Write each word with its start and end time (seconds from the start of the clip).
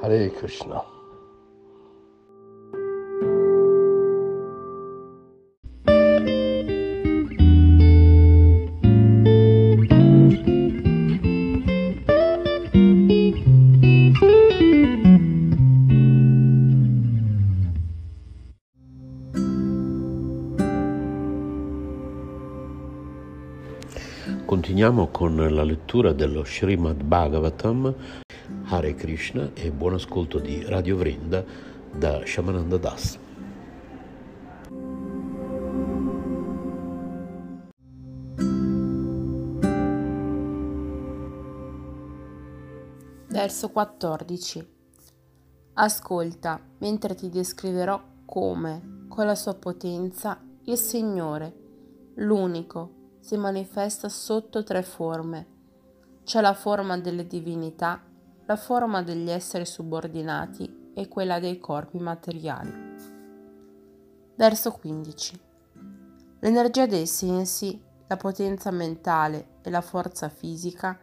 Hare 0.00 0.30
Krishna. 0.30 0.96
Continuiamo 24.44 25.08
con 25.08 25.36
la 25.36 25.62
lettura 25.62 26.12
dello 26.12 26.44
Srimad 26.44 27.02
Bhagavatam, 27.02 27.94
Hare 28.70 28.94
Krishna 28.94 29.52
e 29.54 29.70
buon 29.70 29.94
ascolto 29.94 30.38
di 30.38 30.62
Radio 30.62 30.98
Vrinda 30.98 31.42
da 31.90 32.20
Shamananda 32.26 32.76
Das. 32.76 33.18
Verso 43.28 43.70
14. 43.70 44.68
Ascolta, 45.72 46.60
mentre 46.80 47.14
ti 47.14 47.30
descriverò 47.30 47.98
come, 48.26 49.06
con 49.08 49.24
la 49.24 49.34
sua 49.34 49.54
potenza, 49.54 50.38
il 50.64 50.76
Signore, 50.76 51.54
l'unico, 52.16 53.16
si 53.20 53.38
manifesta 53.38 54.10
sotto 54.10 54.62
tre 54.62 54.82
forme. 54.82 55.56
C'è 56.24 56.42
la 56.42 56.52
forma 56.52 56.98
delle 56.98 57.26
divinità, 57.26 58.02
la 58.48 58.56
forma 58.56 59.02
degli 59.02 59.28
esseri 59.28 59.66
subordinati 59.66 60.92
e 60.94 61.06
quella 61.06 61.38
dei 61.38 61.58
corpi 61.58 61.98
materiali. 61.98 62.72
Verso 64.34 64.72
15. 64.72 65.40
L'energia 66.40 66.86
dei 66.86 67.06
sensi, 67.06 67.78
la 68.06 68.16
potenza 68.16 68.70
mentale 68.70 69.58
e 69.60 69.68
la 69.68 69.82
forza 69.82 70.30
fisica, 70.30 70.98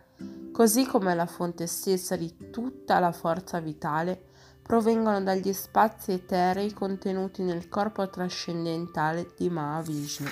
così 0.52 0.88
come 0.88 1.14
la 1.14 1.28
fonte 1.28 1.68
stessa 1.68 2.16
di 2.16 2.50
tutta 2.50 2.98
la 2.98 3.12
forza 3.12 3.60
vitale, 3.60 4.30
provengono 4.64 5.22
dagli 5.22 5.54
spazi 5.54 6.14
eterei 6.14 6.74
contenuti 6.74 7.44
nel 7.44 7.70
corpo 7.70 8.10
trascendentale 8.10 9.34
di 9.38 9.48
Mahavishnu 9.52 10.28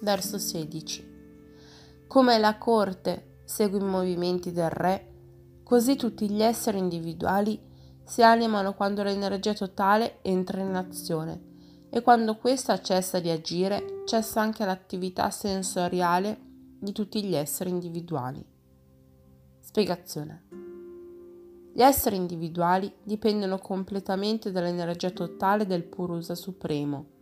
verso 0.00 0.38
16. 0.38 1.18
Come 2.06 2.38
la 2.38 2.56
corte 2.56 3.40
segue 3.44 3.78
i 3.78 3.84
movimenti 3.84 4.50
del 4.50 4.70
re, 4.70 5.09
così 5.70 5.94
tutti 5.94 6.28
gli 6.28 6.42
esseri 6.42 6.78
individuali 6.78 7.56
si 8.02 8.24
animano 8.24 8.74
quando 8.74 9.04
l'energia 9.04 9.54
totale 9.54 10.18
entra 10.22 10.60
in 10.60 10.74
azione 10.74 11.86
e 11.90 12.02
quando 12.02 12.36
questa 12.38 12.80
cessa 12.80 13.20
di 13.20 13.30
agire 13.30 14.02
cessa 14.04 14.40
anche 14.40 14.64
l'attività 14.64 15.30
sensoriale 15.30 16.40
di 16.76 16.90
tutti 16.90 17.22
gli 17.22 17.36
esseri 17.36 17.70
individuali. 17.70 18.44
Spiegazione. 19.60 20.48
Gli 21.72 21.82
esseri 21.82 22.16
individuali 22.16 22.92
dipendono 23.04 23.58
completamente 23.58 24.50
dall'energia 24.50 25.10
totale 25.10 25.66
del 25.66 25.84
Purusa 25.84 26.34
Supremo 26.34 27.18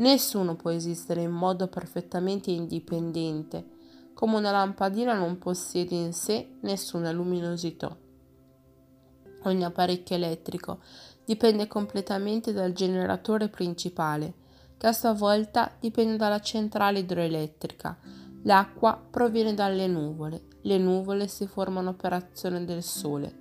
Nessuno 0.00 0.56
può 0.56 0.70
esistere 0.70 1.22
in 1.22 1.30
modo 1.30 1.68
perfettamente 1.68 2.50
indipendente, 2.50 3.66
come 4.20 4.36
una 4.36 4.50
lampadina 4.50 5.14
non 5.14 5.38
possiede 5.38 5.94
in 5.94 6.12
sé 6.12 6.58
nessuna 6.60 7.10
luminosità. 7.10 7.96
Ogni 9.44 9.64
apparecchio 9.64 10.14
elettrico 10.14 10.80
dipende 11.24 11.66
completamente 11.66 12.52
dal 12.52 12.74
generatore 12.74 13.48
principale, 13.48 14.34
che 14.76 14.88
a 14.88 14.92
sua 14.92 15.14
volta 15.14 15.74
dipende 15.80 16.18
dalla 16.18 16.40
centrale 16.40 16.98
idroelettrica. 16.98 17.96
L'acqua 18.42 19.02
proviene 19.10 19.54
dalle 19.54 19.86
nuvole, 19.86 20.48
le 20.60 20.76
nuvole 20.76 21.26
si 21.26 21.46
formano 21.46 21.94
per 21.94 22.12
azione 22.12 22.66
del 22.66 22.82
Sole. 22.82 23.34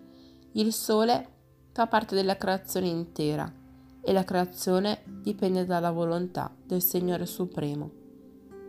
Il 0.53 0.72
Sole 0.72 1.28
fa 1.73 1.88
parte 1.88 2.16
della 2.16 2.38
creazione 2.38 2.88
intera 2.88 3.53
e 4.01 4.13
la 4.13 4.23
creazione 4.23 5.03
dipende 5.06 5.66
dalla 5.66 5.91
volontà 5.91 6.50
del 6.63 6.81
Signore 6.81 7.25
Supremo. 7.25 7.91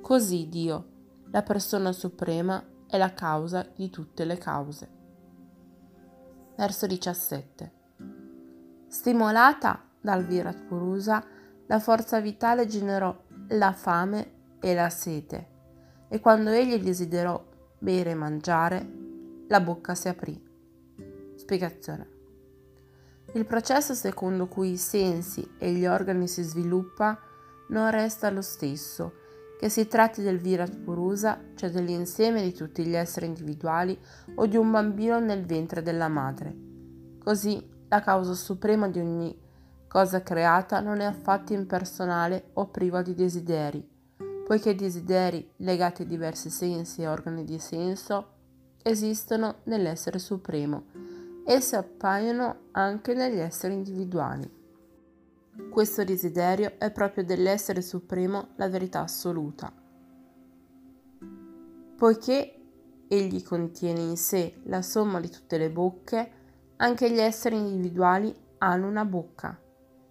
Così 0.01 0.49
Dio, 0.49 0.99
la 1.31 1.43
persona 1.43 1.93
suprema, 1.93 2.63
è 2.87 2.99
la 2.99 3.15
causa 3.15 3.67
di 3.77 3.89
tutte 3.89 4.25
le 4.25 4.37
cause. 4.37 4.89
Verso 6.57 6.87
17. 6.87 7.73
Stimolata 8.89 9.85
dal 10.01 10.25
Virat 10.25 10.63
Purusa, 10.65 11.25
la 11.67 11.79
forza 11.79 12.21
vitale 12.21 12.67
generò 12.67 13.17
la 13.51 13.73
fame 13.73 14.33
e 14.61 14.75
la 14.75 14.91
sete, 14.91 15.49
e 16.09 16.19
quando 16.21 16.51
egli 16.51 16.77
desiderò 16.83 17.43
bere 17.79 18.11
e 18.11 18.15
mangiare, 18.15 18.93
la 19.47 19.61
bocca 19.61 19.95
si 19.95 20.09
aprì. 20.09 20.49
Spiegazione. 21.37 22.19
Il 23.35 23.47
processo 23.47 23.95
secondo 23.95 24.49
cui 24.49 24.73
i 24.73 24.77
sensi 24.77 25.49
e 25.59 25.71
gli 25.71 25.87
organi 25.87 26.27
si 26.27 26.43
sviluppa 26.43 27.17
non 27.69 27.89
resta 27.93 28.31
lo 28.31 28.43
stesso, 28.43 29.20
che 29.61 29.69
si 29.69 29.87
tratti 29.87 30.23
del 30.23 30.39
Virat 30.39 30.75
Purusa, 30.75 31.39
cioè 31.55 31.69
dell'insieme 31.69 32.41
di 32.41 32.55
tutti 32.55 32.83
gli 32.83 32.97
esseri 32.97 33.27
individuali, 33.27 33.99
o 34.37 34.47
di 34.47 34.57
un 34.57 34.71
bambino 34.71 35.21
nel 35.21 35.45
ventre 35.45 35.83
della 35.83 36.09
madre. 36.09 36.57
Così 37.23 37.63
la 37.89 38.01
causa 38.01 38.33
suprema 38.33 38.89
di 38.89 39.01
ogni 39.01 39.39
cosa 39.87 40.23
creata 40.23 40.81
non 40.81 41.01
è 41.01 41.05
affatto 41.05 41.53
impersonale 41.53 42.53
o 42.55 42.69
priva 42.69 43.03
di 43.03 43.15
desideri, 43.15 43.87
poiché 44.47 44.71
i 44.71 44.77
desideri 44.77 45.47
legati 45.57 46.03
a 46.03 46.07
diversi 46.07 46.49
sensi 46.49 47.03
e 47.03 47.09
organi 47.09 47.45
di 47.45 47.59
senso 47.59 48.29
esistono 48.83 49.57
nell'essere 49.65 50.19
supremo 50.19 50.85
esse 51.45 51.75
appaiono 51.75 52.69
anche 52.71 53.13
negli 53.13 53.39
esseri 53.39 53.75
individuali. 53.75 54.60
Questo 55.71 56.05
desiderio 56.05 56.75
è 56.79 56.93
proprio 56.93 57.25
dell'essere 57.25 57.83
supremo 57.83 58.51
la 58.57 58.69
verità 58.69 59.01
assoluta. 59.01 59.73
Poiché 61.97 62.55
egli 63.09 63.43
contiene 63.43 64.01
in 64.01 64.17
sé 64.17 64.61
la 64.65 64.81
somma 64.81 65.19
di 65.19 65.29
tutte 65.29 65.59
le 65.59 65.71
bocche, 65.71 66.33
anche 66.77 67.11
gli 67.11 67.19
esseri 67.19 67.57
individuali 67.57 68.35
hanno 68.59 68.87
una 68.87 69.05
bocca. 69.05 69.61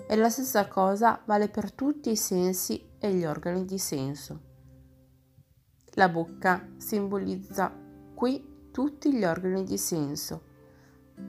E 0.07 0.15
la 0.15 0.29
stessa 0.29 0.67
cosa 0.67 1.21
vale 1.25 1.47
per 1.47 1.71
tutti 1.71 2.11
i 2.11 2.17
sensi 2.17 2.89
e 2.99 3.13
gli 3.13 3.23
organi 3.23 3.63
di 3.63 3.77
senso. 3.77 4.41
La 5.93 6.09
bocca 6.09 6.67
simbolizza 6.77 7.73
qui 8.13 8.69
tutti 8.71 9.13
gli 9.13 9.23
organi 9.23 9.63
di 9.63 9.77
senso 9.77 10.48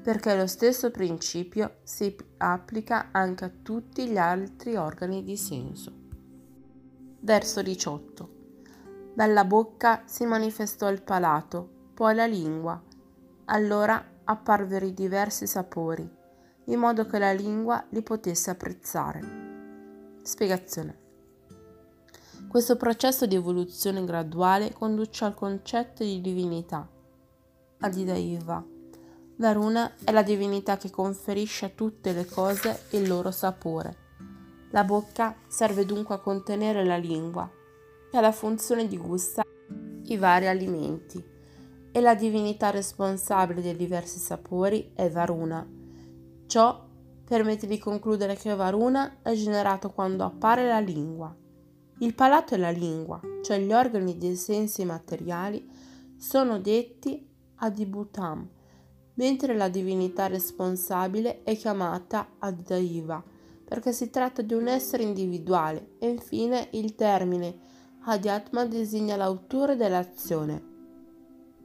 perché 0.03 0.35
lo 0.35 0.47
stesso 0.47 0.91
principio 0.91 1.77
si 1.83 2.17
applica 2.39 3.09
anche 3.13 3.45
a 3.45 3.53
tutti 3.63 4.09
gli 4.09 4.17
altri 4.17 4.77
organi 4.77 5.23
di 5.23 5.37
senso. 5.37 5.93
Verso 7.21 7.63
18. 7.63 8.39
Dalla 9.15 9.45
bocca 9.45 10.03
si 10.07 10.25
manifestò 10.25 10.91
il 10.91 11.03
palato, 11.03 11.69
poi 11.93 12.15
la 12.15 12.27
lingua. 12.27 12.83
Allora 13.47 14.03
apparvero 14.25 14.87
i 14.87 14.95
diversi 14.95 15.47
sapori, 15.47 16.09
in 16.65 16.79
modo 16.79 17.05
che 17.05 17.19
la 17.19 17.33
lingua 17.33 17.85
li 17.91 18.03
potesse 18.03 18.51
apprezzare. 18.51 20.19
Spiegazione. 20.23 20.99
Questo 22.49 22.77
processo 22.77 23.27
di 23.27 23.35
evoluzione 23.35 24.05
graduale 24.05 24.73
conduce 24.73 25.25
al 25.25 25.35
concetto 25.35 26.03
di 26.03 26.21
divinità, 26.21 26.89
Adidaiva 27.83 28.79
Varuna 29.41 29.95
è 30.05 30.13
la 30.13 30.23
divinità 30.23 30.77
che 30.77 30.91
conferisce 30.91 31.65
a 31.65 31.71
tutte 31.71 32.13
le 32.13 32.27
cose 32.27 32.83
il 32.91 33.09
loro 33.09 33.31
sapore. 33.31 34.09
La 34.73 34.85
bocca 34.85 35.35
serve 35.49 35.87
dunque 35.87 36.15
a 36.15 36.19
contenere 36.19 36.85
la 36.85 36.99
lingua 36.99 37.51
e 38.13 38.19
ha 38.19 38.21
la 38.21 38.33
funzione 38.33 38.87
di 38.87 38.99
gustare 38.99 39.49
i 40.05 40.17
vari 40.19 40.47
alimenti 40.47 41.25
e 41.91 42.01
la 42.03 42.15
divinità 42.15 42.69
responsabile 42.69 43.63
dei 43.63 43.77
diversi 43.77 44.19
sapori 44.19 44.93
è 44.95 45.09
Varuna, 45.09 45.67
Ciò 46.47 46.87
permette 47.25 47.67
di 47.67 47.79
concludere 47.79 48.37
che 48.37 48.55
Varuna 48.55 49.23
è 49.23 49.33
generato 49.33 49.91
quando 49.91 50.23
appare 50.23 50.69
la 50.69 50.81
lingua. 50.81 51.35
Il 52.01 52.15
palato 52.15 52.55
e 52.55 52.59
la 52.59 52.71
lingua, 52.71 53.19
cioè 53.43 53.59
gli 53.59 53.73
organi 53.73 54.19
dei 54.19 54.37
sensi 54.37 54.85
materiali, 54.85 55.67
sono 56.19 56.59
detti 56.59 57.27
Adibhutam, 57.55 58.49
mentre 59.20 59.55
la 59.55 59.69
divinità 59.69 60.28
responsabile 60.28 61.43
è 61.43 61.55
chiamata 61.55 62.37
Adaiva, 62.38 63.22
perché 63.67 63.93
si 63.93 64.08
tratta 64.08 64.40
di 64.40 64.55
un 64.55 64.67
essere 64.67 65.02
individuale 65.02 65.90
e 65.99 66.08
infine 66.08 66.69
il 66.70 66.94
termine 66.94 67.69
Adhyatma 68.05 68.64
designa 68.64 69.17
l'autore 69.17 69.76
dell'azione. 69.76 70.69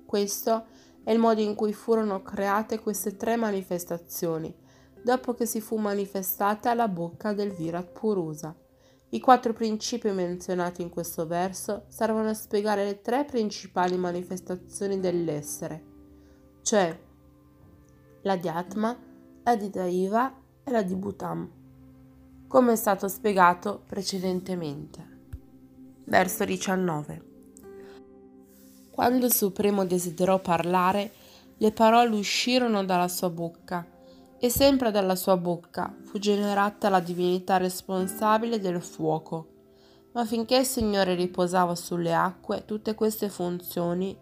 Questo 0.05 0.65
è 1.01 1.13
il 1.13 1.17
modo 1.17 1.39
in 1.39 1.55
cui 1.55 1.71
furono 1.71 2.21
create 2.23 2.79
queste 2.79 3.15
tre 3.15 3.37
manifestazioni, 3.37 4.53
dopo 5.01 5.33
che 5.33 5.45
si 5.45 5.61
fu 5.61 5.77
manifestata 5.77 6.73
la 6.73 6.89
bocca 6.89 7.31
del 7.31 7.53
Virat 7.53 7.97
Purusa. 7.97 8.53
I 9.11 9.19
quattro 9.21 9.53
principi 9.53 10.11
menzionati 10.11 10.81
in 10.81 10.89
questo 10.89 11.25
verso 11.25 11.85
servono 11.87 12.27
a 12.27 12.33
spiegare 12.33 12.83
le 12.83 12.99
tre 12.99 13.23
principali 13.23 13.95
manifestazioni 13.95 14.99
dell'essere, 14.99 15.83
cioè 16.61 17.04
la 18.25 18.37
Dhyatma, 18.37 18.97
la 19.43 19.55
Didaiva 19.55 20.33
e 20.63 20.71
la 20.71 20.81
Dibhutam, 20.81 21.47
come 22.47 22.73
è 22.73 22.75
stato 22.75 23.07
spiegato 23.07 23.83
precedentemente. 23.85 25.13
Verso 26.05 26.43
19. 26.43 27.23
Quando 28.89 29.27
il 29.27 29.31
Supremo 29.31 29.85
desiderò 29.85 30.39
parlare, 30.39 31.11
le 31.57 31.71
parole 31.71 32.15
uscirono 32.15 32.83
dalla 32.83 33.07
sua 33.07 33.29
bocca 33.29 33.85
e 34.39 34.49
sempre 34.49 34.89
dalla 34.89 35.15
sua 35.15 35.37
bocca 35.37 35.95
fu 36.05 36.17
generata 36.17 36.89
la 36.89 37.01
divinità 37.01 37.57
responsabile 37.57 38.59
del 38.59 38.81
fuoco. 38.81 39.49
Ma 40.13 40.25
finché 40.25 40.57
il 40.57 40.65
Signore 40.65 41.13
riposava 41.13 41.75
sulle 41.75 42.15
acque, 42.15 42.65
tutte 42.65 42.95
queste 42.95 43.29
funzioni 43.29 44.17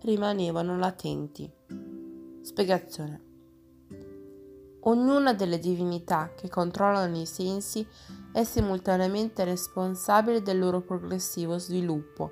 rimanevano 0.00 0.78
latenti. 0.78 1.52
Spiegazione. 2.40 3.25
Ognuna 4.88 5.34
delle 5.34 5.58
divinità 5.58 6.30
che 6.36 6.48
controllano 6.48 7.18
i 7.18 7.26
sensi 7.26 7.84
è 8.30 8.44
simultaneamente 8.44 9.42
responsabile 9.42 10.42
del 10.42 10.60
loro 10.60 10.80
progressivo 10.80 11.58
sviluppo. 11.58 12.30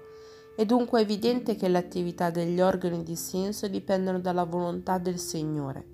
È 0.55 0.65
dunque 0.65 1.01
evidente 1.01 1.57
che 1.57 1.67
l'attività 1.67 2.31
degli 2.31 2.61
organi 2.61 3.03
di 3.03 3.17
senso 3.17 3.67
dipendono 3.67 4.21
dalla 4.21 4.45
volontà 4.45 4.99
del 4.99 5.19
Signore. 5.19 5.85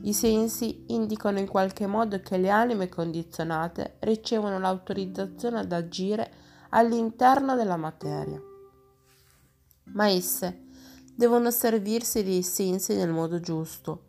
I 0.00 0.14
sensi 0.14 0.84
indicano 0.86 1.40
in 1.40 1.46
qualche 1.46 1.86
modo 1.86 2.20
che 2.20 2.38
le 2.38 2.48
anime 2.48 2.88
condizionate 2.88 3.96
ricevono 4.00 4.58
l'autorizzazione 4.58 5.58
ad 5.58 5.72
agire 5.72 6.32
all'interno 6.70 7.54
della 7.54 7.76
materia. 7.76 8.40
Ma 9.92 10.08
esse 10.08 10.68
devono 11.14 11.50
servirsi 11.50 12.22
dei 12.24 12.42
sensi 12.42 12.94
nel 12.94 13.10
modo 13.10 13.40
giusto, 13.40 14.05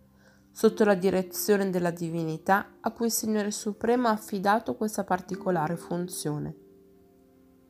sotto 0.57 0.83
la 0.83 0.95
direzione 0.95 1.69
della 1.69 1.92
divinità 1.92 2.77
a 2.81 2.89
cui 2.89 3.06
il 3.06 3.12
Signore 3.12 3.51
Supremo 3.51 4.07
ha 4.07 4.13
affidato 4.13 4.74
questa 4.74 5.04
particolare 5.04 5.75
funzione. 5.75 6.56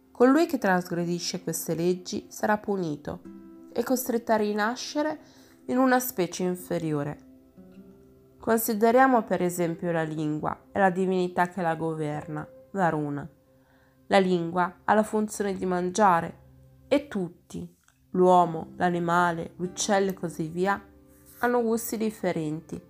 Colui 0.10 0.46
che 0.46 0.58
trasgredisce 0.58 1.44
queste 1.44 1.76
leggi 1.76 2.28
sarà 2.30 2.58
punito 2.58 3.20
e 3.74 3.84
costretto 3.84 4.32
a 4.32 4.38
rinascere 4.38 5.20
in 5.66 5.80
una 5.80 6.00
specie 6.00 6.44
inferiore. 6.44 7.26
Consideriamo 8.40 9.24
per 9.24 9.42
esempio 9.42 9.92
la 9.92 10.04
lingua 10.04 10.58
e 10.72 10.80
la 10.80 10.90
divinità 10.90 11.50
che 11.50 11.62
la 11.62 11.76
governa, 11.76 12.48
Varuna. 12.72 13.30
La 14.06 14.20
lingua 14.20 14.84
ha 14.86 14.94
la 14.94 15.04
funzione 15.04 15.56
di 15.56 15.66
mangiare 15.66 16.40
e 16.88 17.10
tutti, 17.10 17.70
l'uomo, 18.12 18.72
l'animale, 18.78 19.56
l'uccello 19.58 20.12
e 20.12 20.14
così 20.14 20.48
via, 20.48 20.82
hanno 21.40 21.62
gusti 21.62 21.98
differenti 21.98 22.82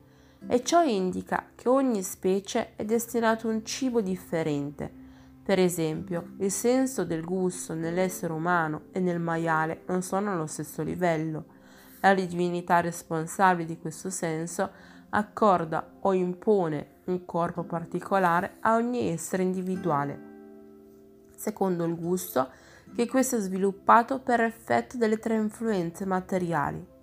e 0.47 0.63
ciò 0.63 0.83
indica 0.83 1.49
che 1.55 1.67
ogni 1.67 2.03
specie 2.03 2.75
è 2.75 2.85
destinato 2.85 3.47
a 3.47 3.51
un 3.51 3.65
cibo 3.65 4.01
differente. 4.01 5.05
Per 5.43 5.59
esempio, 5.59 6.33
il 6.39 6.51
senso 6.51 7.05
del 7.05 7.23
gusto 7.23 7.73
nell'essere 7.73 8.33
umano 8.33 8.83
e 8.91 8.99
nel 8.99 9.19
maiale 9.19 9.83
non 9.87 10.01
sono 10.01 10.31
allo 10.31 10.45
stesso 10.45 10.83
livello. 10.83 11.55
La 12.01 12.13
divinità 12.13 12.79
responsabile 12.79 13.67
di 13.67 13.79
questo 13.79 14.09
senso 14.09 14.69
accorda 15.09 15.95
o 16.01 16.13
impone 16.13 16.95
un 17.05 17.25
corpo 17.25 17.63
particolare 17.63 18.57
a 18.59 18.75
ogni 18.75 19.09
essere 19.09 19.43
individuale, 19.43 20.19
secondo 21.35 21.85
il 21.85 21.95
gusto 21.95 22.49
che 22.93 23.07
questo 23.07 23.37
è 23.37 23.39
sviluppato 23.39 24.19
per 24.19 24.41
effetto 24.41 24.97
delle 24.97 25.17
tre 25.17 25.35
influenze 25.35 26.05
materiali 26.05 26.95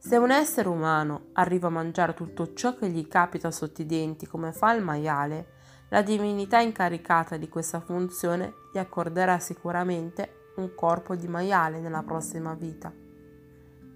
se 0.00 0.16
un 0.16 0.30
essere 0.30 0.68
umano 0.68 1.30
arriva 1.32 1.66
a 1.66 1.70
mangiare 1.70 2.14
tutto 2.14 2.54
ciò 2.54 2.76
che 2.76 2.88
gli 2.88 3.08
capita 3.08 3.50
sotto 3.50 3.82
i 3.82 3.86
denti 3.86 4.26
come 4.26 4.52
fa 4.52 4.72
il 4.72 4.82
maiale, 4.82 5.56
la 5.88 6.02
divinità 6.02 6.60
incaricata 6.60 7.36
di 7.36 7.48
questa 7.48 7.80
funzione 7.80 8.54
gli 8.72 8.78
accorderà 8.78 9.40
sicuramente 9.40 10.52
un 10.56 10.72
corpo 10.74 11.16
di 11.16 11.26
maiale 11.26 11.80
nella 11.80 12.04
prossima 12.04 12.54
vita. 12.54 12.92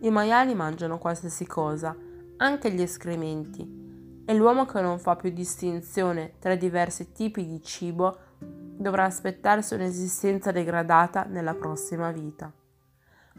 I 0.00 0.10
maiali 0.10 0.54
mangiano 0.54 0.98
qualsiasi 0.98 1.46
cosa, 1.46 1.96
anche 2.38 2.72
gli 2.72 2.82
escrementi, 2.82 4.24
e 4.24 4.34
l'uomo 4.34 4.64
che 4.66 4.80
non 4.80 4.98
fa 4.98 5.14
più 5.14 5.30
distinzione 5.30 6.34
tra 6.40 6.52
i 6.52 6.58
diversi 6.58 7.12
tipi 7.12 7.46
di 7.46 7.62
cibo 7.62 8.18
dovrà 8.38 9.04
aspettarsi 9.04 9.74
un'esistenza 9.74 10.50
degradata 10.50 11.24
nella 11.24 11.54
prossima 11.54 12.10
vita 12.10 12.52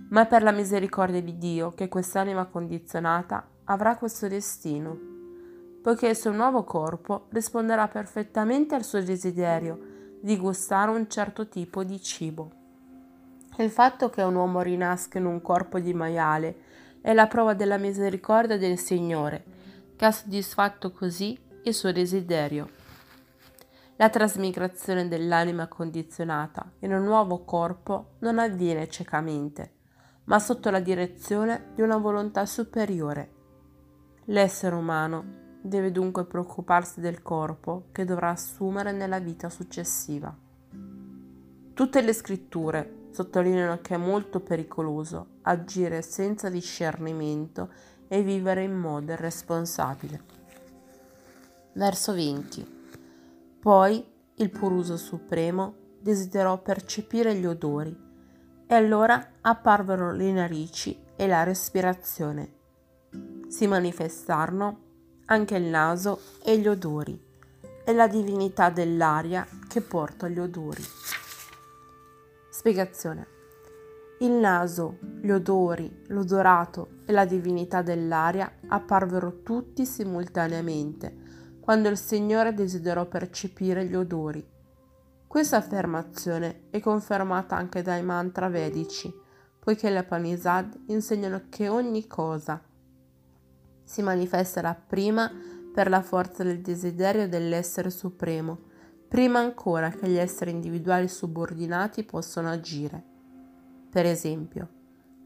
ma 0.09 0.21
è 0.21 0.27
per 0.27 0.43
la 0.43 0.51
misericordia 0.51 1.21
di 1.21 1.37
Dio 1.37 1.71
che 1.71 1.87
quest'anima 1.87 2.45
condizionata 2.45 3.47
avrà 3.65 3.95
questo 3.95 4.27
destino, 4.27 4.97
poiché 5.81 6.07
il 6.07 6.15
suo 6.15 6.31
nuovo 6.31 6.63
corpo 6.63 7.27
risponderà 7.29 7.87
perfettamente 7.87 8.75
al 8.75 8.83
suo 8.83 9.01
desiderio 9.01 9.91
di 10.21 10.37
gustare 10.37 10.91
un 10.91 11.09
certo 11.09 11.47
tipo 11.47 11.83
di 11.83 12.01
cibo. 12.01 12.51
Il 13.57 13.69
fatto 13.69 14.09
che 14.09 14.21
un 14.21 14.35
uomo 14.35 14.61
rinasca 14.61 15.17
in 15.17 15.25
un 15.25 15.41
corpo 15.41 15.79
di 15.79 15.93
maiale 15.93 16.55
è 17.01 17.13
la 17.13 17.27
prova 17.27 17.53
della 17.53 17.77
misericordia 17.77 18.57
del 18.57 18.79
Signore, 18.79 19.43
che 19.95 20.05
ha 20.05 20.11
soddisfatto 20.11 20.91
così 20.91 21.37
il 21.63 21.73
suo 21.73 21.91
desiderio. 21.91 22.69
La 23.97 24.09
trasmigrazione 24.09 25.07
dell'anima 25.07 25.67
condizionata 25.67 26.71
in 26.79 26.93
un 26.93 27.03
nuovo 27.03 27.43
corpo 27.43 28.15
non 28.19 28.39
avviene 28.39 28.89
ciecamente, 28.89 29.71
ma 30.25 30.39
sotto 30.39 30.69
la 30.69 30.79
direzione 30.79 31.71
di 31.75 31.81
una 31.81 31.97
volontà 31.97 32.45
superiore. 32.45 33.31
L'essere 34.25 34.75
umano 34.75 35.41
deve 35.61 35.91
dunque 35.91 36.25
preoccuparsi 36.25 36.99
del 36.99 37.21
corpo 37.21 37.85
che 37.91 38.05
dovrà 38.05 38.29
assumere 38.29 38.91
nella 38.91 39.19
vita 39.19 39.49
successiva. 39.49 40.35
Tutte 41.73 42.01
le 42.01 42.13
scritture 42.13 43.07
sottolineano 43.11 43.79
che 43.81 43.95
è 43.95 43.97
molto 43.97 44.39
pericoloso 44.39 45.39
agire 45.43 46.01
senza 46.01 46.49
discernimento 46.49 47.69
e 48.07 48.21
vivere 48.21 48.63
in 48.63 48.73
modo 48.73 49.11
irresponsabile. 49.11 50.21
Verso 51.73 52.13
20. 52.13 52.81
Poi 53.59 54.05
il 54.35 54.49
Puruso 54.49 54.97
Supremo 54.97 55.75
desiderò 55.99 56.61
percepire 56.61 57.35
gli 57.35 57.45
odori 57.45 58.02
e 58.73 58.75
allora 58.75 59.33
apparvero 59.41 60.11
le 60.11 60.31
narici 60.31 60.99
e 61.15 61.27
la 61.27 61.43
respirazione. 61.43 62.53
Si 63.47 63.67
manifestarono 63.67 64.79
anche 65.25 65.55
il 65.57 65.65
naso 65.65 66.19
e 66.43 66.57
gli 66.57 66.67
odori 66.67 67.21
e 67.85 67.93
la 67.93 68.07
divinità 68.07 68.71
dell'aria 68.71 69.45
che 69.67 69.81
porta 69.81 70.27
gli 70.27 70.39
odori. 70.39 70.81
Spiegazione. 72.49 73.27
Il 74.21 74.31
naso, 74.31 74.97
gli 75.21 75.29
odori, 75.29 76.05
l'odorato 76.07 77.01
e 77.05 77.11
la 77.11 77.25
divinità 77.25 77.83
dell'aria 77.83 78.51
apparvero 78.69 79.43
tutti 79.43 79.85
simultaneamente 79.85 81.59
quando 81.59 81.89
il 81.89 81.97
Signore 81.97 82.55
desiderò 82.55 83.05
percepire 83.05 83.85
gli 83.85 83.95
odori 83.95 84.52
questa 85.33 85.57
affermazione 85.57 86.65
è 86.69 86.79
confermata 86.79 87.55
anche 87.55 87.81
dai 87.81 88.03
mantra 88.03 88.49
vedici, 88.49 89.11
poiché 89.57 89.89
le 89.89 90.01
Upanishad 90.01 90.81
insegnano 90.89 91.45
che 91.49 91.69
ogni 91.69 92.05
cosa 92.05 92.61
si 93.83 94.03
manifesterà 94.03 94.75
prima 94.75 95.31
per 95.73 95.89
la 95.89 96.03
forza 96.03 96.43
del 96.43 96.61
desiderio 96.61 97.27
dell'essere 97.27 97.89
supremo, 97.89 98.59
prima 99.07 99.39
ancora 99.39 99.89
che 99.89 100.07
gli 100.07 100.17
esseri 100.17 100.51
individuali 100.51 101.07
subordinati 101.07 102.03
possano 102.03 102.51
agire. 102.51 103.03
Per 103.89 104.05
esempio, 104.05 104.69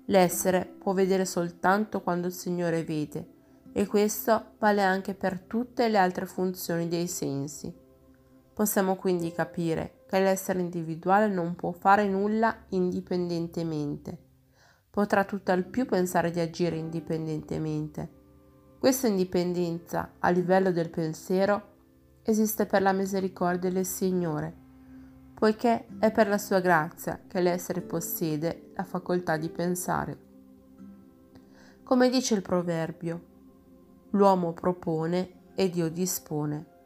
l'essere 0.05 0.73
può 0.79 0.93
vedere 0.93 1.25
soltanto 1.25 1.99
quando 1.99 2.27
il 2.27 2.33
Signore 2.33 2.85
vede 2.85 3.27
e 3.73 3.85
questo 3.85 4.51
vale 4.57 4.83
anche 4.83 5.13
per 5.13 5.41
tutte 5.41 5.89
le 5.89 5.97
altre 5.97 6.25
funzioni 6.25 6.87
dei 6.87 7.07
sensi. 7.07 7.75
Possiamo 8.53 8.95
quindi 8.95 9.33
capire 9.33 9.96
che 10.07 10.19
l'essere 10.19 10.59
individuale 10.59 11.27
non 11.27 11.55
può 11.55 11.71
fare 11.71 12.07
nulla 12.07 12.55
indipendentemente. 12.69 14.17
Potrà 14.89 15.25
tutt'al 15.25 15.65
più 15.65 15.85
pensare 15.85 16.31
di 16.31 16.39
agire 16.39 16.77
indipendentemente. 16.77 18.09
Questa 18.79 19.07
indipendenza 19.07 20.13
a 20.19 20.29
livello 20.29 20.71
del 20.71 20.89
pensiero 20.89 21.75
esiste 22.23 22.65
per 22.65 22.81
la 22.81 22.93
misericordia 22.93 23.69
del 23.69 23.85
Signore, 23.85 24.55
poiché 25.33 25.87
è 25.99 26.11
per 26.11 26.27
la 26.27 26.37
sua 26.37 26.59
grazia 26.59 27.21
che 27.27 27.41
l'essere 27.41 27.81
possiede 27.81 28.71
la 28.75 28.83
facoltà 28.83 29.37
di 29.37 29.49
pensare. 29.49 30.17
Come 31.83 32.09
dice 32.09 32.33
il 32.33 32.41
proverbio, 32.41 33.21
l'uomo 34.11 34.53
propone 34.53 35.53
e 35.55 35.69
Dio 35.69 35.89
dispone. 35.89 36.76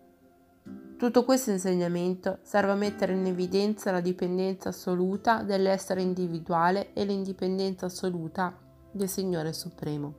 Tutto 1.01 1.25
questo 1.25 1.49
insegnamento 1.49 2.37
serve 2.43 2.73
a 2.73 2.75
mettere 2.75 3.13
in 3.13 3.25
evidenza 3.25 3.89
la 3.89 4.01
dipendenza 4.01 4.69
assoluta 4.69 5.41
dell'essere 5.41 6.03
individuale 6.03 6.93
e 6.93 7.05
l'indipendenza 7.05 7.87
assoluta 7.87 8.55
del 8.91 9.09
Signore 9.09 9.51
Supremo. 9.51 10.13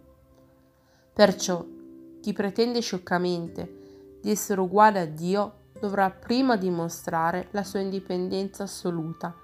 Perciò 1.13 1.65
chi 2.21 2.33
pretende 2.33 2.81
scioccamente 2.81 4.19
di 4.21 4.29
essere 4.33 4.61
uguale 4.61 4.99
a 4.99 5.07
Dio 5.07 5.69
dovrà 5.79 6.11
prima 6.11 6.57
dimostrare 6.57 7.47
la 7.53 7.63
sua 7.63 7.79
indipendenza 7.79 8.65
assoluta 8.65 9.37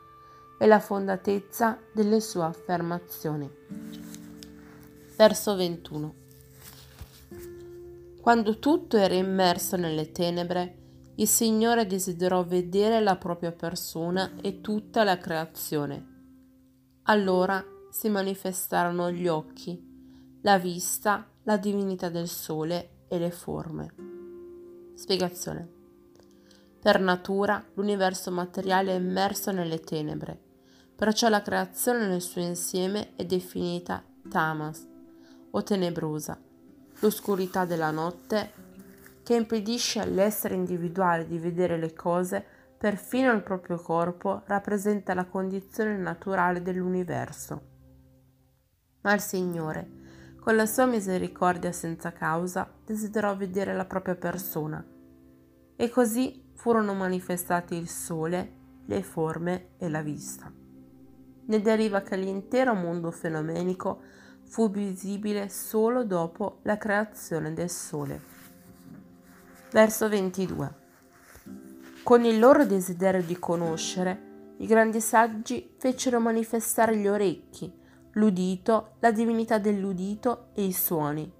e 0.59 0.67
la 0.67 0.81
fondatezza 0.81 1.79
delle 1.95 2.19
sue 2.19 2.43
affermazioni. 2.43 3.49
Verso 5.17 5.55
21 5.55 6.15
quando 8.29 8.59
tutto 8.59 8.99
era 8.99 9.15
immerso 9.15 9.77
nelle 9.79 10.13
tenebre, 10.13 10.78
il 11.19 11.27
Signore 11.27 11.87
desiderò 11.87 12.45
vedere 12.45 13.01
la 13.01 13.17
propria 13.17 13.51
persona 13.51 14.33
e 14.41 14.61
tutta 14.61 15.03
la 15.03 15.19
creazione. 15.19 16.17
Allora 17.05 17.65
si 17.91 18.09
manifestarono 18.09 19.11
gli 19.11 19.27
occhi, 19.27 20.39
la 20.43 20.59
vista, 20.59 21.27
la 21.43 21.57
divinità 21.57 22.09
del 22.09 22.29
sole 22.29 23.07
e 23.09 23.19
le 23.19 23.31
forme. 23.33 23.95
Spiegazione. 24.95 25.77
Per 26.81 27.01
natura 27.01 27.65
l'universo 27.75 28.31
materiale 28.31 28.93
è 28.93 28.99
immerso 28.99 29.51
nelle 29.51 29.81
tenebre, 29.81 30.41
perciò 30.95 31.29
la 31.29 31.43
creazione 31.43 32.07
nel 32.07 32.23
suo 32.23 32.43
insieme 32.43 33.17
è 33.17 33.25
definita 33.25 34.05
tamas 34.29 34.87
o 35.51 35.63
tenebrosa 35.65 36.39
l'oscurità 37.01 37.65
della 37.65 37.91
notte 37.91 38.67
che 39.29 39.35
impedisce 39.35 40.01
all'essere 40.01 40.55
individuale 40.55 41.27
di 41.27 41.39
vedere 41.39 41.77
le 41.77 41.93
cose, 41.93 42.43
perfino 42.79 43.31
il 43.33 43.43
proprio 43.43 43.77
corpo 43.77 44.41
rappresenta 44.47 45.13
la 45.13 45.27
condizione 45.27 45.99
naturale 45.99 46.63
dell'universo. 46.63 47.63
Ma 49.03 49.13
il 49.13 49.21
Signore, 49.21 49.87
con 50.41 50.57
la 50.57 50.65
sua 50.65 50.87
misericordia 50.87 51.73
senza 51.73 52.11
causa, 52.11 52.73
desiderò 52.87 53.37
vedere 53.37 53.75
la 53.75 53.85
propria 53.85 54.15
persona. 54.15 54.83
E 55.77 55.91
così 55.91 56.51
furono 56.55 56.95
manifestati 56.95 57.75
il 57.75 57.91
sole, 57.91 58.53
le 58.87 59.03
forme 59.03 59.73
e 59.77 59.91
la 59.91 60.01
vista. 60.01 60.51
Ne 61.45 61.61
deriva 61.61 62.01
che 62.01 62.17
l'intero 62.17 62.73
mondo 62.73 63.11
fenomenico 63.11 64.01
fu 64.45 64.71
visibile 64.71 65.51
solo 65.51 66.03
dopo 66.03 66.61
la 66.63 66.79
creazione 66.79 67.53
del 67.53 67.69
Sole. 67.69 68.38
Verso 69.71 70.09
22. 70.09 70.75
Con 72.03 72.25
il 72.25 72.39
loro 72.39 72.65
desiderio 72.65 73.23
di 73.23 73.39
conoscere, 73.39 74.55
i 74.59 74.67
grandi 74.67 74.99
saggi 74.99 75.75
fecero 75.77 76.21
manifestare 76.21 76.97
gli 76.97 77.07
orecchi, 77.07 77.71
l'udito, 78.13 78.95
la 79.01 79.13
divinità 79.13 79.59
dell'udito 79.59 80.49
e 80.55 80.65
i 80.65 80.73
suoni. 80.73 81.31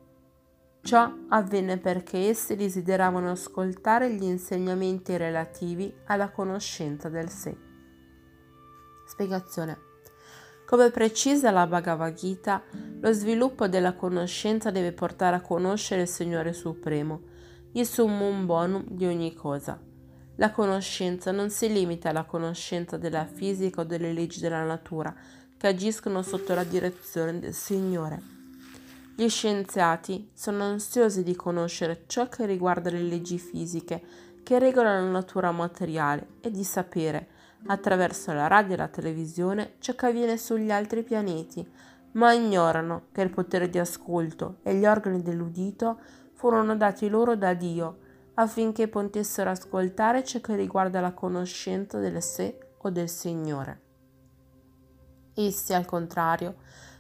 Ciò 0.83 1.11
avvenne 1.29 1.79
perché 1.79 2.29
essi 2.29 2.55
desideravano 2.55 3.31
ascoltare 3.31 4.13
gli 4.13 4.25
insegnamenti 4.25 5.17
relativi 5.17 5.91
alla 6.05 6.31
conoscenza 6.31 7.09
del 7.09 7.31
sé. 7.31 7.57
Spiegazione. 9.07 9.79
Come 10.67 10.91
precisa 10.91 11.51
la 11.51 11.67
Bhagavad 11.67 12.13
Gita, 12.13 12.63
lo 13.01 13.11
sviluppo 13.13 13.69
della 13.69 13.95
conoscenza 13.95 14.71
deve 14.71 14.93
portare 14.93 15.37
a 15.37 15.41
conoscere 15.41 16.03
il 16.03 16.09
Signore 16.09 16.53
Supremo, 16.53 17.28
il 17.73 17.87
summum 17.87 18.47
bonum 18.47 18.85
di 18.89 19.05
ogni 19.07 19.35
cosa. 19.35 19.79
La 20.37 20.51
conoscenza 20.51 21.33
non 21.33 21.51
si 21.51 21.71
limita 21.71 22.11
alla 22.11 22.25
conoscenza 22.25 22.97
della 22.97 23.27
fisica 23.27 23.81
o 23.81 23.85
delle 23.85 24.13
leggi 24.13 24.41
della 24.41 24.63
natura 24.65 25.15
che 25.57 25.67
agiscono 25.67 26.23
sotto 26.23 26.55
la 26.55 26.65
direzione 26.65 27.39
del 27.39 27.53
Signore. 27.53 28.37
Gli 29.17 29.29
scienziati 29.29 30.31
sono 30.33 30.63
ansiosi 30.63 31.25
di 31.25 31.35
conoscere 31.35 32.05
ciò 32.07 32.29
che 32.29 32.47
riguarda 32.47 32.89
le 32.89 33.03
leggi 33.03 33.39
fisiche 33.39 34.01
che 34.45 34.59
regolano 34.61 35.07
la 35.07 35.11
natura 35.11 35.51
materiale 35.51 36.35
e 36.41 36.51
di 36.51 36.63
sapere 36.63 37.29
attraverso 37.67 38.33
la 38.33 38.47
radio 38.47 38.75
e 38.75 38.77
la 38.77 38.89
televisione 38.89 39.75
ciò 39.81 39.95
che 39.95 40.07
avviene 40.07 40.39
sugli 40.39 40.71
altri 40.71 41.03
pianeti, 41.03 41.69
ma 42.13 42.33
ignorano 42.33 43.07
che 43.13 43.23
il 43.23 43.31
potere 43.31 43.69
di 43.69 43.79
ascolto 43.79 44.59
e 44.63 44.75
gli 44.75 44.87
organi 44.87 45.21
dell'udito 45.21 45.99
furono 46.39 46.77
dati 46.77 47.09
loro 47.09 47.35
da 47.35 47.53
Dio 47.53 47.99
affinché 48.35 48.87
potessero 48.87 49.51
ascoltare 49.51 50.23
ciò 50.23 50.41
che 50.41 50.55
riguarda 50.55 51.01
la 51.01 51.13
conoscenza 51.13 51.99
del 51.99 52.23
sé 52.23 52.59
o 52.79 52.91
del 52.91 53.09
Signore. 53.09 53.81
Essi, 55.35 55.75
al 55.75 55.85
contrario, 55.85 56.55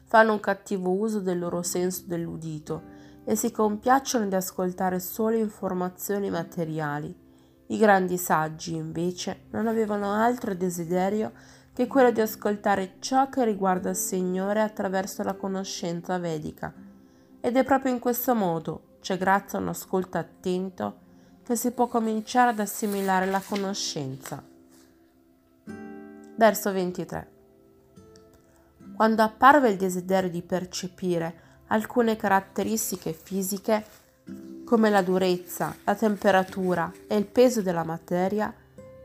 fanno 0.04 0.32
un 0.32 0.40
cattivo 0.40 0.90
uso 0.90 1.20
del 1.20 1.38
loro 1.38 1.62
senso 1.62 2.02
dell'udito 2.06 2.82
e 3.24 3.36
si 3.36 3.52
compiacciono 3.52 4.26
di 4.26 4.34
ascoltare 4.34 4.98
solo 4.98 5.36
informazioni 5.36 6.30
materiali 6.30 7.26
i 7.70 7.76
grandi 7.76 8.16
saggi, 8.16 8.74
invece, 8.74 9.42
non 9.50 9.66
avevano 9.66 10.14
altro 10.14 10.54
desiderio 10.54 11.32
che 11.74 11.86
quello 11.86 12.10
di 12.10 12.22
ascoltare 12.22 12.94
ciò 12.98 13.28
che 13.28 13.44
riguarda 13.44 13.90
il 13.90 13.96
Signore 13.96 14.62
attraverso 14.62 15.22
la 15.22 15.34
conoscenza 15.34 16.18
vedica. 16.18 16.72
Ed 17.40 17.56
è 17.56 17.64
proprio 17.64 17.92
in 17.92 17.98
questo 17.98 18.34
modo, 18.34 18.87
cioè 19.00 19.16
grazie 19.16 19.58
a 19.58 19.60
un 19.60 19.68
ascolto 19.68 20.18
attento, 20.18 21.06
che 21.44 21.56
si 21.56 21.70
può 21.70 21.86
cominciare 21.86 22.50
ad 22.50 22.60
assimilare 22.60 23.26
la 23.26 23.40
conoscenza. 23.40 24.42
Verso 26.36 26.72
23. 26.72 27.30
Quando 28.94 29.22
apparve 29.22 29.70
il 29.70 29.76
desiderio 29.76 30.28
di 30.28 30.42
percepire 30.42 31.46
alcune 31.68 32.16
caratteristiche 32.16 33.12
fisiche, 33.12 33.84
come 34.64 34.90
la 34.90 35.02
durezza, 35.02 35.74
la 35.84 35.94
temperatura 35.94 36.92
e 37.06 37.16
il 37.16 37.26
peso 37.26 37.62
della 37.62 37.84
materia, 37.84 38.52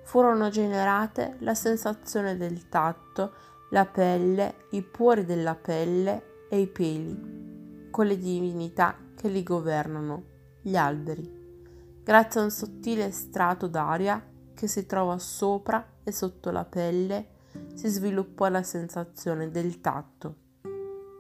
furono 0.04 0.50
generate 0.50 1.38
la 1.40 1.56
sensazione 1.56 2.36
del 2.36 2.68
tatto, 2.68 3.34
la 3.70 3.86
pelle, 3.86 4.66
i 4.72 4.82
pori 4.82 5.26
della 5.26 5.56
pelle 5.56 6.48
e 6.50 6.60
i 6.60 6.68
peli, 6.68 7.88
con 7.90 8.06
le 8.06 8.18
divinità 8.18 8.98
che 9.24 9.30
li 9.30 9.42
governano, 9.42 10.26
gli 10.62 10.76
alberi, 10.76 12.02
grazie 12.04 12.42
a 12.42 12.44
un 12.44 12.52
sottile 12.52 13.10
strato 13.12 13.68
d'aria 13.68 14.22
che 14.54 14.68
si 14.68 14.86
trova 14.86 15.18
sopra 15.18 16.00
e 16.04 16.12
sotto 16.12 16.52
la 16.52 16.66
pelle, 16.66 17.28
si 17.74 17.88
sviluppò 17.88 18.50
la 18.50 18.64
sensazione 18.64 19.50
del 19.50 19.80
tatto. 19.80 20.36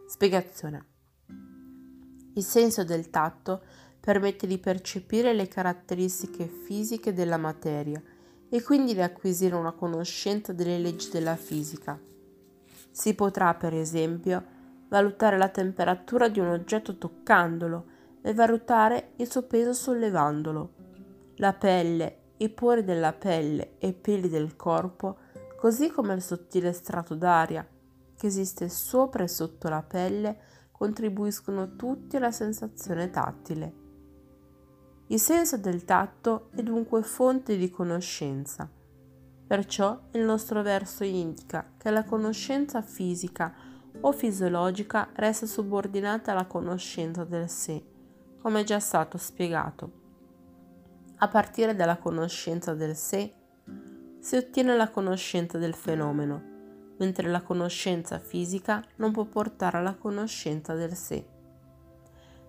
Spiegazione. 0.05 0.85
Il 2.33 2.43
senso 2.43 2.83
del 2.83 3.09
tatto 3.09 3.61
permette 4.01 4.47
di 4.47 4.57
percepire 4.57 5.31
le 5.31 5.47
caratteristiche 5.47 6.45
fisiche 6.45 7.13
della 7.13 7.37
materia 7.37 8.03
e 8.49 8.61
quindi 8.63 8.93
di 8.93 9.01
acquisire 9.01 9.55
una 9.55 9.71
conoscenza 9.71 10.51
delle 10.51 10.77
leggi 10.77 11.09
della 11.09 11.37
fisica. 11.37 11.97
Si 12.91 13.13
potrà, 13.13 13.53
per 13.53 13.73
esempio, 13.73 14.43
valutare 14.89 15.37
la 15.37 15.47
temperatura 15.47 16.27
di 16.27 16.41
un 16.41 16.47
oggetto 16.47 16.97
toccandolo 16.97 17.91
e 18.23 18.33
valutare 18.33 19.11
il 19.17 19.29
suo 19.29 19.43
peso 19.43 19.73
sollevandolo. 19.73 20.73
La 21.35 21.53
pelle, 21.53 22.17
i 22.37 22.49
pori 22.49 22.83
della 22.83 23.13
pelle 23.13 23.75
e 23.77 23.89
i 23.89 23.93
peli 23.93 24.29
del 24.29 24.55
corpo, 24.55 25.17
così 25.57 25.91
come 25.91 26.13
il 26.13 26.21
sottile 26.21 26.71
strato 26.71 27.15
d'aria 27.15 27.67
che 28.15 28.27
esiste 28.27 28.69
sopra 28.69 29.23
e 29.23 29.27
sotto 29.27 29.67
la 29.67 29.83
pelle, 29.83 30.37
contribuiscono 30.71 31.75
tutti 31.75 32.15
alla 32.15 32.31
sensazione 32.31 33.09
tattile. 33.09 33.73
Il 35.07 35.19
senso 35.19 35.57
del 35.57 35.83
tatto 35.83 36.49
è 36.55 36.63
dunque 36.63 37.03
fonte 37.03 37.57
di 37.57 37.69
conoscenza. 37.69 38.69
Perciò 39.45 39.99
il 40.11 40.21
nostro 40.21 40.61
verso 40.61 41.03
indica 41.03 41.73
che 41.77 41.91
la 41.91 42.05
conoscenza 42.05 42.81
fisica 42.81 43.53
o 43.99 44.11
fisiologica 44.13 45.09
resta 45.13 45.45
subordinata 45.45 46.31
alla 46.31 46.45
conoscenza 46.45 47.25
del 47.25 47.49
sé, 47.49 47.83
come 48.43 48.65
già 48.65 48.81
stato 48.81 49.17
spiegato. 49.17 49.91
A 51.19 51.29
partire 51.29 51.75
dalla 51.75 51.95
conoscenza 51.95 52.73
del 52.73 52.93
sé 52.93 53.33
si 54.19 54.35
ottiene 54.35 54.75
la 54.75 54.89
conoscenza 54.89 55.57
del 55.57 55.73
fenomeno, 55.73 56.43
mentre 56.97 57.29
la 57.29 57.41
conoscenza 57.41 58.19
fisica 58.19 58.83
non 58.97 59.13
può 59.13 59.23
portare 59.23 59.77
alla 59.77 59.95
conoscenza 59.95 60.73
del 60.73 60.93
sé. 60.93 61.25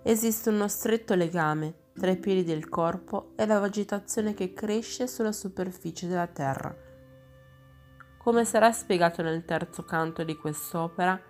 Esiste 0.02 0.48
uno 0.48 0.66
stretto 0.66 1.14
legame 1.14 1.74
tra 1.94 2.10
i 2.10 2.16
piedi 2.16 2.42
del 2.42 2.68
corpo 2.68 3.30
e 3.36 3.46
la 3.46 3.60
vegetazione 3.60 4.34
che 4.34 4.52
cresce 4.52 5.06
sulla 5.06 5.30
superficie 5.30 6.08
della 6.08 6.26
terra. 6.26 6.74
Come 8.18 8.44
sarà 8.44 8.72
spiegato 8.72 9.22
nel 9.22 9.44
terzo 9.44 9.84
canto 9.84 10.24
di 10.24 10.34
quest'opera, 10.34 11.20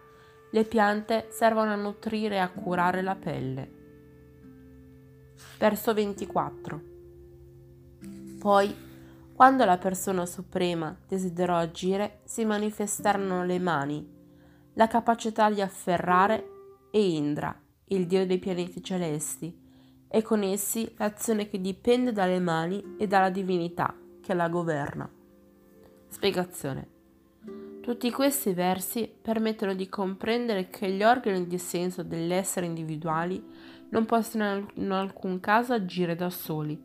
le 0.50 0.64
piante 0.64 1.26
servono 1.28 1.70
a 1.70 1.76
nutrire 1.76 2.36
e 2.36 2.38
a 2.38 2.48
curare 2.48 3.02
la 3.02 3.14
pelle. 3.14 3.73
Verso 5.58 5.94
24. 5.94 6.80
Poi, 8.38 8.74
quando 9.34 9.64
la 9.64 9.78
persona 9.78 10.26
suprema 10.26 10.96
desiderò 11.08 11.56
agire, 11.56 12.20
si 12.24 12.44
manifestarono 12.44 13.44
le 13.44 13.58
mani, 13.58 14.06
la 14.74 14.86
capacità 14.86 15.50
di 15.50 15.60
afferrare 15.60 16.48
e 16.90 17.14
Indra, 17.14 17.58
il 17.86 18.06
dio 18.06 18.26
dei 18.26 18.38
pianeti 18.38 18.82
celesti, 18.82 19.62
e 20.08 20.22
con 20.22 20.42
essi 20.42 20.94
l'azione 20.98 21.48
che 21.48 21.60
dipende 21.60 22.12
dalle 22.12 22.38
mani 22.38 22.96
e 22.98 23.06
dalla 23.08 23.30
divinità 23.30 23.92
che 24.20 24.34
la 24.34 24.48
governa. 24.48 25.10
Spiegazione. 26.06 26.88
Tutti 27.80 28.10
questi 28.12 28.52
versi 28.54 29.12
permettono 29.20 29.74
di 29.74 29.88
comprendere 29.88 30.68
che 30.68 30.90
gli 30.90 31.02
organi 31.02 31.46
di 31.46 31.58
senso 31.58 32.02
dell'essere 32.02 32.64
individuali 32.64 33.44
non 33.94 34.06
possono 34.06 34.66
in 34.74 34.90
alcun 34.90 35.38
caso 35.38 35.72
agire 35.72 36.16
da 36.16 36.28
soli. 36.28 36.82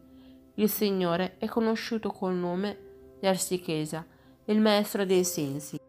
Il 0.56 0.70
Signore 0.70 1.38
è 1.40 1.48
conosciuto 1.48 2.12
col 2.12 2.36
nome 2.36 2.78
di 3.20 3.26
Arsikesa, 3.26 4.06
il 4.46 4.62
maestro 4.62 5.06
dei 5.06 5.24
sensi. 5.24 5.80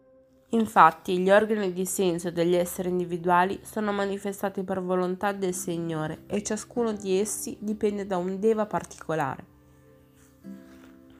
Infatti, 0.49 1.19
gli 1.19 1.29
organi 1.29 1.73
di 1.73 1.85
senso 1.85 2.31
degli 2.31 2.55
esseri 2.55 2.89
individuali 2.89 3.59
sono 3.61 3.91
manifestati 3.91 4.63
per 4.63 4.81
volontà 4.81 5.31
del 5.31 5.53
Signore 5.53 6.23
e 6.25 6.41
ciascuno 6.41 6.91
di 6.91 7.19
essi 7.19 7.55
dipende 7.59 8.07
da 8.07 8.17
un 8.17 8.39
Deva 8.39 8.65
particolare. 8.65 9.45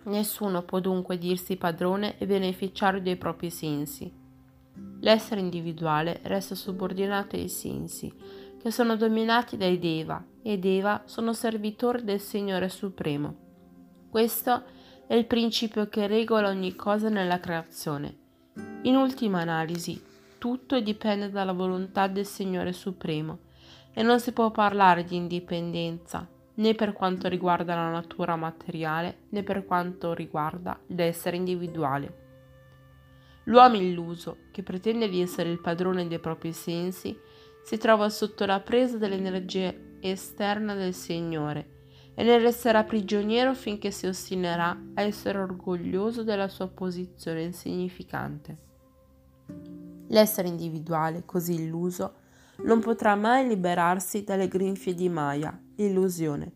Nessuno 0.05 0.63
può 0.63 0.79
dunque 0.79 1.19
dirsi 1.19 1.57
padrone 1.57 2.17
e 2.17 2.25
beneficiario 2.25 2.99
dei 2.99 3.17
propri 3.17 3.51
sensi. 3.51 4.11
L'essere 5.01 5.41
individuale 5.41 6.19
resta 6.23 6.55
subordinato 6.55 7.35
ai 7.35 7.49
sensi, 7.49 8.11
che 8.61 8.71
sono 8.71 8.95
dominati 8.95 9.57
dai 9.57 9.79
Deva, 9.79 10.23
e 10.43 10.57
Deva 10.57 11.03
sono 11.05 11.33
servitori 11.33 12.03
del 12.03 12.19
Signore 12.19 12.69
Supremo. 12.69 13.35
Questo 14.09 14.63
è 15.07 15.15
il 15.15 15.25
principio 15.25 15.87
che 15.89 16.07
regola 16.07 16.49
ogni 16.49 16.75
cosa 16.75 17.09
nella 17.09 17.39
creazione 17.39 18.19
in 18.83 18.95
ultima 18.95 19.41
analisi, 19.41 20.01
tutto 20.39 20.79
dipende 20.79 21.29
dalla 21.29 21.53
volontà 21.53 22.07
del 22.07 22.25
Signore 22.25 22.73
Supremo 22.73 23.39
e 23.93 24.01
non 24.01 24.19
si 24.19 24.31
può 24.31 24.49
parlare 24.49 25.03
di 25.03 25.15
indipendenza 25.15 26.27
né 26.55 26.73
per 26.73 26.93
quanto 26.93 27.27
riguarda 27.27 27.75
la 27.75 27.91
natura 27.91 28.35
materiale 28.35 29.25
né 29.29 29.43
per 29.43 29.65
quanto 29.65 30.13
riguarda 30.13 30.79
l'essere 30.87 31.37
individuale. 31.37 32.17
L'uomo 33.45 33.75
illuso, 33.75 34.37
che 34.51 34.63
pretende 34.63 35.07
di 35.07 35.21
essere 35.21 35.49
il 35.49 35.61
padrone 35.61 36.07
dei 36.07 36.19
propri 36.19 36.53
sensi, 36.53 37.15
si 37.63 37.77
trova 37.77 38.09
sotto 38.09 38.45
la 38.45 38.59
presa 38.59 38.97
dell'energia 38.97 39.73
esterna 39.99 40.73
del 40.73 40.93
Signore 40.93 41.79
e 42.13 42.23
ne 42.23 42.37
resterà 42.39 42.83
prigioniero 42.83 43.53
finché 43.53 43.91
si 43.91 44.05
ostinerà 44.05 44.77
a 44.95 45.01
essere 45.01 45.37
orgoglioso 45.37 46.23
della 46.23 46.47
sua 46.47 46.67
posizione 46.67 47.43
insignificante. 47.43 48.57
L'essere 50.07 50.47
individuale, 50.47 51.23
così 51.25 51.53
illuso, 51.53 52.15
non 52.63 52.79
potrà 52.79 53.15
mai 53.15 53.47
liberarsi 53.47 54.23
dalle 54.23 54.47
grinfie 54.47 54.93
di 54.93 55.09
Maya, 55.09 55.57
l'illusione, 55.75 56.51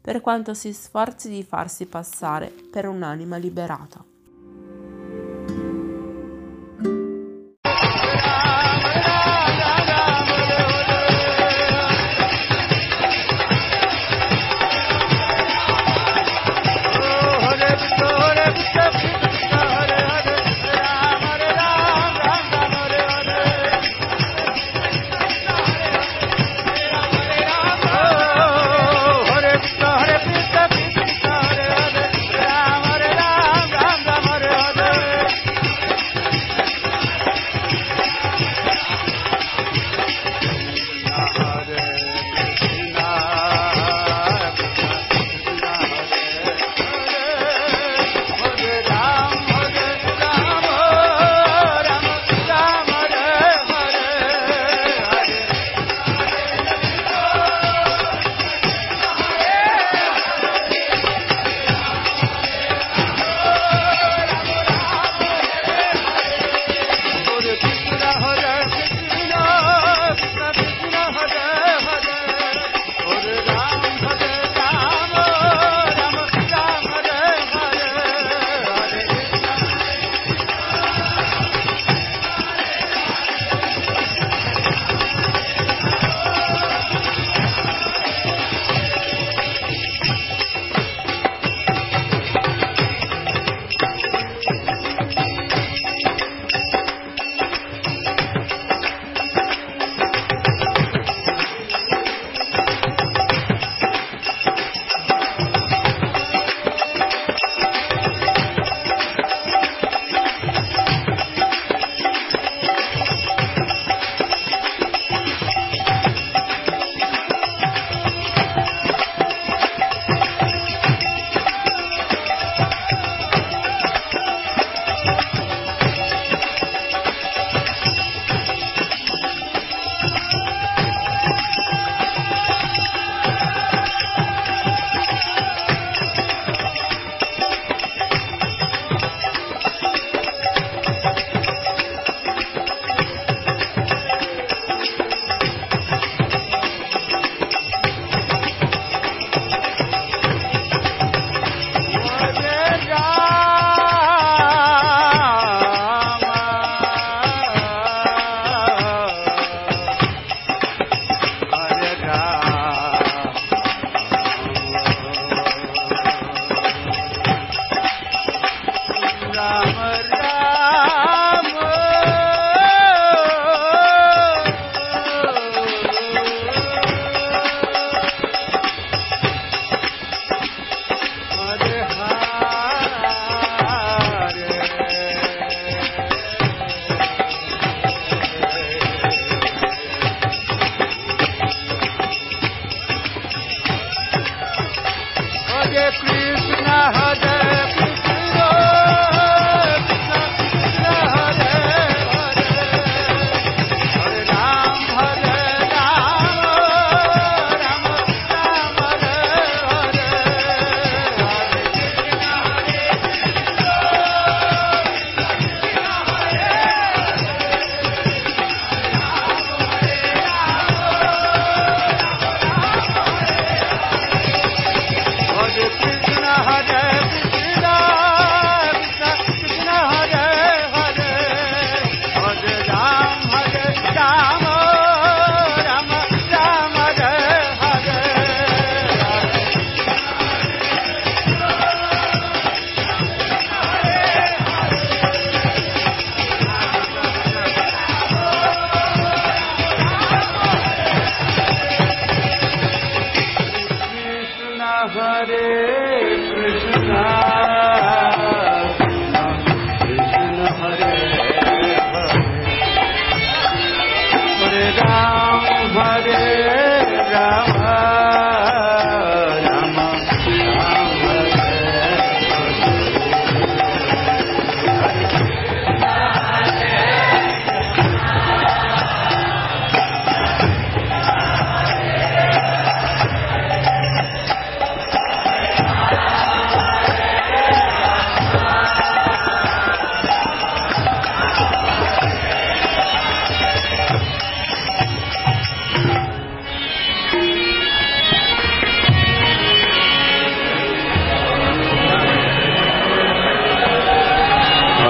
per 0.00 0.20
quanto 0.20 0.52
si 0.52 0.72
sforzi 0.72 1.28
di 1.30 1.42
farsi 1.44 1.86
passare 1.86 2.52
per 2.70 2.86
un'anima 2.86 3.36
liberata. 3.36 4.07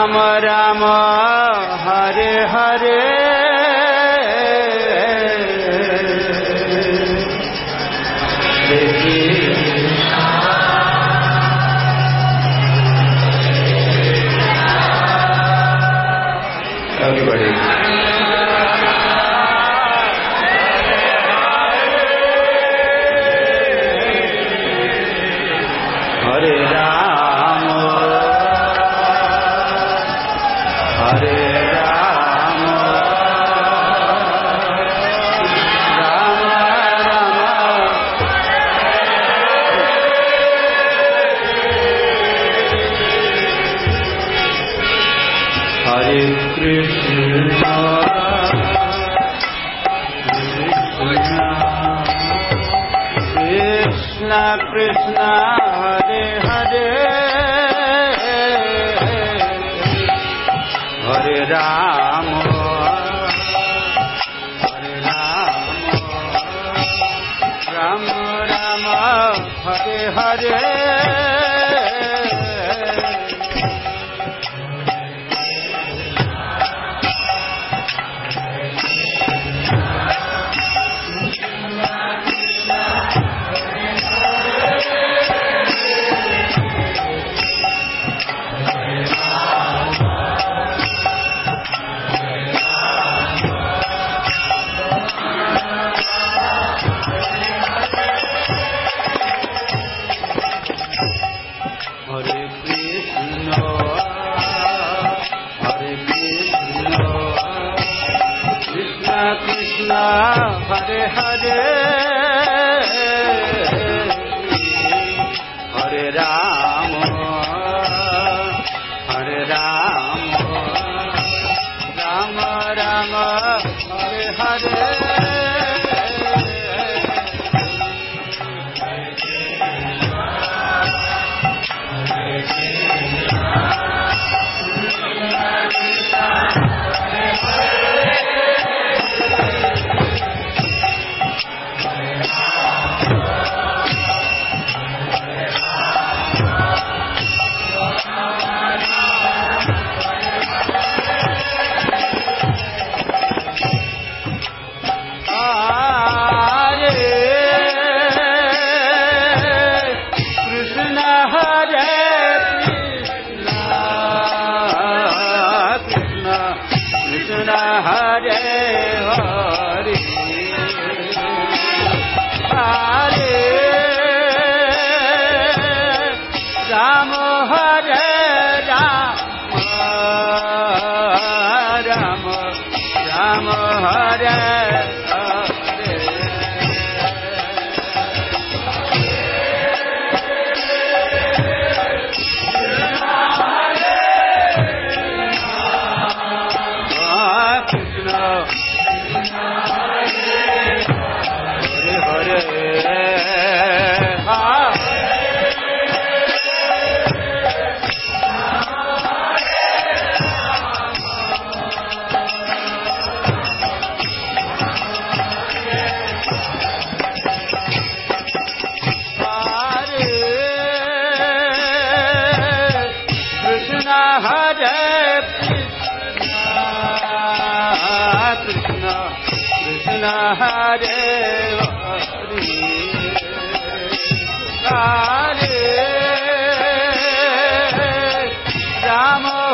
ہم 0.00 0.16
رم 0.42 0.84
ہر 1.84 2.18
ہے 2.52 2.69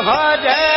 Hare 0.07 0.76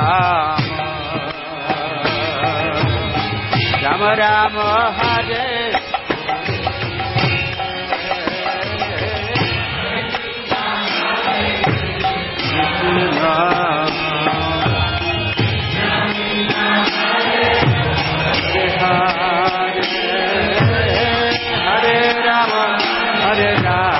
Rama, 0.00 0.56
Rama 3.82 4.16
Rama, 4.16 4.92
Hare. 4.96 5.72
Hare 21.66 21.96
Rama, 22.24 22.62
Hare 23.22 23.54
Rama. 23.62 23.99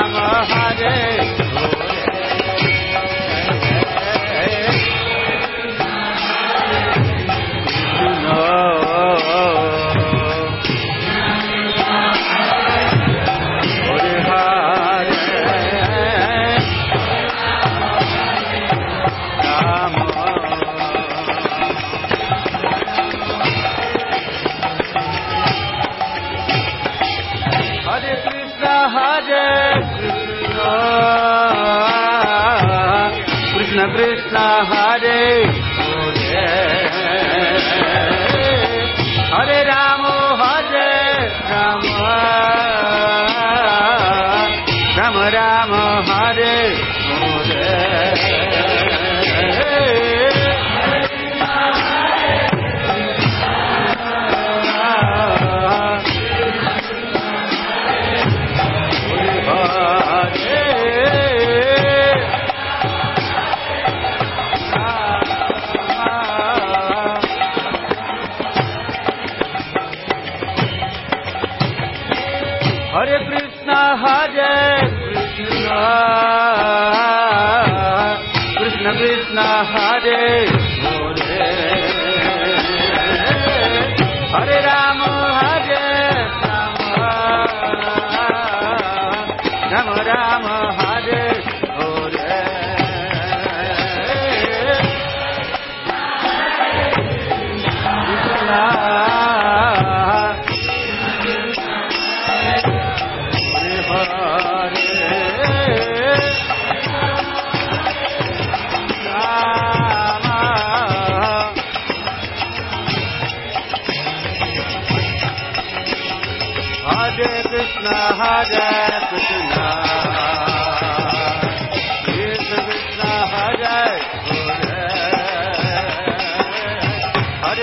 Krishna 34.41 34.80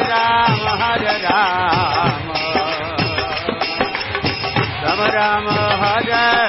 Rama, 0.09 0.73
Hare 0.83 1.15
Rama, 1.25 2.37
Rama 4.85 5.07
Rama, 5.13 5.57
Hare 5.83 6.13
Hare. 6.17 6.48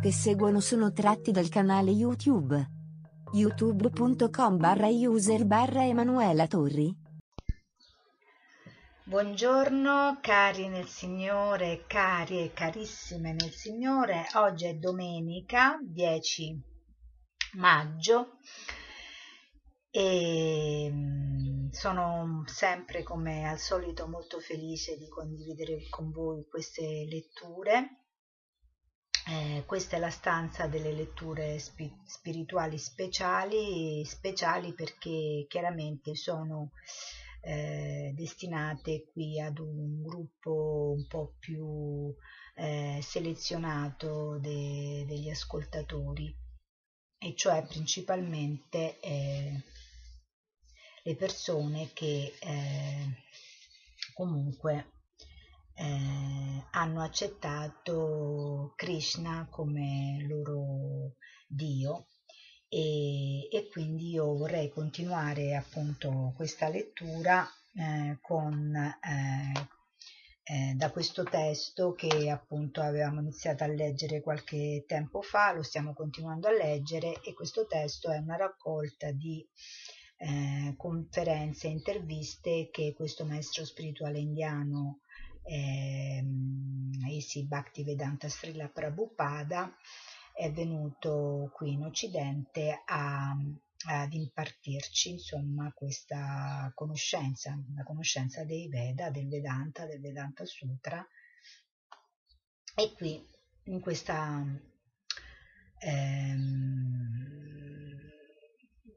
Che 0.00 0.12
seguono 0.12 0.60
sono 0.60 0.92
tratti 0.92 1.32
dal 1.32 1.48
canale 1.48 1.90
YouTube. 1.90 2.70
youtube.com 3.32 4.56
barra 4.56 4.86
user 4.86 5.44
barra 5.44 5.84
Emanuela 5.84 6.46
Torri. 6.46 6.96
Buongiorno 9.02 10.18
cari 10.22 10.68
nel 10.68 10.86
Signore, 10.86 11.82
cari 11.88 12.44
e 12.44 12.52
carissime 12.52 13.32
nel 13.32 13.50
Signore. 13.50 14.26
Oggi 14.34 14.66
è 14.66 14.74
domenica 14.74 15.76
10 15.82 16.62
maggio 17.54 18.38
e 19.90 20.88
mm, 20.92 21.70
sono 21.70 22.44
sempre 22.46 23.02
come 23.02 23.48
al 23.48 23.58
solito 23.58 24.06
molto 24.06 24.38
felice 24.38 24.96
di 24.96 25.08
condividere 25.08 25.88
con 25.90 26.12
voi 26.12 26.46
queste 26.48 27.04
letture. 27.10 27.97
Eh, 29.30 29.64
questa 29.66 29.96
è 29.96 29.98
la 29.98 30.08
stanza 30.08 30.68
delle 30.68 30.90
letture 30.90 31.58
spi- 31.58 31.94
spirituali 32.06 32.78
speciali, 32.78 34.02
speciali 34.06 34.72
perché 34.72 35.44
chiaramente 35.46 36.14
sono 36.14 36.70
eh, 37.42 38.14
destinate 38.16 39.10
qui 39.12 39.38
ad 39.38 39.58
un 39.58 40.00
gruppo 40.00 40.94
un 40.96 41.06
po' 41.06 41.34
più 41.38 42.14
eh, 42.54 43.00
selezionato 43.02 44.38
de- 44.38 45.04
degli 45.06 45.28
ascoltatori 45.28 46.34
e 47.18 47.34
cioè 47.36 47.66
principalmente 47.66 48.98
eh, 49.00 49.62
le 51.02 51.16
persone 51.16 51.90
che 51.92 52.34
eh, 52.40 53.24
comunque 54.14 54.97
eh, 55.78 56.64
hanno 56.72 57.02
accettato 57.02 58.72
Krishna 58.74 59.46
come 59.48 60.24
loro 60.26 61.14
Dio 61.46 62.06
e, 62.68 63.48
e 63.48 63.68
quindi 63.70 64.10
io 64.10 64.36
vorrei 64.36 64.70
continuare 64.70 65.54
appunto 65.54 66.32
questa 66.36 66.68
lettura 66.68 67.48
eh, 67.74 68.18
con 68.20 68.74
eh, 68.74 69.68
eh, 70.42 70.74
da 70.74 70.90
questo 70.90 71.22
testo 71.22 71.92
che 71.92 72.28
appunto 72.28 72.80
avevamo 72.80 73.20
iniziato 73.20 73.62
a 73.64 73.68
leggere 73.68 74.20
qualche 74.20 74.84
tempo 74.86 75.22
fa, 75.22 75.52
lo 75.52 75.62
stiamo 75.62 75.94
continuando 75.94 76.48
a 76.48 76.52
leggere 76.52 77.20
e 77.22 77.34
questo 77.34 77.66
testo 77.66 78.10
è 78.10 78.18
una 78.18 78.36
raccolta 78.36 79.12
di 79.12 79.46
eh, 80.16 80.74
conferenze 80.76 81.68
interviste 81.68 82.68
che 82.72 82.94
questo 82.96 83.24
maestro 83.24 83.64
spirituale 83.64 84.18
indiano 84.18 85.02
ehm, 85.44 86.90
Isi 87.08 87.46
Bhaktivedanta 87.46 88.28
Srila 88.28 88.68
Prabhupada 88.68 89.74
è 90.34 90.52
venuto 90.52 91.50
qui 91.54 91.72
in 91.72 91.82
Occidente 91.82 92.82
a, 92.84 93.36
ad 93.86 94.12
impartirci 94.12 95.10
insomma 95.10 95.72
questa 95.74 96.70
conoscenza, 96.74 97.58
la 97.74 97.82
conoscenza 97.82 98.44
dei 98.44 98.68
Veda, 98.68 99.10
del 99.10 99.28
Vedanta, 99.28 99.86
del 99.86 100.00
Vedanta 100.00 100.44
Sutra. 100.44 101.04
E 102.74 102.92
qui 102.94 103.26
in 103.64 103.80
questa 103.80 104.44
ehm, 105.80 107.08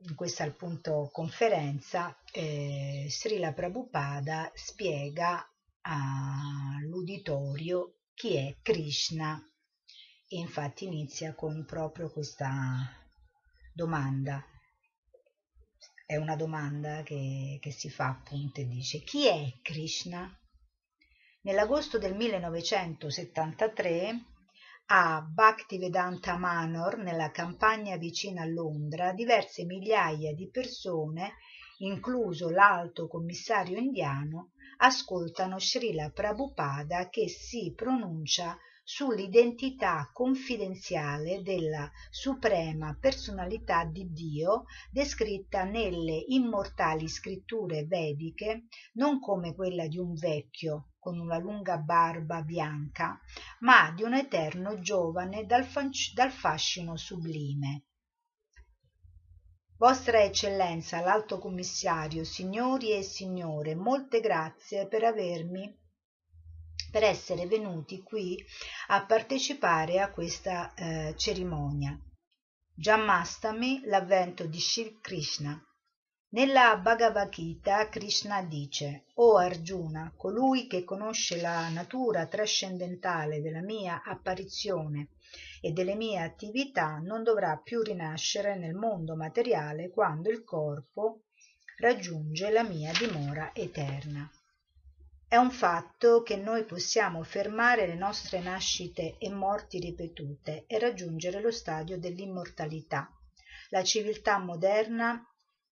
in 0.03 0.15
questa 0.15 0.43
appunto 0.43 1.09
conferenza 1.11 2.17
eh, 2.31 3.07
Srila 3.09 3.53
Prabhupada 3.53 4.51
spiega 4.53 5.50
all'uditorio 5.81 7.99
chi 8.13 8.35
è 8.35 8.57
Krishna 8.61 9.41
e 10.27 10.37
infatti 10.37 10.85
inizia 10.85 11.33
con 11.35 11.65
proprio 11.65 12.11
questa 12.11 12.89
domanda 13.73 14.45
è 16.11 16.17
una 16.17 16.35
domanda 16.35 17.03
che, 17.03 17.57
che 17.61 17.71
si 17.71 17.89
fa 17.89 18.09
appunto 18.09 18.59
e 18.59 18.67
dice 18.67 18.99
chi 18.99 19.27
è 19.27 19.59
Krishna? 19.61 20.29
Nell'agosto 21.43 21.97
del 21.97 22.17
1973 22.17 24.25
a 24.87 25.21
Bhaktivedanta 25.21 26.35
Manor, 26.35 26.97
nella 26.97 27.31
campagna 27.31 27.95
vicina 27.95 28.41
a 28.41 28.45
Londra, 28.45 29.13
diverse 29.13 29.63
migliaia 29.63 30.33
di 30.33 30.49
persone, 30.49 31.35
incluso 31.77 32.49
l'alto 32.49 33.07
commissario 33.07 33.77
indiano, 33.77 34.51
ascoltano 34.83 35.59
Srila 35.59 36.09
Prabhupada 36.09 37.09
che 37.09 37.27
si 37.27 37.73
pronuncia 37.75 38.57
sull'identità 38.83 40.09
confidenziale 40.11 41.43
della 41.43 41.89
suprema 42.09 42.97
personalità 42.99 43.85
di 43.85 44.11
Dio 44.11 44.65
descritta 44.89 45.63
nelle 45.65 46.23
immortali 46.27 47.07
scritture 47.07 47.85
vediche 47.85 48.65
non 48.93 49.19
come 49.19 49.53
quella 49.53 49.87
di 49.87 49.99
un 49.99 50.15
vecchio 50.15 50.93
con 50.97 51.19
una 51.19 51.37
lunga 51.37 51.77
barba 51.77 52.41
bianca, 52.41 53.19
ma 53.59 53.91
di 53.91 54.03
un 54.03 54.13
eterno 54.13 54.79
giovane 54.79 55.45
dal, 55.45 55.63
fascino 55.63 56.95
sublime. 56.97 57.85
Vostra 59.81 60.21
Eccellenza, 60.21 61.01
l'Alto 61.01 61.39
Commissario, 61.39 62.23
signori 62.23 62.91
e 62.91 63.01
signore, 63.01 63.73
molte 63.73 64.19
grazie 64.19 64.85
per 64.85 65.03
avermi 65.03 65.75
per 66.91 67.01
essere 67.01 67.47
venuti 67.47 68.03
qui 68.03 68.37
a 68.89 69.03
partecipare 69.07 69.99
a 69.99 70.11
questa 70.11 70.71
eh, 70.75 71.15
cerimonia. 71.17 71.99
Jammastami, 72.75 73.81
l'avvento 73.85 74.45
di 74.45 74.59
Shri 74.59 74.99
Krishna. 75.01 75.59
Nella 76.33 76.77
Bhagavad 76.77 77.27
Gita 77.27 77.89
Krishna 77.89 78.41
dice 78.41 79.07
O 79.15 79.35
Arjuna, 79.35 80.13
colui 80.15 80.65
che 80.65 80.85
conosce 80.85 81.41
la 81.41 81.67
natura 81.67 82.25
trascendentale 82.25 83.41
della 83.41 83.59
mia 83.59 84.01
apparizione 84.01 85.09
e 85.59 85.73
delle 85.73 85.93
mie 85.93 86.21
attività 86.21 86.99
non 87.03 87.23
dovrà 87.23 87.57
più 87.61 87.81
rinascere 87.81 88.55
nel 88.55 88.75
mondo 88.75 89.17
materiale 89.17 89.89
quando 89.89 90.29
il 90.29 90.45
corpo 90.45 91.23
raggiunge 91.79 92.49
la 92.49 92.63
mia 92.63 92.93
dimora 92.93 93.51
eterna. 93.53 94.31
È 95.27 95.35
un 95.35 95.51
fatto 95.51 96.23
che 96.23 96.37
noi 96.37 96.63
possiamo 96.63 97.23
fermare 97.23 97.85
le 97.87 97.95
nostre 97.95 98.39
nascite 98.39 99.17
e 99.17 99.29
morti 99.29 99.79
ripetute 99.79 100.63
e 100.65 100.79
raggiungere 100.79 101.41
lo 101.41 101.51
stadio 101.51 101.99
dell'immortalità. 101.99 103.11
La 103.71 103.83
civiltà 103.83 104.37
moderna 104.37 105.25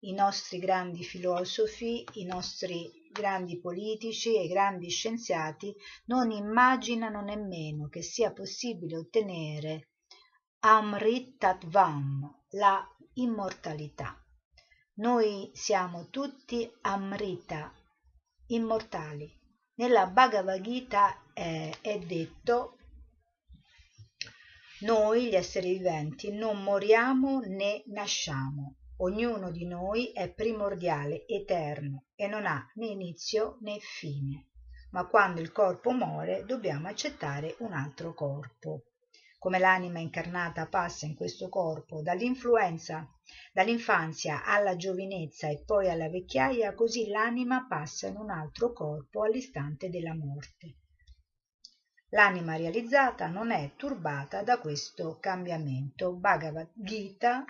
i 0.05 0.13
nostri 0.13 0.59
grandi 0.59 1.03
filosofi, 1.03 2.05
i 2.13 2.25
nostri 2.25 3.09
grandi 3.11 3.59
politici 3.59 4.37
e 4.37 4.47
grandi 4.47 4.89
scienziati 4.89 5.73
non 6.05 6.31
immaginano 6.31 7.21
nemmeno 7.21 7.87
che 7.87 8.01
sia 8.01 8.31
possibile 8.31 8.97
ottenere 8.97 9.89
Amritatvam, 10.59 12.43
la 12.51 12.87
immortalità. 13.13 14.19
Noi 14.95 15.49
siamo 15.53 16.09
tutti 16.09 16.71
Amrita, 16.81 17.73
immortali. 18.47 19.31
Nella 19.75 20.07
Bhagavad 20.07 20.61
Gita 20.61 21.31
è, 21.33 21.71
è 21.81 21.99
detto 21.99 22.77
noi 24.81 25.29
gli 25.29 25.35
esseri 25.35 25.73
viventi 25.73 26.31
non 26.31 26.61
moriamo 26.61 27.39
né 27.39 27.83
nasciamo 27.87 28.75
ognuno 28.97 29.51
di 29.51 29.65
noi 29.65 30.11
è 30.11 30.33
primordiale 30.33 31.27
eterno 31.27 32.05
e 32.15 32.27
non 32.27 32.45
ha 32.45 32.69
né 32.75 32.87
inizio 32.87 33.57
né 33.61 33.77
fine. 33.79 34.47
Ma 34.91 35.07
quando 35.07 35.41
il 35.41 35.51
corpo 35.51 35.91
muore 35.91 36.45
dobbiamo 36.45 36.87
accettare 36.87 37.55
un 37.59 37.73
altro 37.73 38.13
corpo. 38.13 38.83
Come 39.37 39.59
l'anima 39.59 39.99
incarnata 39.99 40.67
passa 40.67 41.05
in 41.05 41.15
questo 41.15 41.49
corpo 41.49 42.01
dall'influenza 42.01 43.09
dall'infanzia 43.51 44.43
alla 44.43 44.75
giovinezza 44.75 45.47
e 45.47 45.63
poi 45.65 45.89
alla 45.89 46.09
vecchiaia 46.09 46.73
così 46.73 47.07
l'anima 47.07 47.65
passa 47.67 48.07
in 48.07 48.17
un 48.17 48.29
altro 48.29 48.71
corpo 48.71 49.23
all'istante 49.23 49.89
della 49.89 50.13
morte. 50.13 50.75
L'anima 52.09 52.55
realizzata 52.55 53.27
non 53.27 53.51
è 53.51 53.73
turbata 53.75 54.43
da 54.43 54.59
questo 54.59 55.17
cambiamento. 55.19 56.13
Bhagavad 56.13 56.69
gita 56.73 57.43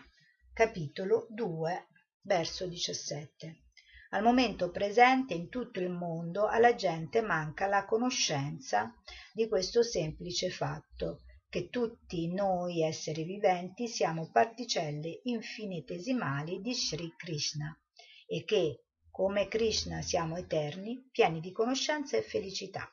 capitolo 0.56 1.28
2, 1.32 1.88
verso 2.22 2.66
17. 2.66 3.64
Al 4.12 4.24
momento 4.24 4.72
presente 4.72 5.34
in 5.34 5.50
tutto 5.50 5.82
il 5.82 5.90
mondo 5.90 6.48
alla 6.48 6.76
gente 6.76 7.20
manca 7.20 7.68
la 7.68 7.84
conoscenza 7.84 8.96
di 9.34 9.50
questo 9.50 9.84
semplice 9.84 10.50
fatto, 10.50 11.24
che 11.50 11.68
tutti 11.68 12.34
noi 12.34 12.84
esseri 12.84 13.26
viventi 13.26 13.90
siamo 13.90 14.32
particelle 14.32 15.20
infinitesimali 15.24 16.62
di 16.62 16.74
Sri 16.74 17.14
Krishna 17.18 17.78
e 18.26 18.46
che, 18.46 18.86
come 19.12 19.50
Krishna, 19.50 20.02
siamo 20.02 20.38
eterni, 20.38 21.10
pieni 21.12 21.42
di 21.42 21.52
conoscenza 21.52 22.16
e 22.16 22.22
felicità. 22.22 22.90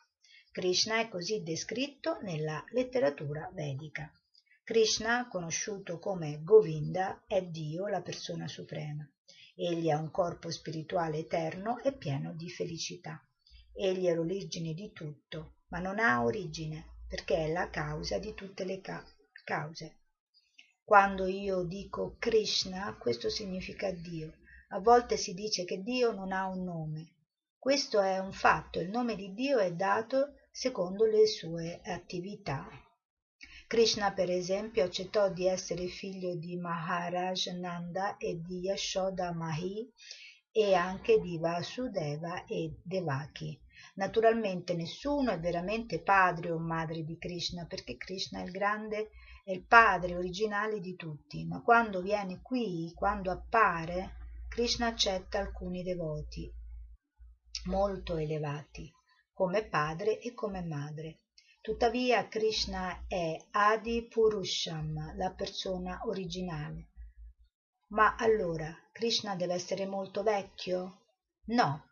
Krishna 0.51 0.99
è 0.99 1.09
così 1.09 1.45
descritto 1.45 2.19
nella 2.23 2.65
letteratura 2.73 3.49
vedica. 3.55 4.13
Krishna, 4.73 5.29
conosciuto 5.29 5.99
come 5.99 6.41
Govinda, 6.43 7.25
è 7.27 7.45
Dio, 7.45 7.89
la 7.89 8.01
persona 8.01 8.49
suprema. 8.49 9.07
Egli 9.55 9.91
ha 9.91 9.99
un 9.99 10.11
corpo 10.11 10.51
spirituale 10.51 11.19
eterno 11.19 11.79
e 11.83 11.93
pieno 11.93 12.33
di 12.33 12.49
felicità. 12.49 13.23
Egli 13.75 14.07
è 14.07 14.15
l'origine 14.15 14.73
di 14.73 14.91
tutto, 14.93 15.57
ma 15.69 15.79
non 15.79 15.99
ha 15.99 16.25
origine, 16.25 17.03
perché 17.07 17.37
è 17.45 17.53
la 17.53 17.69
causa 17.69 18.17
di 18.19 18.33
tutte 18.33 18.65
le 18.65 18.81
ca- 18.81 19.05
cause. 19.45 19.99
Quando 20.83 21.27
io 21.27 21.65
dico 21.65 22.17
Krishna, 22.19 22.97
questo 22.99 23.29
significa 23.29 23.91
Dio. 23.91 24.37
A 24.69 24.79
volte 24.79 25.19
si 25.19 25.35
dice 25.35 25.67
che 25.67 25.83
Dio 25.83 26.13
non 26.13 26.33
ha 26.33 26.47
un 26.47 26.65
nome. 26.65 27.13
Questo 27.59 28.01
è 28.01 28.19
un 28.19 28.33
fatto, 28.33 28.81
il 28.81 28.89
nome 28.89 29.17
di 29.17 29.35
Dio 29.35 29.59
è 29.59 29.71
dato 29.75 30.37
secondo 30.51 31.05
le 31.05 31.27
sue 31.27 31.83
attività 31.85 32.82
Krishna 33.73 34.13
per 34.13 34.29
esempio 34.29 34.85
accettò 34.85 35.31
di 35.31 35.47
essere 35.47 35.87
figlio 35.87 36.35
di 36.35 36.59
Maharaj 36.59 37.47
Nanda 37.59 38.19
e 38.19 38.39
di 38.39 38.59
Yashoda 38.59 39.33
Mahi 39.33 39.91
e 40.51 40.75
anche 40.75 41.19
di 41.21 41.39
Vasudeva 41.39 42.45
e 42.45 42.81
Devaki. 42.83 43.59
Naturalmente 43.95 44.75
nessuno 44.75 45.31
è 45.31 45.41
veramente 45.41 46.03
padre 46.03 46.51
o 46.51 46.59
madre 46.59 47.03
di 47.03 47.17
Krishna 47.17 47.65
perché 47.65 47.97
Krishna 47.97 48.41
è 48.41 48.45
il 48.45 48.51
grande 48.51 49.09
è 49.43 49.53
il 49.53 49.65
padre 49.65 50.17
originale 50.17 50.79
di 50.79 50.95
tutti, 50.95 51.47
ma 51.47 51.63
quando 51.63 52.03
viene 52.03 52.43
qui, 52.43 52.93
quando 52.95 53.31
appare, 53.31 54.17
Krishna 54.49 54.89
accetta 54.89 55.39
alcuni 55.39 55.83
devoti 55.83 56.47
molto 57.69 58.19
elevati 58.19 58.93
come 59.33 59.67
padre 59.67 60.21
e 60.21 60.35
come 60.35 60.63
madre. 60.63 61.22
Tuttavia 61.63 62.27
Krishna 62.27 63.05
è 63.07 63.39
Adi 63.53 64.09
Purusham, 64.09 65.17
la 65.17 65.31
persona 65.31 66.01
originale. 66.07 66.89
Ma 67.91 68.17
allora 68.17 68.77
Krishna 68.91 69.37
deve 69.37 69.55
essere 69.55 69.87
molto 69.87 70.25
vecchio? 70.25 71.03
No, 71.51 71.85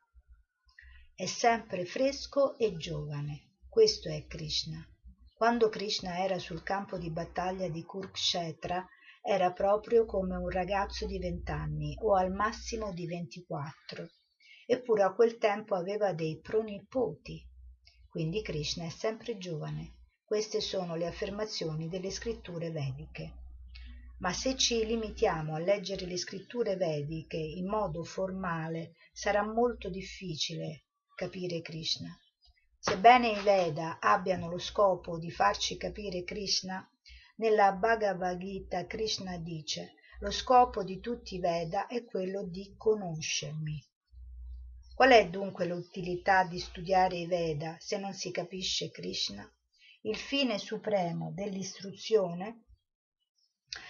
è 1.14 1.24
sempre 1.26 1.84
fresco 1.84 2.58
e 2.58 2.76
giovane. 2.76 3.58
Questo 3.68 4.08
è 4.08 4.26
Krishna. 4.26 4.84
Quando 5.36 5.68
Krishna 5.68 6.18
era 6.18 6.40
sul 6.40 6.64
campo 6.64 6.98
di 6.98 7.12
battaglia 7.12 7.68
di 7.68 7.84
Kurukshetra 7.84 8.84
era 9.22 9.52
proprio 9.52 10.04
come 10.04 10.34
un 10.34 10.50
ragazzo 10.50 11.06
di 11.06 11.20
vent'anni 11.20 11.96
o 12.00 12.16
al 12.16 12.32
massimo 12.32 12.92
di 12.92 13.06
ventiquattro. 13.06 14.08
Eppure 14.66 15.04
a 15.04 15.14
quel 15.14 15.38
tempo 15.38 15.76
aveva 15.76 16.12
dei 16.12 16.40
pronipoti 16.40 17.46
quindi 18.10 18.42
Krishna 18.42 18.84
è 18.84 18.90
sempre 18.90 19.38
giovane. 19.38 19.98
Queste 20.24 20.60
sono 20.60 20.96
le 20.96 21.06
affermazioni 21.06 21.88
delle 21.88 22.10
scritture 22.10 22.70
vediche. 22.70 23.34
Ma 24.18 24.32
se 24.32 24.56
ci 24.56 24.84
limitiamo 24.84 25.54
a 25.54 25.58
leggere 25.58 26.06
le 26.06 26.16
scritture 26.16 26.76
vediche 26.76 27.36
in 27.36 27.66
modo 27.66 28.04
formale, 28.04 28.96
sarà 29.12 29.42
molto 29.42 29.88
difficile 29.88 30.86
capire 31.14 31.62
Krishna. 31.62 32.14
Sebbene 32.78 33.30
i 33.30 33.40
Veda 33.42 33.98
abbiano 34.00 34.50
lo 34.50 34.58
scopo 34.58 35.18
di 35.18 35.30
farci 35.30 35.76
capire 35.76 36.24
Krishna, 36.24 36.86
nella 37.36 37.72
Bhagavad 37.72 38.38
Gita 38.38 38.86
Krishna 38.86 39.38
dice 39.38 39.94
lo 40.20 40.30
scopo 40.30 40.82
di 40.82 41.00
tutti 41.00 41.36
i 41.36 41.40
Veda 41.40 41.86
è 41.86 42.04
quello 42.04 42.42
di 42.42 42.74
conoscermi. 42.76 43.89
Qual 45.00 45.12
è 45.12 45.30
dunque 45.30 45.64
l'utilità 45.64 46.44
di 46.44 46.58
studiare 46.58 47.16
i 47.16 47.24
Veda 47.24 47.74
se 47.80 47.96
non 47.96 48.12
si 48.12 48.30
capisce 48.30 48.90
Krishna? 48.90 49.50
Il 50.02 50.14
fine 50.14 50.58
supremo 50.58 51.32
dell'istruzione 51.32 52.64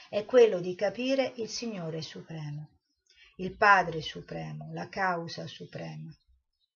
è 0.08 0.24
quello 0.24 0.60
di 0.60 0.76
capire 0.76 1.32
il 1.38 1.48
Signore 1.48 2.00
Supremo, 2.00 2.76
il 3.38 3.56
Padre 3.56 4.02
Supremo, 4.02 4.70
la 4.72 4.88
causa 4.88 5.48
suprema, 5.48 6.16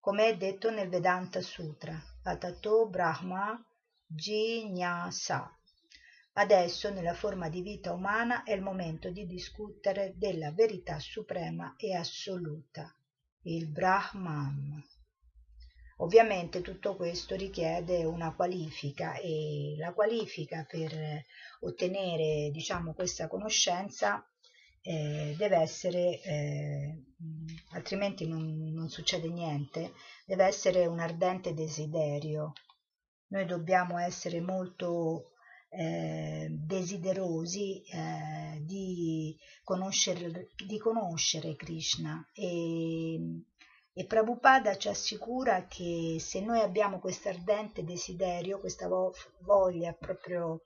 come 0.00 0.26
è 0.26 0.36
detto 0.36 0.68
nel 0.68 0.88
Vedanta 0.88 1.40
Sutra, 1.40 1.96
Atato 2.24 2.88
Brahma 2.88 3.64
Jignasa. 4.04 5.48
Adesso, 6.32 6.90
nella 6.90 7.14
forma 7.14 7.48
di 7.48 7.62
vita 7.62 7.92
umana, 7.92 8.42
è 8.42 8.52
il 8.52 8.62
momento 8.62 9.10
di 9.10 9.26
discutere 9.26 10.14
della 10.16 10.50
verità 10.50 10.98
suprema 10.98 11.76
e 11.76 11.94
assoluta 11.94 12.92
il 13.44 13.68
Brahman. 13.68 14.82
Ovviamente 15.98 16.60
tutto 16.60 16.96
questo 16.96 17.36
richiede 17.36 18.04
una 18.04 18.34
qualifica 18.34 19.16
e 19.16 19.76
la 19.78 19.92
qualifica 19.92 20.66
per 20.68 21.22
ottenere 21.60 22.50
diciamo, 22.52 22.94
questa 22.94 23.28
conoscenza 23.28 24.26
eh, 24.82 25.34
deve 25.38 25.56
essere, 25.56 26.20
eh, 26.22 27.04
altrimenti 27.72 28.26
non, 28.26 28.72
non 28.72 28.88
succede 28.90 29.28
niente, 29.28 29.92
deve 30.26 30.44
essere 30.44 30.86
un 30.86 30.98
ardente 30.98 31.54
desiderio. 31.54 32.52
Noi 33.28 33.46
dobbiamo 33.46 33.98
essere 33.98 34.40
molto 34.40 35.33
eh, 35.76 36.48
desiderosi 36.50 37.82
eh, 37.82 38.60
di, 38.62 39.36
conoscere, 39.62 40.50
di, 40.66 40.78
conoscere, 40.78 41.56
Krishna. 41.56 42.28
E, 42.32 43.42
e 43.92 44.04
Prabhupada 44.06 44.76
ci 44.76 44.88
assicura 44.88 45.66
che 45.66 46.16
se 46.20 46.40
noi 46.40 46.60
abbiamo 46.60 46.98
questo 46.98 47.28
ardente 47.28 47.84
desiderio, 47.84 48.60
questa 48.60 48.88
voglia 49.40 49.92
proprio 49.92 50.62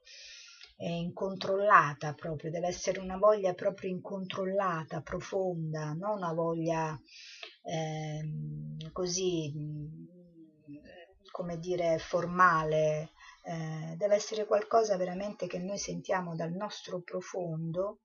incontrollata 0.80 2.14
proprio, 2.14 2.52
deve 2.52 2.68
essere 2.68 3.00
una 3.00 3.16
voglia 3.16 3.52
proprio 3.52 3.90
incontrollata, 3.90 5.00
profonda, 5.00 5.92
non 5.92 6.18
una 6.18 6.32
voglia 6.32 6.96
eh, 7.64 8.90
così, 8.92 9.52
come 11.32 11.58
dire, 11.58 11.98
formale, 11.98 13.10
eh, 13.48 13.94
deve 13.96 14.14
essere 14.14 14.46
qualcosa 14.46 14.96
veramente 14.96 15.46
che 15.46 15.58
noi 15.58 15.78
sentiamo 15.78 16.34
dal 16.34 16.52
nostro 16.52 17.00
profondo, 17.00 18.00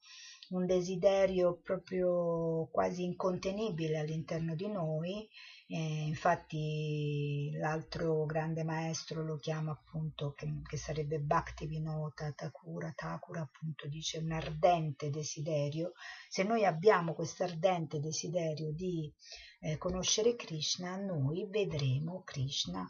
un 0.49 0.65
desiderio 0.65 1.59
proprio 1.61 2.67
quasi 2.71 3.03
incontenibile 3.03 3.99
all'interno 3.99 4.55
di 4.55 4.67
noi 4.69 5.27
eh, 5.67 6.05
infatti 6.05 7.49
l'altro 7.53 8.25
grande 8.25 8.63
maestro 8.63 9.23
lo 9.23 9.37
chiama 9.37 9.71
appunto, 9.71 10.33
che, 10.33 10.61
che 10.67 10.77
sarebbe 10.77 11.19
Bhakti 11.19 11.65
Vinota 11.65 12.31
Thakura, 12.31 12.91
Thakura 12.95 13.41
appunto 13.41 13.87
dice 13.87 14.19
un 14.19 14.31
ardente 14.33 15.09
desiderio. 15.09 15.93
Se 16.29 16.43
noi 16.43 16.63
abbiamo 16.63 17.13
questo 17.13 17.43
ardente 17.43 17.99
desiderio 17.99 18.71
di 18.71 19.11
eh, 19.61 19.77
conoscere 19.77 20.35
Krishna, 20.35 20.95
noi 20.97 21.47
vedremo 21.49 22.21
Krishna. 22.23 22.87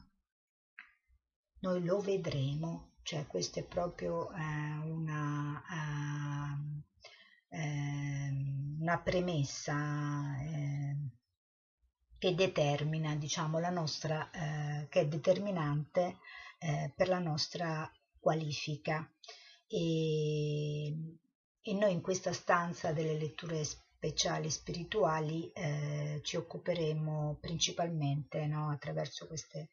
Noi 1.64 1.82
lo 1.86 2.02
vedremo, 2.02 2.90
cioè 3.04 3.26
questa 3.26 3.62
è 3.62 3.64
proprio 3.64 4.30
eh, 4.34 4.42
una, 4.84 5.64
uh, 7.50 7.62
una 8.82 9.00
premessa 9.00 10.42
eh, 10.42 10.98
che 12.18 12.36
determina, 12.36 13.16
diciamo, 13.16 13.60
la 13.60 13.70
nostra, 13.70 14.30
eh, 14.32 14.88
che 14.90 15.02
è 15.02 15.08
determinante 15.08 16.18
eh, 16.60 16.92
per 16.94 17.08
la 17.08 17.20
nostra 17.20 17.90
qualifica. 18.20 19.10
E, 19.66 20.88
e, 21.62 21.74
noi 21.76 21.94
in 21.94 22.02
questa 22.02 22.34
stanza 22.34 22.92
delle 22.92 23.18
letture 23.18 23.64
speciali 23.64 24.50
spirituali 24.50 25.50
eh, 25.54 26.20
ci 26.24 26.36
occuperemo 26.36 27.38
principalmente 27.40 28.48
no, 28.48 28.70
attraverso 28.70 29.28
queste 29.28 29.70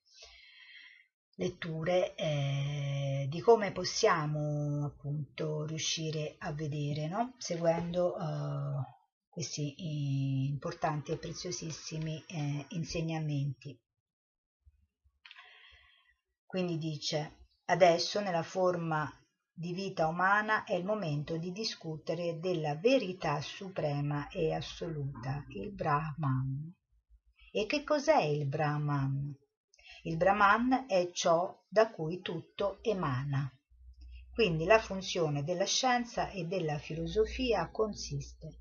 letture 1.40 2.14
eh, 2.16 3.26
di 3.30 3.40
come 3.40 3.72
possiamo 3.72 4.84
appunto 4.84 5.64
riuscire 5.64 6.34
a 6.38 6.52
vedere 6.52 7.08
no? 7.08 7.34
seguendo 7.38 8.14
uh, 8.14 8.84
questi 9.26 9.74
eh, 9.74 10.48
importanti 10.48 11.12
e 11.12 11.16
preziosissimi 11.16 12.22
eh, 12.26 12.66
insegnamenti. 12.70 13.80
Quindi 16.44 16.76
dice, 16.76 17.46
adesso 17.66 18.20
nella 18.20 18.42
forma 18.42 19.10
di 19.50 19.72
vita 19.72 20.08
umana 20.08 20.64
è 20.64 20.74
il 20.74 20.84
momento 20.84 21.38
di 21.38 21.52
discutere 21.52 22.38
della 22.38 22.74
verità 22.74 23.40
suprema 23.40 24.28
e 24.28 24.52
assoluta, 24.52 25.46
il 25.48 25.72
Brahman. 25.72 26.74
E 27.50 27.64
che 27.64 27.82
cos'è 27.82 28.20
il 28.24 28.46
Brahman? 28.46 29.34
Il 30.02 30.16
Brahman 30.16 30.86
è 30.88 31.10
ciò 31.12 31.62
da 31.68 31.90
cui 31.90 32.22
tutto 32.22 32.82
emana. 32.82 33.52
Quindi 34.32 34.64
la 34.64 34.78
funzione 34.78 35.44
della 35.44 35.66
scienza 35.66 36.30
e 36.30 36.44
della 36.44 36.78
filosofia 36.78 37.68
consiste 37.70 38.60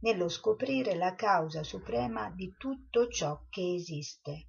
nello 0.00 0.28
scoprire 0.28 0.94
la 0.94 1.14
causa 1.14 1.62
suprema 1.62 2.28
di 2.30 2.54
tutto 2.58 3.08
ciò 3.08 3.46
che 3.48 3.74
esiste. 3.74 4.48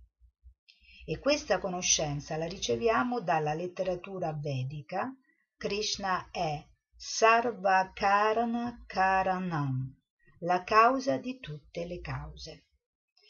E 1.05 1.19
questa 1.19 1.59
conoscenza 1.59 2.35
la 2.35 2.47
riceviamo 2.47 3.21
dalla 3.21 3.53
letteratura 3.53 4.33
vedica. 4.33 5.15
Krishna 5.55 6.29
è 6.31 6.61
Sarvakarana 6.93 8.83
Karanam, 8.85 9.95
la 10.39 10.63
causa 10.65 11.15
di 11.15 11.39
tutte 11.39 11.85
le 11.85 12.01
cause. 12.01 12.65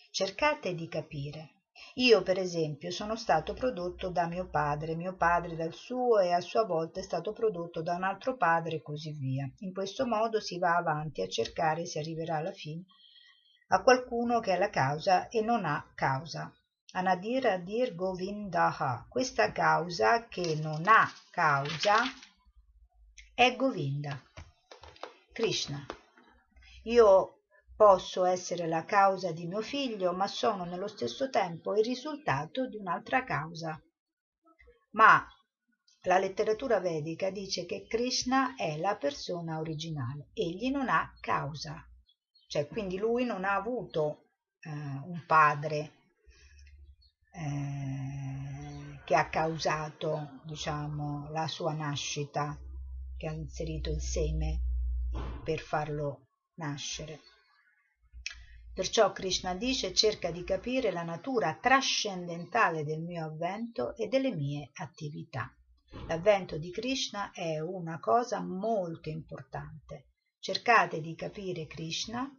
Cercate 0.09 0.73
di 0.73 0.87
capire 0.87 1.55
io, 1.95 2.23
per 2.23 2.39
esempio, 2.39 2.91
sono 2.91 3.15
stato 3.15 3.53
prodotto 3.53 4.09
da 4.09 4.27
mio 4.27 4.47
padre, 4.47 4.95
mio 4.95 5.15
padre 5.15 5.55
dal 5.55 5.73
suo 5.73 6.19
e 6.19 6.31
a 6.31 6.41
sua 6.41 6.65
volta 6.65 6.99
è 6.99 7.03
stato 7.03 7.31
prodotto 7.31 7.81
da 7.81 7.95
un 7.95 8.03
altro 8.03 8.35
padre 8.37 8.77
e 8.77 8.81
così 8.81 9.11
via. 9.11 9.49
In 9.59 9.73
questo 9.73 10.05
modo 10.05 10.39
si 10.39 10.57
va 10.57 10.75
avanti 10.75 11.21
a 11.21 11.27
cercare, 11.27 11.85
si 11.85 11.97
arriverà 11.97 12.37
alla 12.37 12.51
fine, 12.51 12.83
a 13.69 13.81
qualcuno 13.81 14.39
che 14.39 14.53
è 14.53 14.57
la 14.57 14.69
causa 14.69 15.27
e 15.29 15.41
non 15.41 15.65
ha 15.65 15.91
causa. 15.95 16.53
Anadir 16.93 17.47
Adir 17.47 17.93
Govindaha. 17.93 19.07
Questa 19.09 19.51
causa 19.51 20.27
che 20.27 20.55
non 20.61 20.83
ha 20.87 21.11
causa 21.29 21.97
è 23.33 23.53
Govinda. 23.57 24.21
Krishna. 25.33 25.85
Io 26.83 27.34
Posso 27.75 28.23
essere 28.23 28.67
la 28.67 28.85
causa 28.85 29.33
di 29.33 29.45
mio 29.47 29.61
figlio, 29.61 30.13
ma 30.13 30.27
sono 30.27 30.63
nello 30.63 30.87
stesso 30.87 31.29
tempo 31.29 31.75
il 31.75 31.83
risultato 31.83 32.67
di 32.69 32.77
un'altra 32.77 33.25
causa. 33.25 33.77
Ma 34.91 35.27
la 36.03 36.17
letteratura 36.17 36.79
vedica 36.79 37.29
dice 37.31 37.65
che 37.65 37.85
Krishna 37.85 38.55
è 38.55 38.77
la 38.77 38.95
persona 38.95 39.59
originale, 39.59 40.29
egli 40.33 40.69
non 40.69 40.87
ha 40.87 41.11
causa, 41.19 41.85
cioè 42.47 42.67
quindi 42.67 42.97
lui 42.97 43.25
non 43.25 43.43
ha 43.43 43.55
avuto 43.55 44.29
eh, 44.61 44.69
un 44.69 45.23
padre 45.27 45.91
eh, 47.31 49.01
che 49.03 49.15
ha 49.15 49.27
causato 49.29 50.39
diciamo, 50.45 51.29
la 51.31 51.47
sua 51.47 51.73
nascita, 51.73 52.57
che 53.17 53.27
ha 53.27 53.33
inserito 53.33 53.89
il 53.89 53.99
seme 53.99 54.61
per 55.43 55.59
farlo 55.59 56.27
nascere. 56.55 57.19
Perciò 58.75 59.13
Krishna 59.13 59.55
dice 59.55 59.93
cerca 59.93 60.31
di 60.31 60.43
capire 60.43 60.91
la 60.91 61.03
natura 61.03 61.57
trascendentale 61.61 62.83
del 62.83 63.01
mio 63.01 63.23
avvento 63.23 63.95
e 63.95 64.09
delle 64.09 64.35
mie 64.35 64.71
attività. 64.73 65.49
L'avvento 66.07 66.57
di 66.57 66.71
Krishna 66.71 67.31
è 67.31 67.57
una 67.61 68.01
cosa 68.01 68.41
molto 68.41 69.07
importante. 69.07 70.09
Cercate 70.39 70.99
di 70.99 71.15
capire 71.15 71.67
Krishna 71.67 72.29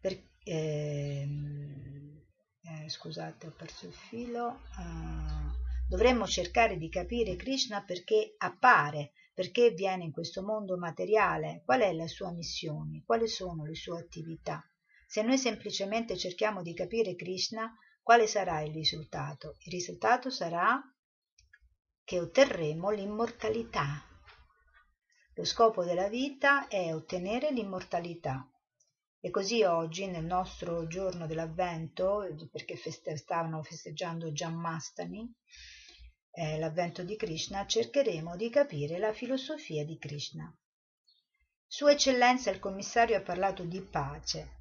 per, 0.00 0.18
eh, 0.44 1.28
eh, 2.62 2.88
scusate 2.88 3.48
ho 3.48 3.50
perso 3.50 3.86
il 3.86 3.92
filo 3.92 4.62
uh, 4.78 5.86
dovremmo 5.86 6.26
cercare 6.26 6.78
di 6.78 6.88
capire 6.88 7.36
Krishna 7.36 7.82
perché 7.82 8.34
appare 8.38 9.12
perché 9.38 9.70
viene 9.70 10.02
in 10.02 10.10
questo 10.10 10.42
mondo 10.42 10.76
materiale, 10.76 11.62
qual 11.64 11.82
è 11.82 11.92
la 11.92 12.08
sua 12.08 12.32
missione, 12.32 13.04
quali 13.06 13.28
sono 13.28 13.64
le 13.64 13.76
sue 13.76 14.00
attività. 14.00 14.68
Se 15.06 15.22
noi 15.22 15.38
semplicemente 15.38 16.16
cerchiamo 16.16 16.60
di 16.60 16.74
capire 16.74 17.14
Krishna, 17.14 17.72
quale 18.02 18.26
sarà 18.26 18.62
il 18.62 18.72
risultato? 18.72 19.54
Il 19.60 19.70
risultato 19.70 20.28
sarà 20.28 20.82
che 22.02 22.18
otterremo 22.18 22.90
l'immortalità. 22.90 24.02
Lo 25.34 25.44
scopo 25.44 25.84
della 25.84 26.08
vita 26.08 26.66
è 26.66 26.92
ottenere 26.92 27.52
l'immortalità. 27.52 28.44
E 29.20 29.30
così 29.30 29.62
oggi, 29.62 30.08
nel 30.08 30.24
nostro 30.24 30.88
giorno 30.88 31.28
dell'avvento, 31.28 32.26
perché 32.50 32.74
feste- 32.74 33.16
stavano 33.16 33.62
festeggiando 33.62 34.32
Jammastani, 34.32 35.32
eh, 36.38 36.56
l'avvento 36.56 37.02
di 37.02 37.16
Krishna, 37.16 37.66
cercheremo 37.66 38.36
di 38.36 38.48
capire 38.48 38.98
la 38.98 39.12
filosofia 39.12 39.84
di 39.84 39.98
Krishna. 39.98 40.56
Sua 41.66 41.90
Eccellenza 41.90 42.50
il 42.50 42.60
Commissario 42.60 43.16
ha 43.16 43.22
parlato 43.22 43.64
di 43.64 43.80
pace. 43.80 44.56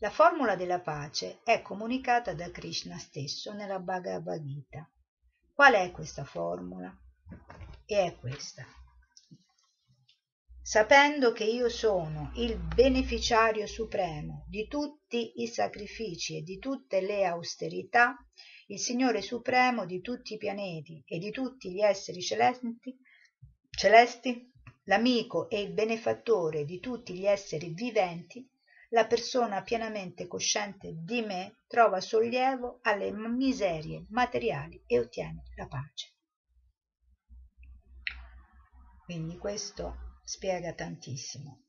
La 0.00 0.10
formula 0.10 0.54
della 0.54 0.80
pace 0.80 1.40
è 1.42 1.62
comunicata 1.62 2.34
da 2.34 2.50
Krishna 2.50 2.98
stesso 2.98 3.54
nella 3.54 3.78
Bhagavad 3.78 4.44
Gita. 4.44 4.86
Qual 5.50 5.72
è 5.72 5.90
questa 5.92 6.24
formula? 6.24 6.94
E 7.86 8.04
è 8.04 8.16
questa. 8.18 8.66
Sapendo 10.60 11.32
che 11.32 11.44
io 11.44 11.70
sono 11.70 12.32
il 12.34 12.58
beneficiario 12.58 13.66
supremo 13.66 14.44
di 14.46 14.68
tutti 14.68 15.40
i 15.42 15.46
sacrifici 15.46 16.36
e 16.36 16.42
di 16.42 16.58
tutte 16.58 17.00
le 17.00 17.24
austerità, 17.24 18.14
il 18.68 18.78
Signore 18.78 19.20
supremo 19.20 19.84
di 19.84 20.00
tutti 20.00 20.34
i 20.34 20.38
pianeti 20.38 21.02
e 21.06 21.18
di 21.18 21.30
tutti 21.30 21.70
gli 21.72 21.80
esseri 21.80 22.22
celesti, 22.22 22.98
celesti 23.70 24.52
l'amico 24.84 25.48
e 25.50 25.60
il 25.60 25.72
benefattore 25.72 26.64
di 26.64 26.80
tutti 26.80 27.14
gli 27.14 27.26
esseri 27.26 27.70
viventi, 27.74 28.48
la 28.90 29.06
persona 29.06 29.62
pienamente 29.62 30.26
cosciente 30.26 30.92
di 30.96 31.20
me 31.22 31.56
trova 31.66 32.00
sollievo 32.00 32.78
alle 32.82 33.10
miserie 33.12 34.06
materiali 34.10 34.82
e 34.86 34.98
ottiene 34.98 35.42
la 35.56 35.66
pace. 35.66 36.12
Quindi 39.04 39.36
questo 39.36 40.20
spiega 40.24 40.72
tantissimo. 40.72 41.64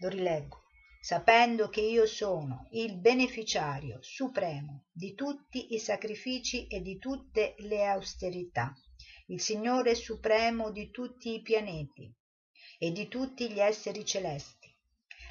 Lo 0.00 0.08
rileggo 0.08 0.64
sapendo 1.04 1.68
che 1.68 1.80
io 1.80 2.06
sono 2.06 2.68
il 2.70 2.96
beneficiario 2.96 3.98
supremo 4.02 4.84
di 4.92 5.16
tutti 5.16 5.74
i 5.74 5.80
sacrifici 5.80 6.68
e 6.68 6.80
di 6.80 6.98
tutte 6.98 7.56
le 7.58 7.84
austerità. 7.86 8.72
il 9.26 9.40
Signore 9.40 9.96
supremo 9.96 10.70
di 10.70 10.92
tutti 10.92 11.34
i 11.34 11.42
pianeti 11.42 12.08
e 12.78 12.92
di 12.92 13.08
tutti 13.08 13.50
gli 13.50 13.58
esseri 13.58 14.04
celesti, 14.04 14.72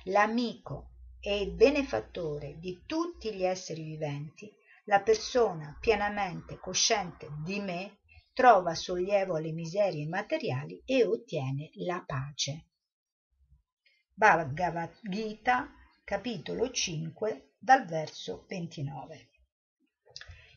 l'amico 0.05 0.89
e 1.21 1.39
il 1.39 1.53
benefattore 1.53 2.57
di 2.59 2.83
tutti 2.85 3.33
gli 3.33 3.45
esseri 3.45 3.83
viventi, 3.83 4.51
la 4.85 4.99
persona 4.99 5.77
pienamente 5.79 6.59
cosciente 6.59 7.29
di 7.45 7.61
me 7.61 7.99
trova 8.33 8.75
sollievo 8.75 9.37
alle 9.37 9.53
miserie 9.53 10.05
materiali 10.05 10.81
e 10.83 11.05
ottiene 11.05 11.69
la 11.75 12.03
pace. 12.05 12.70
Bhagavad 14.21 14.99
Gita, 15.01 15.73
capitolo 16.03 16.69
5, 16.69 17.53
dal 17.57 17.87
verso 17.87 18.45
29. 18.47 19.29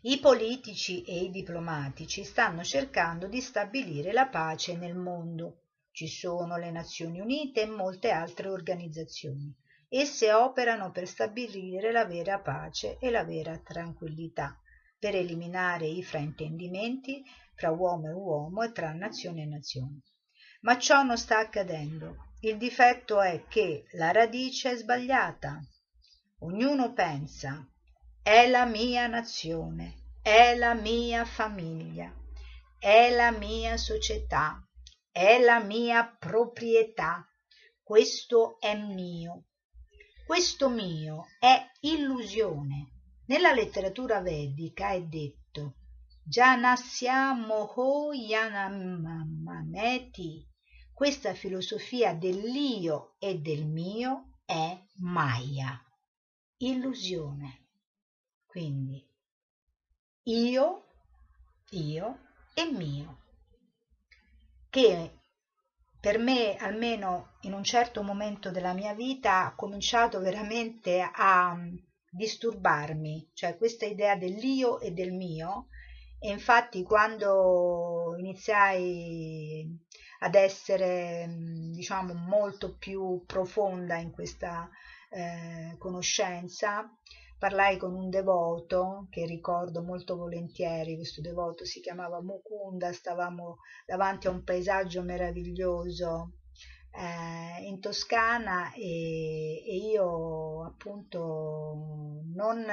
I 0.03 0.19
politici 0.21 1.03
e 1.03 1.23
i 1.23 1.31
diplomatici 1.31 2.25
stanno 2.25 2.63
cercando 2.63 3.27
di 3.27 3.41
stabilire 3.41 4.13
la 4.13 4.27
pace 4.27 4.77
nel 4.77 4.95
mondo. 4.95 5.63
Ci 5.93 6.09
sono 6.09 6.59
le 6.59 6.71
Nazioni 6.71 7.21
Unite 7.21 7.63
e 7.63 7.67
molte 7.67 8.11
altre 8.11 8.51
organizzazioni. 8.51 9.51
Esse 9.89 10.31
operano 10.31 10.91
per 10.91 11.09
stabilire 11.09 11.91
la 11.91 12.05
vera 12.05 12.41
pace 12.41 12.99
e 12.99 13.09
la 13.09 13.25
vera 13.25 13.57
tranquillità, 13.57 14.61
per 14.99 15.15
eliminare 15.15 15.87
i 15.87 16.03
fraintendimenti 16.03 17.25
fra 17.55 17.71
uomo 17.71 18.09
e 18.09 18.13
uomo 18.13 18.63
e 18.63 18.73
tra 18.73 18.93
nazione 18.93 19.41
e 19.41 19.47
nazione. 19.47 20.03
Ma 20.61 20.77
ciò 20.77 21.03
non 21.03 21.17
sta 21.17 21.39
accadendo. 21.39 22.33
Il 22.45 22.59
difetto 22.59 23.23
è 23.23 23.47
che 23.49 23.87
la 23.93 24.13
radice 24.13 24.73
è 24.73 24.77
sbagliata. 24.77 25.63
Ognuno 26.41 26.93
pensa 26.93 27.67
è 28.23 28.47
la 28.51 28.67
mia 28.67 29.07
nazione, 29.07 29.95
è 30.21 30.55
la 30.55 30.75
mia 30.75 31.25
famiglia, 31.25 32.15
è 32.79 33.09
la 33.15 33.31
mia 33.31 33.79
società, 33.79 34.63
è 35.11 35.41
la 35.41 35.61
mia 35.61 36.05
proprietà, 36.19 37.27
questo 37.83 38.61
è 38.61 38.77
mio. 38.77 39.45
Questo 40.27 40.69
mio 40.69 41.25
è 41.39 41.67
illusione. 41.81 42.91
Nella 43.25 43.53
letteratura 43.53 44.21
vedica 44.21 44.91
è 44.91 45.01
detto 45.01 45.77
Janasya 46.25 47.33
moho 47.33 48.13
yanamameti. 48.13 49.33
Questa 50.95 51.35
filosofia 51.35 52.15
dell'io 52.15 53.17
e 53.19 53.41
del 53.41 53.67
mio 53.67 54.39
è 54.45 54.81
Maya, 54.99 55.77
illusione. 56.59 57.67
Quindi 58.47 59.05
io, 60.23 60.85
io 61.71 62.19
e 62.55 62.71
mio, 62.71 63.23
che 64.71 65.19
per 65.99 66.19
me, 66.19 66.55
almeno 66.59 67.39
in 67.41 67.55
un 67.55 67.65
certo 67.65 68.05
momento 68.05 68.53
della 68.53 68.73
mia 68.73 68.95
vita, 68.95 69.47
ha 69.47 69.55
cominciato 69.57 70.21
veramente 70.21 71.01
a 71.01 71.59
disturbarmi, 72.09 73.33
cioè 73.35 73.57
questa 73.57 73.85
idea 73.85 74.15
dell'io 74.15 74.79
e 74.79 74.93
del 74.93 75.11
mio, 75.11 75.67
e 76.21 76.31
infatti 76.31 76.85
quando 76.85 78.15
iniziai 78.17 79.84
ad 80.25 80.35
essere 80.35 81.27
diciamo 81.71 82.15
molto 82.15 82.77
più 82.77 83.25
profonda 83.27 83.97
in 83.97 84.11
questa 84.11 84.69
eh, 85.11 85.77
conoscenza. 85.79 86.91
Parlai 87.39 87.77
con 87.77 87.95
un 87.95 88.09
devoto 88.09 89.07
che 89.11 89.27
ricordo 89.27 89.83
molto 89.83 90.17
volentieri, 90.17 90.97
questo 90.97 91.21
devoto 91.21 91.67
si 91.67 91.81
chiamava 91.81 92.23
Mukunda, 92.23 92.91
stavamo 92.91 93.59
davanti 93.85 94.27
a 94.27 94.31
un 94.31 94.43
paesaggio 94.45 95.03
meraviglioso 95.03 96.39
eh, 96.97 97.65
in 97.67 97.81
Toscana 97.81 98.73
e, 98.73 99.63
e, 99.67 99.77
io 99.93 100.65
appunto 100.65 102.23
non 102.35 102.65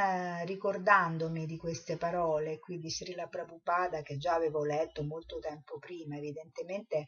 ricordandomi 0.45 1.45
di 1.45 1.57
queste 1.57 1.97
parole 1.97 2.59
qui 2.59 2.77
di 2.77 2.89
Srila 2.89 3.27
Prabhupada 3.27 4.01
che 4.01 4.17
già 4.17 4.33
avevo 4.33 4.63
letto 4.63 5.03
molto 5.03 5.39
tempo 5.39 5.79
prima, 5.79 6.17
evidentemente 6.17 7.07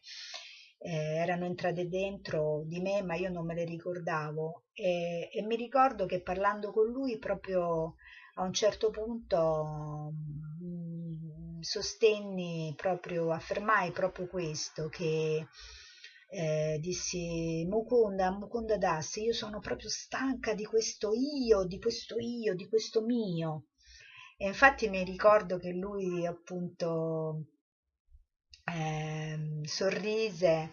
eh, 0.80 1.16
erano 1.18 1.45
entrate 1.45 1.88
dentro 1.88 2.64
di 2.66 2.80
me 2.82 3.01
ma 3.03 3.16
io 3.16 3.30
non 3.30 3.45
me 3.45 3.53
le 3.53 3.66
ricordavo. 3.66 4.64
E, 4.74 5.30
e 5.32 5.41
mi 5.43 5.55
ricordo 5.55 6.05
che 6.05 6.22
parlando 6.22 6.72
con 6.72 6.88
lui 6.88 7.18
proprio 7.20 7.95
a 8.36 8.43
un 8.43 8.53
certo 8.53 8.89
punto 8.89 10.11
mm, 10.64 11.59
sostenni 11.61 12.74
proprio, 12.76 13.32
affermai 13.32 13.91
proprio 13.91 14.28
questo 14.28 14.89
che 14.89 15.47
eh, 16.34 16.79
dissi 16.79 17.63
Mukunda, 17.69 18.31
Mukunda 18.31 18.77
Das, 18.77 19.17
io 19.17 19.34
sono 19.34 19.59
proprio 19.59 19.89
stanca 19.89 20.55
di 20.55 20.65
questo 20.65 21.11
io, 21.13 21.63
di 21.63 21.79
questo 21.79 22.17
io, 22.17 22.55
di 22.55 22.67
questo 22.67 23.01
mio. 23.03 23.67
E 24.38 24.47
infatti 24.47 24.89
mi 24.89 25.03
ricordo 25.03 25.59
che 25.59 25.71
lui 25.71 26.25
appunto 26.25 27.45
eh, 28.65 29.61
sorrise, 29.63 30.71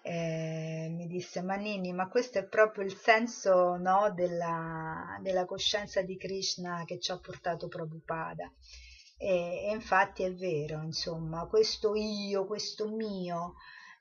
eh, 0.00 0.88
mi 0.90 1.06
disse 1.06 1.42
Manini, 1.42 1.92
ma 1.92 2.08
questo 2.08 2.38
è 2.38 2.46
proprio 2.46 2.84
il 2.84 2.96
senso 2.96 3.76
no, 3.76 4.10
della, 4.14 5.18
della, 5.20 5.44
coscienza 5.44 6.00
di 6.00 6.16
Krishna 6.16 6.84
che 6.86 6.98
ci 6.98 7.12
ha 7.12 7.18
portato 7.18 7.68
Prabhupada. 7.68 8.50
E, 9.18 9.66
e 9.66 9.70
infatti 9.70 10.22
è 10.22 10.32
vero, 10.32 10.80
insomma, 10.82 11.46
questo 11.46 11.94
io, 11.94 12.46
questo 12.46 12.88
mio, 12.88 13.54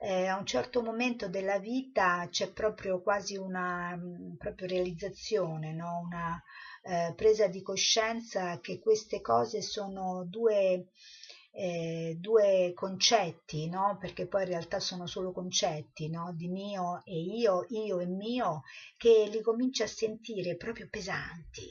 eh, 0.04 0.28
a 0.28 0.38
un 0.38 0.45
certo 0.45 0.82
momento 0.82 1.30
della 1.30 1.60
vita 1.60 2.28
c'è 2.30 2.51
proprio 2.51 3.01
quasi 3.01 3.38
una 3.38 3.95
mm, 3.95 4.36
proprio 4.36 4.68
realizzazione, 4.68 5.72
no? 5.72 6.01
una 6.04 6.43
eh, 6.82 7.14
presa 7.16 7.47
di 7.47 7.62
coscienza 7.62 8.60
che 8.60 8.80
queste 8.80 9.22
cose 9.22 9.62
sono 9.62 10.26
due, 10.26 10.89
eh, 11.51 12.18
due 12.20 12.74
concetti, 12.76 13.70
no? 13.70 13.97
perché 13.97 14.28
poi 14.28 14.41
in 14.41 14.49
realtà 14.49 14.82
sono 14.82 15.08
solo 15.08 15.32
concetti 15.32 16.10
no? 16.10 16.34
di 16.34 16.49
mio 16.49 17.01
e 17.06 17.18
io, 17.18 17.66
io 17.70 17.99
e 18.01 18.06
mio, 18.06 18.64
che 18.97 19.30
li 19.32 19.39
cominci 19.39 19.84
a 19.84 19.88
sentire 19.88 20.58
proprio 20.58 20.89
pesanti, 20.89 21.66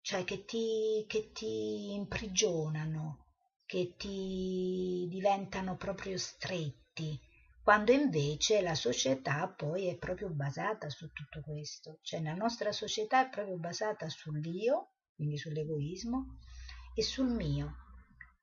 cioè 0.00 0.24
che 0.24 0.46
ti, 0.46 1.04
che 1.06 1.30
ti 1.32 1.92
imprigionano, 1.92 3.26
che 3.66 3.96
ti 3.98 5.06
diventano 5.10 5.76
proprio 5.76 6.16
stretti 6.16 7.28
quando 7.70 7.92
invece 7.92 8.62
la 8.62 8.74
società 8.74 9.46
poi 9.46 9.86
è 9.86 9.96
proprio 9.96 10.28
basata 10.28 10.90
su 10.90 11.12
tutto 11.12 11.40
questo, 11.40 12.00
cioè 12.02 12.20
la 12.20 12.34
nostra 12.34 12.72
società 12.72 13.24
è 13.24 13.30
proprio 13.30 13.58
basata 13.58 14.08
sull'io, 14.08 14.94
quindi 15.14 15.38
sull'egoismo, 15.38 16.38
e 16.96 17.02
sul 17.04 17.28
mio, 17.28 17.76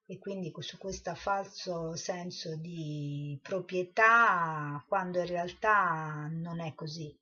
e 0.06 0.18
quindi 0.18 0.54
su 0.60 0.78
questo 0.78 1.14
falso 1.14 1.98
senso 1.98 2.56
di 2.56 3.38
proprietà 3.44 4.82
quando 4.88 5.20
in 5.20 5.28
realtà 5.28 6.30
non 6.32 6.62
è 6.62 6.74
così, 6.74 7.14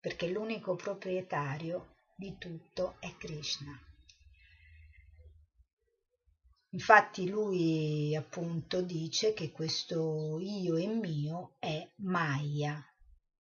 perché 0.00 0.26
l'unico 0.26 0.74
proprietario 0.74 1.96
di 2.16 2.38
tutto 2.38 2.96
è 2.98 3.14
Krishna. 3.18 3.89
Infatti 6.72 7.28
lui 7.28 8.14
appunto 8.14 8.80
dice 8.80 9.34
che 9.34 9.50
questo 9.50 10.38
io 10.40 10.76
e 10.76 10.86
mio 10.86 11.56
è 11.58 11.90
Maya, 11.96 12.80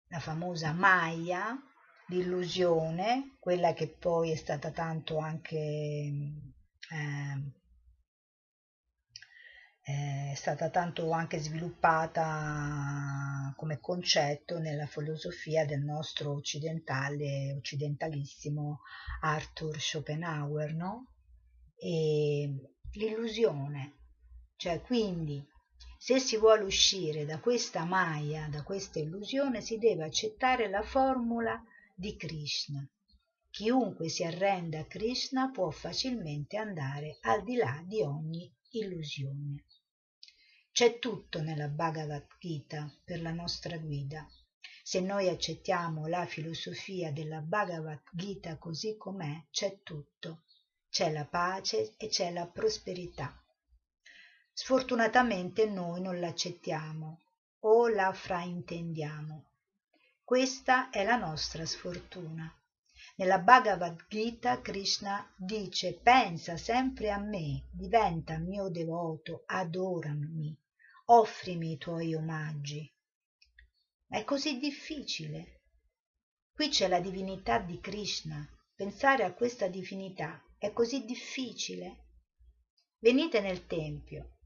la 0.09 0.19
famosa 0.19 0.71
Maya, 0.71 1.57
l'illusione, 2.09 3.35
quella 3.39 3.73
che 3.73 3.89
poi 3.89 4.31
è 4.31 4.35
stata 4.35 4.69
tanto 4.71 5.17
anche 5.17 5.57
eh, 6.89 7.51
è 9.81 10.33
stata 10.35 10.69
tanto 10.69 11.09
anche 11.11 11.39
sviluppata 11.39 13.53
come 13.55 13.79
concetto 13.79 14.59
nella 14.59 14.85
filosofia 14.85 15.65
del 15.65 15.81
nostro 15.81 16.33
occidentale, 16.33 17.53
occidentalissimo 17.53 18.81
Arthur 19.21 19.79
Schopenhauer, 19.79 20.73
no? 20.75 21.13
E 21.77 22.76
l'illusione. 22.93 23.95
Cioè, 24.55 24.81
quindi, 24.81 25.45
se 25.97 26.19
si 26.19 26.37
vuole 26.37 26.63
uscire 26.63 27.25
da 27.25 27.39
questa 27.39 27.83
maya, 27.83 28.47
da 28.49 28.63
questa 28.63 28.99
illusione, 28.99 29.61
si 29.61 29.77
deve 29.77 30.03
accettare 30.03 30.69
la 30.69 30.81
formula 30.81 31.61
di 31.95 32.15
Krishna. 32.15 32.87
Chiunque 33.49 34.07
si 34.09 34.23
arrenda 34.23 34.79
a 34.79 34.85
Krishna 34.85 35.49
può 35.49 35.69
facilmente 35.71 36.57
andare 36.57 37.17
al 37.21 37.43
di 37.43 37.55
là 37.55 37.83
di 37.85 38.01
ogni 38.01 38.51
illusione. 38.71 39.65
C'è 40.71 40.99
tutto 40.99 41.41
nella 41.41 41.67
Bhagavad 41.67 42.27
Gita 42.39 42.91
per 43.03 43.21
la 43.21 43.31
nostra 43.31 43.77
guida. 43.77 44.27
Se 44.83 44.99
noi 44.99 45.27
accettiamo 45.27 46.05
la 46.05 46.25
filosofia 46.27 47.11
della 47.11 47.41
Bhagavad 47.41 48.03
Gita 48.11 48.57
così 48.57 48.95
com'è, 48.95 49.47
c'è 49.49 49.81
tutto 49.81 50.43
c'è 50.97 51.11
la 51.11 51.25
pace 51.25 51.93
e 51.97 52.07
c'è 52.07 52.31
la 52.31 52.47
prosperità. 52.47 53.39
Sfortunatamente 54.51 55.67
noi 55.67 56.01
non 56.01 56.19
l'accettiamo 56.19 57.21
o 57.59 57.87
la 57.87 58.11
fraintendiamo. 58.11 59.45
Questa 60.23 60.89
è 60.89 61.03
la 61.03 61.15
nostra 61.15 61.67
sfortuna. 61.67 62.51
Nella 63.17 63.37
Bhagavad 63.37 64.07
Gita 64.09 64.59
Krishna 64.59 65.31
dice 65.37 65.93
pensa 65.93 66.57
sempre 66.57 67.11
a 67.11 67.19
me, 67.19 67.67
diventa 67.71 68.39
mio 68.39 68.67
devoto, 68.69 69.43
adorami, 69.45 70.59
offrimi 71.05 71.73
i 71.73 71.77
tuoi 71.77 72.15
omaggi. 72.15 72.91
Ma 74.07 74.17
è 74.17 74.23
così 74.23 74.57
difficile. 74.57 75.61
Qui 76.51 76.69
c'è 76.69 76.87
la 76.87 76.99
divinità 76.99 77.59
di 77.59 77.79
Krishna. 77.79 78.43
Pensare 78.73 79.23
a 79.25 79.33
questa 79.33 79.67
divinità 79.67 80.41
è 80.57 80.71
così 80.73 81.05
difficile. 81.05 82.05
Venite 82.99 83.41
nel 83.41 83.67
Tempio 83.67 84.37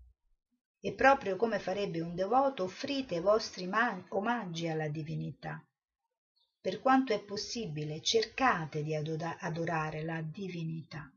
e 0.80 0.94
proprio 0.94 1.36
come 1.36 1.60
farebbe 1.60 2.02
un 2.02 2.16
devoto 2.16 2.64
offrite 2.64 3.16
i 3.16 3.22
vostri 3.22 3.70
omaggi 4.10 4.68
alla 4.68 4.90
divinità. 4.90 5.64
Per 6.60 6.82
quanto 6.82 7.14
è 7.14 7.24
possibile, 7.24 8.02
cercate 8.02 8.84
di 8.84 8.94
adorare 8.94 10.04
la 10.04 10.22
divinità. 10.22 11.12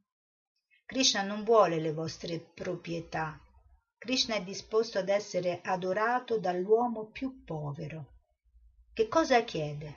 Krishna 0.86 1.22
non 1.22 1.45
vuole 1.45 1.80
le 1.80 1.92
vostre 1.92 2.38
proprietà. 2.38 3.40
Krishna 3.99 4.36
è 4.36 4.45
disposto 4.45 4.99
ad 4.99 5.09
essere 5.09 5.61
adorato 5.62 6.38
dall'uomo 6.38 7.07
più 7.07 7.42
povero. 7.42 8.12
Che 8.92 9.09
cosa 9.09 9.42
chiede? 9.45 9.97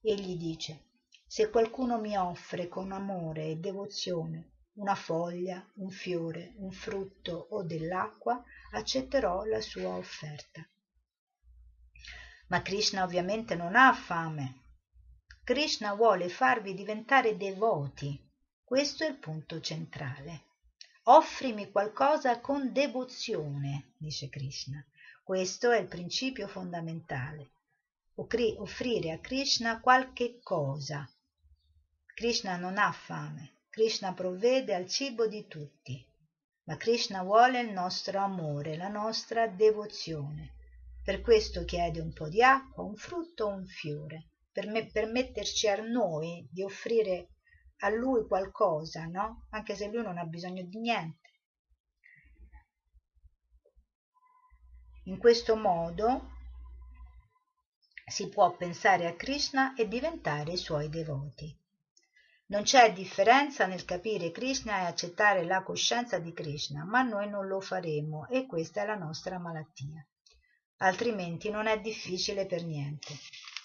Egli 0.00 0.36
dice, 0.36 0.91
se 1.32 1.48
qualcuno 1.48 1.98
mi 1.98 2.14
offre 2.14 2.68
con 2.68 2.92
amore 2.92 3.46
e 3.46 3.56
devozione 3.56 4.50
una 4.74 4.94
foglia, 4.94 5.66
un 5.76 5.88
fiore, 5.88 6.52
un 6.58 6.70
frutto 6.72 7.46
o 7.52 7.62
dell'acqua, 7.62 8.44
accetterò 8.72 9.44
la 9.44 9.62
sua 9.62 9.96
offerta. 9.96 10.60
Ma 12.48 12.60
Krishna 12.60 13.02
ovviamente 13.02 13.54
non 13.54 13.76
ha 13.76 13.94
fame, 13.94 14.64
Krishna 15.42 15.94
vuole 15.94 16.28
farvi 16.28 16.74
diventare 16.74 17.38
devoti. 17.38 18.30
Questo 18.62 19.04
è 19.04 19.08
il 19.08 19.16
punto 19.16 19.58
centrale. 19.62 20.48
Offrimi 21.04 21.70
qualcosa 21.70 22.40
con 22.40 22.74
devozione, 22.74 23.94
dice 23.96 24.28
Krishna. 24.28 24.84
Questo 25.22 25.70
è 25.70 25.78
il 25.80 25.88
principio 25.88 26.46
fondamentale. 26.46 27.52
Offrire 28.14 29.12
a 29.12 29.18
Krishna 29.18 29.80
qualche 29.80 30.38
cosa. 30.42 31.08
Krishna 32.14 32.56
non 32.56 32.78
ha 32.78 32.92
fame, 32.92 33.60
Krishna 33.68 34.12
provvede 34.12 34.74
al 34.74 34.86
cibo 34.86 35.26
di 35.26 35.46
tutti, 35.46 36.06
ma 36.64 36.76
Krishna 36.76 37.22
vuole 37.22 37.60
il 37.60 37.72
nostro 37.72 38.18
amore, 38.18 38.76
la 38.76 38.88
nostra 38.88 39.46
devozione. 39.48 40.54
Per 41.02 41.20
questo 41.20 41.64
chiede 41.64 42.00
un 42.00 42.12
po' 42.12 42.28
di 42.28 42.42
acqua, 42.42 42.84
un 42.84 42.94
frutto 42.96 43.48
un 43.48 43.66
fiore 43.66 44.32
per 44.52 44.66
me, 44.66 44.86
permetterci 44.86 45.66
a 45.66 45.80
noi 45.80 46.46
di 46.50 46.62
offrire 46.62 47.36
a 47.78 47.88
lui 47.88 48.26
qualcosa, 48.26 49.06
no? 49.06 49.46
Anche 49.50 49.74
se 49.74 49.88
lui 49.88 50.02
non 50.02 50.18
ha 50.18 50.24
bisogno 50.24 50.62
di 50.62 50.78
niente. 50.78 51.30
In 55.04 55.16
questo 55.18 55.56
modo 55.56 56.30
si 58.06 58.28
può 58.28 58.54
pensare 58.54 59.06
a 59.06 59.16
Krishna 59.16 59.74
e 59.74 59.88
diventare 59.88 60.52
i 60.52 60.56
suoi 60.58 60.90
devoti. 60.90 61.58
Non 62.52 62.64
c'è 62.64 62.92
differenza 62.92 63.64
nel 63.64 63.86
capire 63.86 64.30
Krishna 64.30 64.82
e 64.82 64.84
accettare 64.84 65.42
la 65.46 65.62
coscienza 65.62 66.18
di 66.18 66.34
Krishna, 66.34 66.84
ma 66.84 67.00
noi 67.00 67.26
non 67.26 67.46
lo 67.46 67.62
faremo 67.62 68.28
e 68.28 68.44
questa 68.44 68.82
è 68.82 68.84
la 68.84 68.94
nostra 68.94 69.38
malattia. 69.38 70.06
Altrimenti 70.80 71.48
non 71.48 71.66
è 71.66 71.80
difficile 71.80 72.44
per 72.44 72.62
niente 72.66 73.14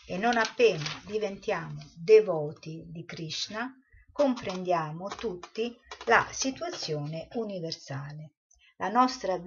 e 0.06 0.18
non 0.18 0.38
appena 0.38 0.88
diventiamo 1.06 1.84
devoti 1.98 2.86
di 2.88 3.04
Krishna 3.04 3.78
comprendiamo 4.14 5.10
tutti 5.10 5.78
la 6.06 6.26
situazione 6.32 7.28
universale. 7.34 8.36
La 8.78 8.88
nostra 8.88 9.38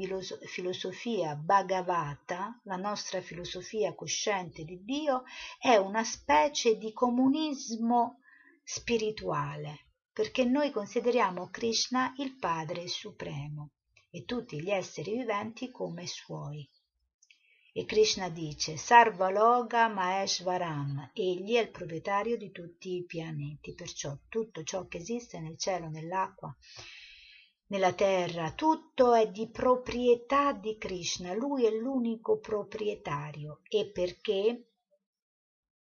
filosofia 0.44 1.34
Bhagavata, 1.34 2.60
la 2.64 2.76
nostra 2.76 3.22
filosofia 3.22 3.94
cosciente 3.94 4.64
di 4.64 4.84
Dio, 4.84 5.22
è 5.58 5.76
una 5.76 6.04
specie 6.04 6.76
di 6.76 6.92
comunismo 6.92 8.19
spirituale, 8.62 9.86
perché 10.12 10.44
noi 10.44 10.70
consideriamo 10.70 11.48
Krishna 11.50 12.12
il 12.18 12.36
Padre 12.36 12.88
Supremo 12.88 13.70
e 14.10 14.24
tutti 14.24 14.60
gli 14.60 14.70
esseri 14.70 15.16
viventi 15.16 15.70
come 15.70 16.06
suoi. 16.06 16.68
E 17.72 17.84
Krishna 17.84 18.28
dice 18.28 18.76
Sarvaloga 18.76 19.88
Maheshvaram, 19.88 21.12
egli 21.14 21.54
è 21.54 21.60
il 21.60 21.70
proprietario 21.70 22.36
di 22.36 22.50
tutti 22.50 22.96
i 22.96 23.04
pianeti, 23.04 23.74
perciò 23.74 24.18
tutto 24.28 24.64
ciò 24.64 24.86
che 24.86 24.98
esiste 24.98 25.38
nel 25.38 25.56
cielo, 25.56 25.88
nell'acqua, 25.88 26.54
nella 27.66 27.92
terra, 27.92 28.52
tutto 28.52 29.14
è 29.14 29.30
di 29.30 29.48
proprietà 29.48 30.52
di 30.52 30.76
Krishna, 30.76 31.32
lui 31.32 31.64
è 31.64 31.70
l'unico 31.70 32.40
proprietario 32.40 33.60
e 33.68 33.88
perché 33.92 34.69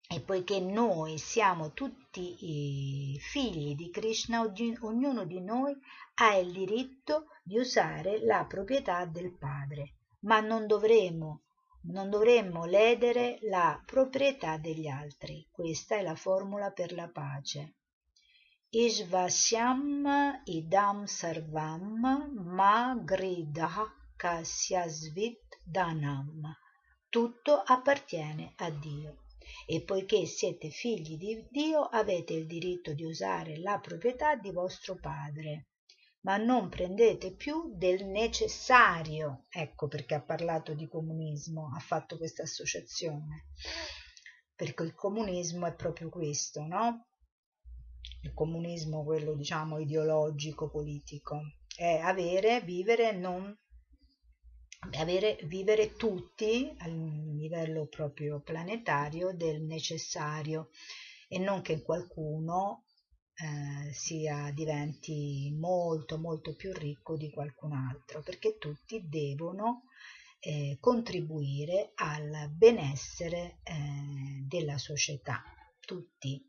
e 0.10 0.22
poiché 0.22 0.60
noi 0.60 1.18
siamo 1.18 1.74
tutti 1.74 3.18
figli 3.20 3.76
di 3.76 3.90
Krishna, 3.90 4.42
ognuno 4.42 5.26
di 5.26 5.42
noi 5.42 5.76
ha 6.16 6.36
il 6.36 6.52
diritto 6.52 7.26
di 7.44 7.58
usare 7.58 8.24
la 8.24 8.46
proprietà 8.46 9.06
del 9.06 9.36
Padre, 9.38 9.96
ma 10.22 10.40
non 10.40 10.66
dovremo 10.66 11.42
non 11.90 12.10
dovremmo 12.10 12.66
ledere 12.66 13.38
la 13.44 13.82
proprietà 13.86 14.58
degli 14.58 14.88
altri. 14.88 15.48
Questa 15.50 15.96
è 15.96 16.02
la 16.02 16.16
formula 16.16 16.72
per 16.72 16.92
la 16.92 17.08
pace. 17.08 17.76
Ishvasyam 18.70 20.42
idam 20.44 21.06
sarvam 21.06 22.44
ma 22.58 22.94
gridah 22.96 23.78
kasyasvit 24.18 25.62
danam. 25.64 26.42
Tutto 27.10 27.62
appartiene 27.66 28.54
a 28.58 28.70
Dio. 28.70 29.27
E 29.66 29.84
poiché 29.84 30.26
siete 30.26 30.70
figli 30.70 31.18
di 31.18 31.46
Dio, 31.50 31.82
avete 31.84 32.34
il 32.34 32.46
diritto 32.46 32.94
di 32.94 33.04
usare 33.04 33.58
la 33.60 33.80
proprietà 33.80 34.36
di 34.36 34.52
vostro 34.52 34.96
padre 34.96 35.68
ma 36.28 36.36
non 36.36 36.68
prendete 36.68 37.34
più 37.34 37.74
del 37.78 38.06
necessario. 38.06 39.46
Ecco 39.50 39.88
perché 39.88 40.16
ha 40.16 40.22
parlato 40.22 40.74
di 40.74 40.86
comunismo, 40.86 41.72
ha 41.74 41.80
fatto 41.80 42.18
questa 42.18 42.44
associazione. 42.44 43.46
Perché 44.54 44.84
il 44.84 44.94
comunismo 44.94 45.66
è 45.68 45.74
proprio 45.74 46.10
questo, 46.10 46.66
no? 46.66 47.08
Il 48.24 48.34
comunismo, 48.34 49.06
quello 49.06 49.36
diciamo 49.36 49.80
ideologico, 49.80 50.70
politico, 50.70 51.40
è 51.74 52.00
avere, 52.00 52.60
vivere, 52.60 53.14
non 53.14 53.56
avere, 54.98 55.38
vivere 55.44 55.94
tutti 55.96 56.74
a 56.78 56.88
livello 56.88 57.88
proprio 57.88 58.40
planetario 58.42 59.34
del 59.34 59.62
necessario 59.62 60.70
e 61.28 61.40
non 61.40 61.62
che 61.62 61.82
qualcuno 61.82 62.86
eh, 63.36 63.94
sia, 63.94 64.52
diventi 64.52 65.54
molto 65.58 66.18
molto 66.18 66.56
più 66.56 66.72
ricco 66.74 67.16
di 67.18 67.30
qualcun 67.30 67.74
altro 67.74 68.22
perché 68.22 68.58
tutti 68.58 69.08
devono 69.08 69.84
eh, 70.40 70.78
contribuire 70.80 71.92
al 71.96 72.50
benessere 72.52 73.60
eh, 73.64 74.44
della 74.48 74.78
società 74.78 75.44
tutti 75.80 76.44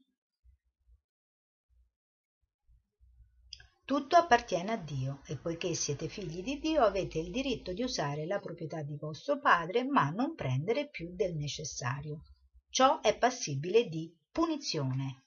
Tutto 3.88 4.16
appartiene 4.16 4.72
a 4.72 4.76
Dio 4.76 5.22
e 5.24 5.38
poiché 5.38 5.72
siete 5.72 6.08
figli 6.08 6.42
di 6.42 6.58
Dio 6.58 6.82
avete 6.82 7.20
il 7.20 7.30
diritto 7.30 7.72
di 7.72 7.82
usare 7.82 8.26
la 8.26 8.38
proprietà 8.38 8.82
di 8.82 8.98
vostro 8.98 9.40
padre 9.40 9.82
ma 9.82 10.10
non 10.10 10.34
prendere 10.34 10.90
più 10.90 11.14
del 11.14 11.34
necessario. 11.34 12.20
Ciò 12.68 13.00
è 13.00 13.16
passibile 13.16 13.88
di 13.88 14.14
punizione. 14.30 15.24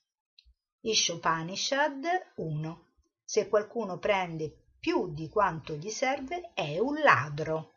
Ishopanishad 0.82 2.06
1. 2.36 2.88
Se 3.24 3.50
qualcuno 3.50 3.98
prende 3.98 4.76
più 4.80 5.12
di 5.12 5.28
quanto 5.28 5.74
gli 5.74 5.90
serve 5.90 6.52
è 6.54 6.78
un 6.78 7.00
ladro. 7.00 7.72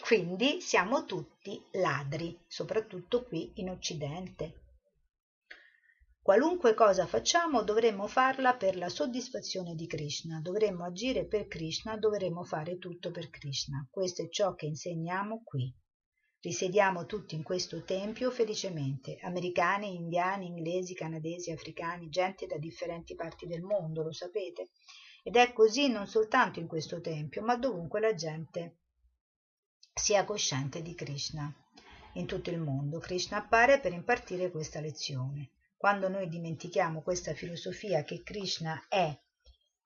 Quindi 0.00 0.60
siamo 0.60 1.04
tutti 1.04 1.64
ladri, 1.74 2.36
soprattutto 2.48 3.22
qui 3.22 3.52
in 3.60 3.70
Occidente. 3.70 4.67
Qualunque 6.28 6.74
cosa 6.74 7.06
facciamo 7.06 7.62
dovremmo 7.62 8.06
farla 8.06 8.54
per 8.54 8.76
la 8.76 8.90
soddisfazione 8.90 9.74
di 9.74 9.86
Krishna, 9.86 10.42
dovremmo 10.42 10.84
agire 10.84 11.24
per 11.24 11.46
Krishna, 11.46 11.96
dovremmo 11.96 12.44
fare 12.44 12.76
tutto 12.76 13.10
per 13.10 13.30
Krishna. 13.30 13.88
Questo 13.90 14.20
è 14.20 14.28
ciò 14.28 14.54
che 14.54 14.66
insegniamo 14.66 15.40
qui. 15.42 15.74
Risiediamo 16.40 17.06
tutti 17.06 17.34
in 17.34 17.42
questo 17.42 17.82
tempio 17.82 18.30
felicemente, 18.30 19.16
americani, 19.22 19.94
indiani, 19.94 20.48
inglesi, 20.48 20.92
canadesi, 20.92 21.50
africani, 21.50 22.10
gente 22.10 22.44
da 22.44 22.58
differenti 22.58 23.14
parti 23.14 23.46
del 23.46 23.62
mondo, 23.62 24.02
lo 24.02 24.12
sapete. 24.12 24.72
Ed 25.22 25.34
è 25.34 25.54
così 25.54 25.88
non 25.88 26.06
soltanto 26.06 26.60
in 26.60 26.66
questo 26.66 27.00
tempio, 27.00 27.40
ma 27.42 27.56
dovunque 27.56 28.00
la 28.00 28.12
gente 28.12 28.80
sia 29.94 30.26
cosciente 30.26 30.82
di 30.82 30.94
Krishna. 30.94 31.50
In 32.16 32.26
tutto 32.26 32.50
il 32.50 32.60
mondo 32.60 32.98
Krishna 32.98 33.38
appare 33.38 33.80
per 33.80 33.94
impartire 33.94 34.50
questa 34.50 34.80
lezione. 34.80 35.52
Quando 35.78 36.08
noi 36.08 36.26
dimentichiamo 36.26 37.02
questa 37.02 37.34
filosofia 37.34 38.02
che 38.02 38.24
Krishna 38.24 38.86
è 38.88 39.16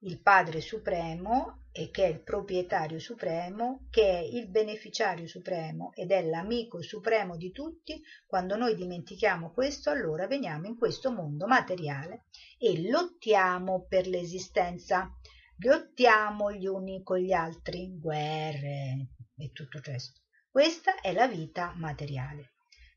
il 0.04 0.22
Padre 0.22 0.62
Supremo 0.62 1.64
e 1.70 1.90
che 1.90 2.04
è 2.04 2.08
il 2.08 2.22
proprietario 2.22 2.98
supremo, 2.98 3.88
che 3.90 4.08
è 4.08 4.18
il 4.20 4.48
beneficiario 4.48 5.26
supremo 5.26 5.92
ed 5.92 6.10
è 6.10 6.22
l'amico 6.22 6.80
supremo 6.80 7.36
di 7.36 7.50
tutti, 7.50 8.02
quando 8.26 8.56
noi 8.56 8.74
dimentichiamo 8.74 9.52
questo, 9.52 9.90
allora 9.90 10.26
veniamo 10.26 10.66
in 10.66 10.78
questo 10.78 11.12
mondo 11.12 11.46
materiale 11.46 12.24
e 12.56 12.88
lottiamo 12.88 13.84
per 13.86 14.06
l'esistenza, 14.06 15.14
lottiamo 15.58 16.52
gli 16.52 16.66
uni 16.66 17.02
con 17.02 17.18
gli 17.18 17.32
altri, 17.32 17.98
guerre 17.98 19.08
e 19.36 19.50
tutto 19.52 19.76
il 19.76 19.84
resto. 19.84 20.22
Questa 20.48 21.02
è 21.02 21.12
la 21.12 21.28
vita 21.28 21.74
materiale. 21.76 22.51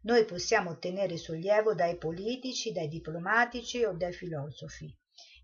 Noi 0.05 0.25
possiamo 0.25 0.71
ottenere 0.71 1.17
sollievo 1.17 1.73
dai 1.75 1.97
politici, 1.97 2.71
dai 2.71 2.87
diplomatici 2.87 3.83
o 3.83 3.93
dai 3.93 4.13
filosofi 4.13 4.91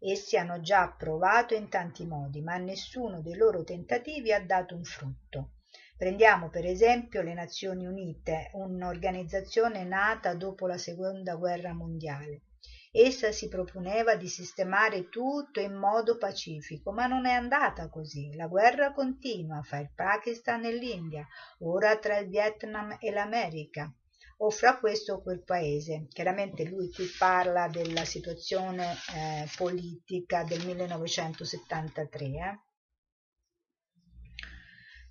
Essi 0.04 0.36
hanno 0.36 0.62
già 0.62 0.90
provato 0.98 1.54
in 1.54 1.70
tanti 1.70 2.08
modi, 2.08 2.42
ma 2.42 2.58
nessuno 2.58 3.22
dei 3.22 3.36
loro 3.36 3.64
tentativi 3.64 4.34
ha 4.34 4.44
dato 4.44 4.74
un 4.74 4.84
frutto. 4.84 5.52
Prendiamo 5.96 6.50
per 6.50 6.66
esempio 6.66 7.22
le 7.22 7.36
Nazioni 7.36 7.86
Unite, 7.86 8.50
un'organizzazione 8.54 9.84
nata 9.84 10.34
dopo 10.34 10.66
la 10.66 10.80
Seconda 10.80 11.36
Guerra 11.36 11.76
Mondiale. 11.76 12.46
Essa 12.92 13.32
si 13.32 13.48
proponeva 13.48 14.16
di 14.16 14.28
sistemare 14.28 15.08
tutto 15.10 15.60
in 15.60 15.76
modo 15.76 16.18
pacifico, 16.18 16.92
ma 16.92 17.06
non 17.06 17.28
è 17.28 17.34
andata 17.34 17.88
così. 17.88 18.34
La 18.34 18.48
guerra 18.48 18.94
continua 18.94 19.62
fra 19.62 19.78
il 19.78 19.92
Pakistan 19.94 20.66
e 20.66 20.74
l'India, 20.74 21.28
ora 21.60 21.96
tra 22.00 22.18
il 22.18 22.28
Vietnam 22.28 22.98
e 23.00 23.12
l'America 23.12 23.94
o 24.44 24.50
fra 24.50 24.78
questo 24.80 25.14
o 25.14 25.22
quel 25.22 25.44
paese. 25.44 26.08
Chiaramente 26.10 26.64
lui 26.66 26.92
qui 26.92 27.06
parla 27.18 27.68
della 27.68 28.06
situazione 28.06 28.94
eh, 29.16 29.48
politica 29.56 30.44
del 30.44 30.66
1973. 30.66 32.26
Eh. 32.26 32.60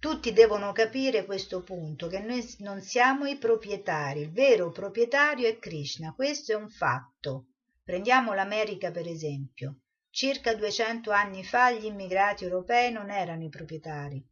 Tutti 0.00 0.32
devono 0.32 0.72
capire 0.72 1.26
questo 1.26 1.62
punto, 1.62 2.08
che 2.08 2.20
noi 2.20 2.42
non 2.58 2.80
siamo 2.80 3.26
i 3.26 3.36
proprietari, 3.36 4.22
il 4.22 4.32
vero 4.32 4.70
proprietario 4.70 5.46
è 5.46 5.58
Krishna, 5.58 6.14
questo 6.14 6.52
è 6.52 6.56
un 6.56 6.70
fatto. 6.70 7.50
Prendiamo 7.84 8.32
l'America 8.32 8.90
per 8.90 9.06
esempio. 9.06 9.80
Circa 10.08 10.54
200 10.54 11.12
anni 11.12 11.44
fa 11.44 11.70
gli 11.70 11.84
immigrati 11.84 12.44
europei 12.44 12.90
non 12.90 13.10
erano 13.10 13.44
i 13.44 13.48
proprietari, 13.48 14.24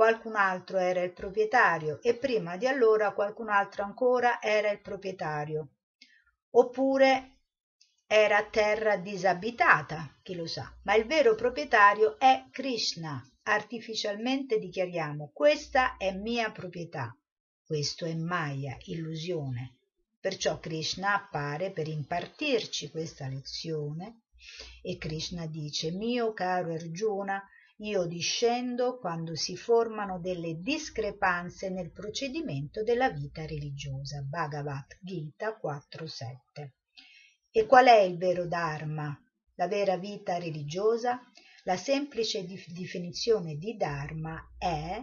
qualcun 0.00 0.34
altro 0.34 0.78
era 0.78 1.02
il 1.02 1.12
proprietario 1.12 2.00
e 2.00 2.14
prima 2.14 2.56
di 2.56 2.66
allora 2.66 3.12
qualcun 3.12 3.50
altro 3.50 3.84
ancora 3.84 4.40
era 4.40 4.70
il 4.70 4.80
proprietario. 4.80 5.72
Oppure 6.52 7.40
era 8.06 8.42
terra 8.46 8.96
disabitata, 8.96 10.18
chi 10.22 10.36
lo 10.36 10.46
sa, 10.46 10.74
ma 10.84 10.94
il 10.94 11.04
vero 11.04 11.34
proprietario 11.34 12.18
è 12.18 12.46
Krishna. 12.50 13.22
Artificialmente 13.42 14.58
dichiariamo 14.58 15.32
questa 15.34 15.98
è 15.98 16.14
mia 16.14 16.50
proprietà. 16.50 17.14
Questo 17.62 18.06
è 18.06 18.14
Maya, 18.14 18.78
illusione. 18.84 19.80
Perciò 20.18 20.58
Krishna 20.60 21.12
appare 21.12 21.72
per 21.72 21.88
impartirci 21.88 22.90
questa 22.90 23.28
lezione 23.28 24.22
e 24.80 24.96
Krishna 24.96 25.44
dice 25.44 25.90
mio 25.90 26.32
caro 26.32 26.72
Arjuna 26.72 27.46
io 27.82 28.06
discendo 28.06 28.98
quando 28.98 29.34
si 29.34 29.56
formano 29.56 30.18
delle 30.18 30.60
discrepanze 30.60 31.70
nel 31.70 31.90
procedimento 31.90 32.82
della 32.82 33.10
vita 33.10 33.46
religiosa. 33.46 34.20
Bhagavad 34.20 34.98
Gita 35.00 35.58
4.7. 35.62 36.68
E 37.50 37.66
qual 37.66 37.86
è 37.86 38.00
il 38.00 38.18
vero 38.18 38.46
Dharma? 38.46 39.18
La 39.54 39.66
vera 39.66 39.96
vita 39.96 40.38
religiosa? 40.38 41.20
La 41.64 41.76
semplice 41.76 42.44
definizione 42.44 43.56
di 43.56 43.76
Dharma 43.76 44.54
è 44.58 45.02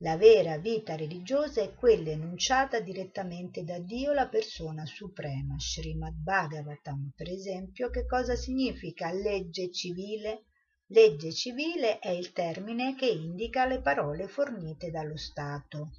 la 0.00 0.16
vera 0.18 0.58
vita 0.58 0.94
religiosa 0.94 1.62
è 1.62 1.74
quella 1.74 2.10
enunciata 2.10 2.80
direttamente 2.80 3.64
da 3.64 3.78
Dio, 3.78 4.12
la 4.12 4.28
persona 4.28 4.84
suprema. 4.84 5.58
Srimad 5.58 6.14
Bhagavatam, 6.14 7.12
per 7.16 7.30
esempio, 7.30 7.88
che 7.88 8.04
cosa 8.04 8.34
significa 8.34 9.10
legge 9.10 9.70
civile? 9.70 10.45
Legge 10.90 11.32
civile 11.32 11.98
è 11.98 12.10
il 12.10 12.30
termine 12.30 12.94
che 12.94 13.06
indica 13.06 13.66
le 13.66 13.80
parole 13.80 14.28
fornite 14.28 14.88
dallo 14.92 15.16
Stato. 15.16 15.94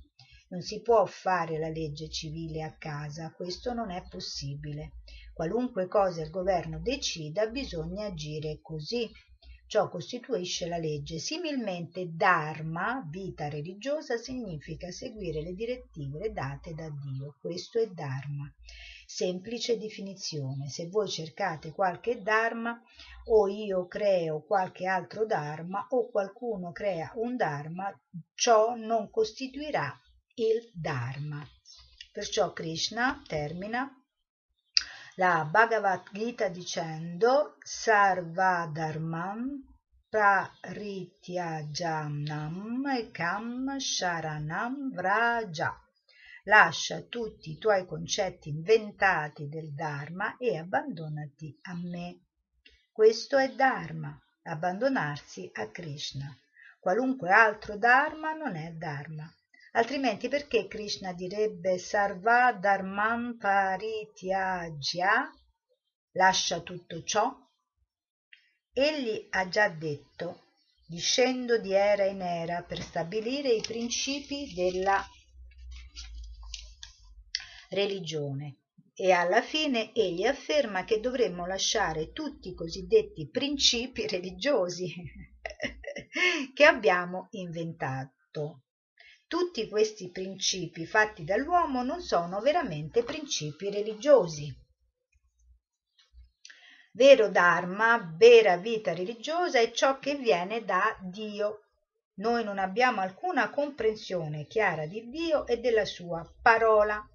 Non 0.47 0.61
si 0.61 0.81
può 0.81 1.05
fare 1.05 1.59
la 1.59 1.68
legge 1.68 2.07
civile 2.09 2.64
a 2.64 2.73
casa, 2.77 3.34
questo 3.34 3.73
non 3.73 3.91
è 3.91 4.07
possibile. 4.07 4.93
Qualunque 5.34 5.89
cosa 5.89 6.22
il 6.22 6.30
governo 6.30 6.80
decida 6.80 7.47
bisogna 7.47 8.05
agire 8.05 8.59
così. 8.61 9.11
Ciò 9.65 9.89
costituisce 9.89 10.68
la 10.68 10.77
legge. 10.77 11.18
Similmente 11.19 12.07
dharma, 12.14 13.05
vita 13.09 13.49
religiosa, 13.49 14.15
significa 14.15 14.89
seguire 14.89 15.41
le 15.41 15.53
direttive 15.53 16.31
date 16.31 16.73
da 16.73 16.88
Dio. 16.88 17.35
Questo 17.41 17.77
è 17.77 17.88
dharma 17.88 18.49
semplice 19.18 19.80
definizione. 19.80 20.69
Se 20.69 20.89
voi 20.89 21.10
cercate 21.10 21.72
qualche 21.72 22.22
dharma 22.22 22.80
o 23.30 23.48
io 23.48 23.88
creo 23.88 24.44
qualche 24.44 24.85
altro 24.85 25.26
dharma 25.26 25.88
o 25.89 26.07
qualcuno 26.11 26.72
crea 26.72 27.11
un 27.15 27.35
dharma, 27.35 27.91
ciò 28.35 28.76
non 28.76 29.10
costituirà 29.10 29.91
il 30.35 30.69
dharma. 30.72 31.44
Perciò 32.11 32.53
Krishna 32.53 33.19
termina 33.26 33.91
la 35.15 35.48
Bhagavad 35.49 36.11
Gita 36.11 36.48
dicendo 36.49 37.56
Sarva 37.57 38.69
Dharmam 38.72 39.64
Parityajanam 40.07 42.85
Ekam 42.85 43.80
Sharanam 43.80 44.94
Vraja 44.94 45.86
lascia 46.47 47.01
tutti 47.01 47.51
i 47.51 47.57
tuoi 47.57 47.85
concetti 47.85 48.47
inventati 48.49 49.49
del 49.49 49.73
Dharma 49.73 50.37
e 50.37 50.57
abbandonati 50.57 51.57
a 51.63 51.75
me. 51.75 52.21
Questo 52.91 53.37
è 53.37 53.53
Dharma, 53.53 54.17
abbandonarsi 54.43 55.49
a 55.53 55.69
Krishna. 55.69 56.35
Qualunque 56.79 57.31
altro 57.31 57.77
Dharma 57.77 58.31
non 58.31 58.55
è 58.55 58.71
Dharma. 58.71 59.29
Altrimenti 59.73 60.29
perché 60.29 60.67
Krishna 60.67 61.11
direbbe 61.11 61.77
Sarva 61.77 62.53
Dharman 62.53 63.37
Parityajya? 63.37 65.29
Lascia 66.13 66.61
tutto 66.61 67.03
ciò? 67.03 67.35
Egli 68.71 69.27
ha 69.31 69.49
già 69.49 69.67
detto 69.67 70.45
discendo 70.87 71.57
di 71.57 71.73
era 71.73 72.05
in 72.05 72.21
era 72.21 72.63
per 72.63 72.81
stabilire 72.81 73.49
i 73.49 73.61
principi 73.61 74.53
della 74.53 75.05
religione 77.69 78.57
e 78.94 79.11
alla 79.11 79.41
fine 79.41 79.94
egli 79.94 80.23
afferma 80.23 80.84
che 80.84 80.99
dovremmo 80.99 81.45
lasciare 81.45 82.11
tutti 82.14 82.49
i 82.49 82.56
cosiddetti 82.56 83.30
principi 83.30 84.07
religiosi 84.07 84.91
che 86.53 86.65
abbiamo 86.65 87.27
inventato. 87.31 88.64
Tutti 89.27 89.68
questi 89.68 90.10
principi 90.10 90.85
fatti 90.85 91.23
dall'uomo 91.23 91.84
non 91.84 92.02
sono 92.02 92.39
veramente 92.39 93.03
principi 93.03 93.69
religiosi. 93.69 94.56
Vero 96.94 97.30
Dharma, 97.30 98.15
vera 98.18 98.57
vita 98.57 98.94
religiosa 98.94 99.60
è 99.60 99.69
ciò 99.72 99.99
che 99.99 100.15
viene 100.15 100.64
da 100.65 100.98
Dio. 101.03 101.65
Noi 102.15 102.44
non 102.44 102.57
abbiamo 102.57 103.02
alcuna 103.02 103.52
comprensione 103.52 104.48
chiara 104.48 104.88
di 104.88 105.07
Dio 105.10 105.45
e 105.45 105.60
della 105.60 105.85
sua 105.85 106.27
parola. 106.41 107.07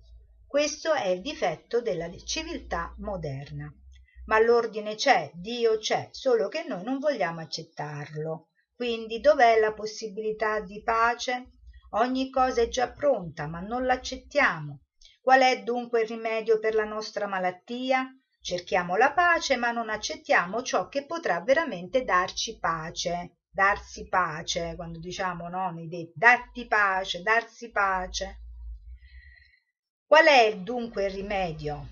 Questo 0.53 0.93
è 0.93 1.07
il 1.07 1.23
difetto 1.23 1.81
della 1.81 2.11
civiltà 2.27 2.95
moderna. 2.99 3.73
Ma 4.27 4.39
l'ordine 4.39 4.97
c'è, 4.97 5.31
Dio 5.33 5.79
c'è, 5.79 6.11
solo 6.11 6.49
che 6.49 6.67
noi 6.69 6.85
non 6.85 6.99
vogliamo 6.99 7.41
accettarlo. 7.41 8.51
Quindi 8.75 9.21
dov'è 9.21 9.59
la 9.59 9.73
possibilità 9.73 10.61
di 10.61 10.83
pace? 10.83 11.53
Ogni 11.93 12.29
cosa 12.29 12.61
è 12.61 12.69
già 12.69 12.93
pronta, 12.93 13.47
ma 13.47 13.61
non 13.61 13.87
l'accettiamo. 13.87 14.81
Qual 15.23 15.41
è 15.41 15.63
dunque 15.63 16.03
il 16.03 16.09
rimedio 16.09 16.59
per 16.59 16.75
la 16.75 16.85
nostra 16.85 17.27
malattia? 17.27 18.15
Cerchiamo 18.39 18.97
la 18.97 19.15
pace, 19.15 19.57
ma 19.57 19.71
non 19.71 19.89
accettiamo 19.89 20.61
ciò 20.61 20.87
che 20.89 21.07
potrà 21.07 21.41
veramente 21.41 22.05
darci 22.05 22.59
pace. 22.59 23.39
Darsi 23.51 24.07
pace, 24.07 24.75
quando 24.77 24.99
diciamo 24.99 25.49
no, 25.49 25.71
nei 25.71 25.89
detti, 25.89 26.13
darti 26.15 26.67
pace, 26.67 27.23
darsi 27.23 27.71
pace. 27.71 28.42
Qual 30.13 30.27
è 30.27 30.59
dunque 30.59 31.07
il 31.07 31.13
rimedio? 31.13 31.89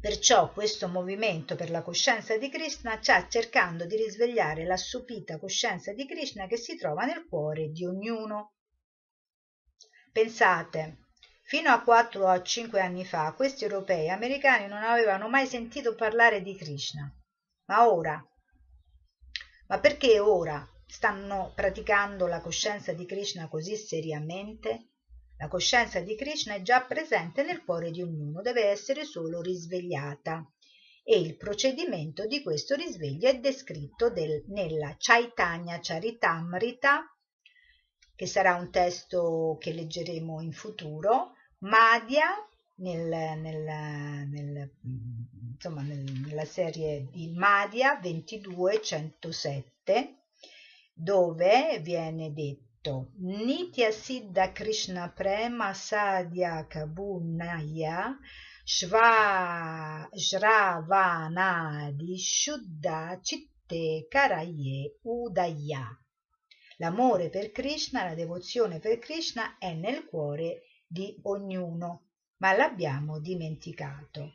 Perciò 0.00 0.50
questo 0.50 0.88
movimento 0.88 1.54
per 1.54 1.70
la 1.70 1.82
coscienza 1.82 2.36
di 2.36 2.50
Krishna 2.50 3.00
sta 3.00 3.28
cercando 3.28 3.86
di 3.86 3.94
risvegliare 3.94 4.64
l'assopita 4.64 5.38
coscienza 5.38 5.92
di 5.92 6.04
Krishna 6.04 6.48
che 6.48 6.56
si 6.56 6.76
trova 6.76 7.04
nel 7.04 7.28
cuore 7.28 7.70
di 7.70 7.86
ognuno. 7.86 8.54
Pensate, 10.10 11.06
fino 11.44 11.70
a 11.70 11.80
4 11.80 12.28
o 12.28 12.42
5 12.42 12.80
anni 12.80 13.04
fa 13.04 13.32
questi 13.34 13.62
europei 13.62 14.10
americani 14.10 14.66
non 14.66 14.82
avevano 14.82 15.28
mai 15.28 15.46
sentito 15.46 15.94
parlare 15.94 16.42
di 16.42 16.56
Krishna. 16.56 17.08
Ma 17.66 17.88
ora? 17.88 18.20
Ma 19.68 19.78
perché 19.78 20.18
ora 20.18 20.68
stanno 20.88 21.52
praticando 21.54 22.26
la 22.26 22.40
coscienza 22.40 22.92
di 22.92 23.06
Krishna 23.06 23.46
così 23.46 23.76
seriamente? 23.76 24.87
La 25.40 25.46
coscienza 25.46 26.00
di 26.00 26.16
Krishna 26.16 26.54
è 26.54 26.62
già 26.62 26.82
presente 26.82 27.44
nel 27.44 27.62
cuore 27.62 27.92
di 27.92 28.02
ognuno, 28.02 28.42
deve 28.42 28.64
essere 28.64 29.04
solo 29.04 29.40
risvegliata. 29.40 30.44
E 31.04 31.20
il 31.20 31.36
procedimento 31.36 32.26
di 32.26 32.42
questo 32.42 32.74
risveglio 32.74 33.28
è 33.28 33.38
descritto 33.38 34.10
del, 34.10 34.42
nella 34.48 34.96
Chaitanya 34.98 35.78
Charitamrita, 35.80 37.04
che 38.16 38.26
sarà 38.26 38.56
un 38.56 38.72
testo 38.72 39.56
che 39.60 39.72
leggeremo 39.72 40.40
in 40.40 40.52
futuro, 40.52 41.34
Madhya 41.58 42.34
nel, 42.78 43.38
nel, 43.38 44.28
nel, 44.28 44.72
insomma, 45.52 45.82
nella 45.82 46.46
serie 46.46 47.06
di 47.12 47.32
Madhya 47.32 47.96
2207, 48.02 50.16
dove 50.92 51.78
viene 51.80 52.32
detto 52.32 52.67
detto 52.88 53.10
Nitya 53.18 53.90
Siddha 53.90 54.50
Krishna 54.52 55.10
Prema 55.10 55.74
Sadhya 55.74 56.66
Kabunaya 56.66 58.16
Shravanadi 58.64 60.16
Shuddha 62.16 63.20
Citte 63.22 64.06
Karaye 64.08 64.96
Udaya. 65.02 65.86
L'amore 66.78 67.28
per 67.28 67.50
Krishna, 67.50 68.04
la 68.04 68.14
devozione 68.14 68.78
per 68.78 68.98
Krishna 68.98 69.58
è 69.58 69.74
nel 69.74 70.06
cuore 70.06 70.62
di 70.86 71.18
ognuno, 71.22 72.06
ma 72.38 72.56
l'abbiamo 72.56 73.18
dimenticato. 73.20 74.34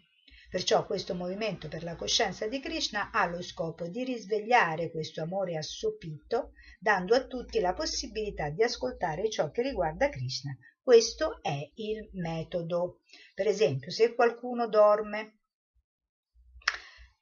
Perciò 0.53 0.85
questo 0.85 1.15
movimento 1.15 1.67
per 1.67 1.81
la 1.81 1.95
coscienza 1.95 2.47
di 2.47 2.59
Krishna 2.59 3.09
ha 3.11 3.25
lo 3.25 3.41
scopo 3.41 3.87
di 3.87 4.03
risvegliare 4.03 4.91
questo 4.91 5.23
amore 5.23 5.57
assopito, 5.57 6.51
dando 6.79 7.15
a 7.15 7.25
tutti 7.25 7.59
la 7.59 7.73
possibilità 7.73 8.51
di 8.51 8.61
ascoltare 8.61 9.31
ciò 9.31 9.49
che 9.49 9.63
riguarda 9.63 10.09
Krishna. 10.09 10.55
Questo 10.79 11.41
è 11.41 11.57
il 11.73 12.07
metodo. 12.21 12.99
Per 13.33 13.47
esempio, 13.47 13.89
se 13.89 14.13
qualcuno 14.13 14.67
dorme, 14.67 15.39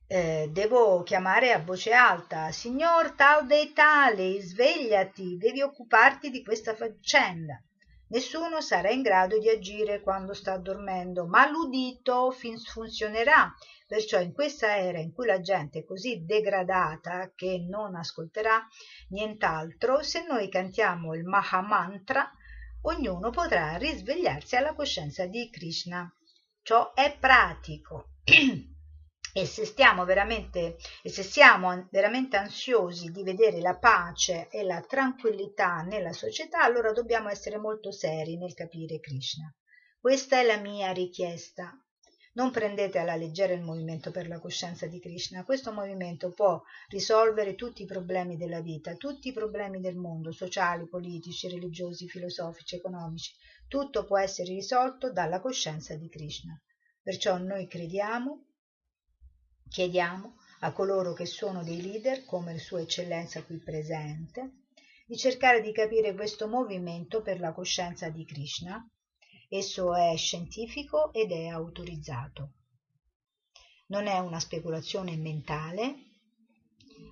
eh, 0.07 0.49
devo 0.51 1.01
chiamare 1.03 1.53
a 1.53 1.63
voce 1.63 1.93
alta, 1.93 2.51
signor 2.51 3.11
tal 3.13 3.47
dei 3.47 3.71
tali, 3.71 4.41
svegliati, 4.41 5.37
devi 5.37 5.61
occuparti 5.61 6.31
di 6.31 6.43
questa 6.43 6.75
faccenda. 6.75 7.63
Nessuno 8.11 8.59
sarà 8.59 8.89
in 8.89 9.01
grado 9.01 9.39
di 9.39 9.47
agire 9.47 10.01
quando 10.01 10.33
sta 10.33 10.57
dormendo, 10.57 11.27
ma 11.27 11.49
l'udito 11.49 12.29
funzionerà. 12.31 13.55
Perciò 13.87 14.19
in 14.19 14.33
questa 14.33 14.75
era 14.75 14.99
in 14.99 15.13
cui 15.13 15.25
la 15.25 15.39
gente 15.39 15.79
è 15.79 15.85
così 15.85 16.25
degradata 16.25 17.31
che 17.33 17.65
non 17.69 17.95
ascolterà 17.95 18.67
nient'altro, 19.11 20.03
se 20.03 20.25
noi 20.27 20.49
cantiamo 20.49 21.13
il 21.13 21.23
Mahamantra, 21.23 22.29
ognuno 22.81 23.29
potrà 23.29 23.77
risvegliarsi 23.77 24.57
alla 24.57 24.73
coscienza 24.73 25.25
di 25.25 25.49
Krishna. 25.49 26.13
Ciò 26.61 26.93
è 26.93 27.17
pratico. 27.17 28.15
E 29.33 29.45
se, 29.45 29.65
stiamo 29.65 30.03
veramente, 30.03 30.75
e 31.01 31.09
se 31.09 31.23
siamo 31.23 31.87
veramente 31.89 32.35
ansiosi 32.35 33.11
di 33.11 33.23
vedere 33.23 33.61
la 33.61 33.77
pace 33.77 34.49
e 34.49 34.63
la 34.63 34.81
tranquillità 34.81 35.83
nella 35.83 36.11
società, 36.11 36.63
allora 36.63 36.91
dobbiamo 36.91 37.29
essere 37.29 37.57
molto 37.57 37.91
seri 37.91 38.37
nel 38.37 38.53
capire 38.53 38.99
Krishna. 38.99 39.53
Questa 39.99 40.39
è 40.39 40.43
la 40.43 40.57
mia 40.57 40.91
richiesta. 40.91 41.71
Non 42.33 42.51
prendete 42.51 42.97
alla 42.97 43.15
leggera 43.15 43.53
il 43.53 43.61
movimento 43.61 44.11
per 44.11 44.27
la 44.27 44.39
coscienza 44.39 44.85
di 44.87 44.99
Krishna. 44.99 45.43
Questo 45.45 45.71
movimento 45.71 46.31
può 46.31 46.61
risolvere 46.89 47.55
tutti 47.55 47.83
i 47.83 47.85
problemi 47.85 48.35
della 48.35 48.61
vita, 48.61 48.95
tutti 48.95 49.29
i 49.29 49.33
problemi 49.33 49.79
del 49.79 49.95
mondo, 49.95 50.31
sociali, 50.31 50.87
politici, 50.87 51.49
religiosi, 51.49 52.07
filosofici, 52.07 52.75
economici. 52.75 53.33
Tutto 53.67 54.05
può 54.05 54.17
essere 54.17 54.53
risolto 54.53 55.11
dalla 55.11 55.39
coscienza 55.39 55.95
di 55.95 56.09
Krishna. 56.09 56.59
Perciò 57.01 57.37
noi 57.37 57.67
crediamo 57.67 58.45
Chiediamo 59.71 60.35
a 60.59 60.73
coloro 60.73 61.13
che 61.13 61.25
sono 61.25 61.63
dei 61.63 61.81
leader, 61.81 62.25
come 62.25 62.57
Sua 62.57 62.81
Eccellenza 62.81 63.41
qui 63.45 63.57
presente, 63.57 64.65
di 65.05 65.15
cercare 65.15 65.61
di 65.61 65.71
capire 65.71 66.13
questo 66.13 66.49
movimento 66.49 67.21
per 67.21 67.39
la 67.39 67.53
coscienza 67.53 68.09
di 68.09 68.25
Krishna. 68.25 68.85
Esso 69.47 69.95
è 69.95 70.13
scientifico 70.17 71.13
ed 71.13 71.31
è 71.31 71.47
autorizzato. 71.47 72.55
Non 73.87 74.07
è 74.07 74.19
una 74.19 74.41
speculazione 74.41 75.15
mentale 75.15 75.95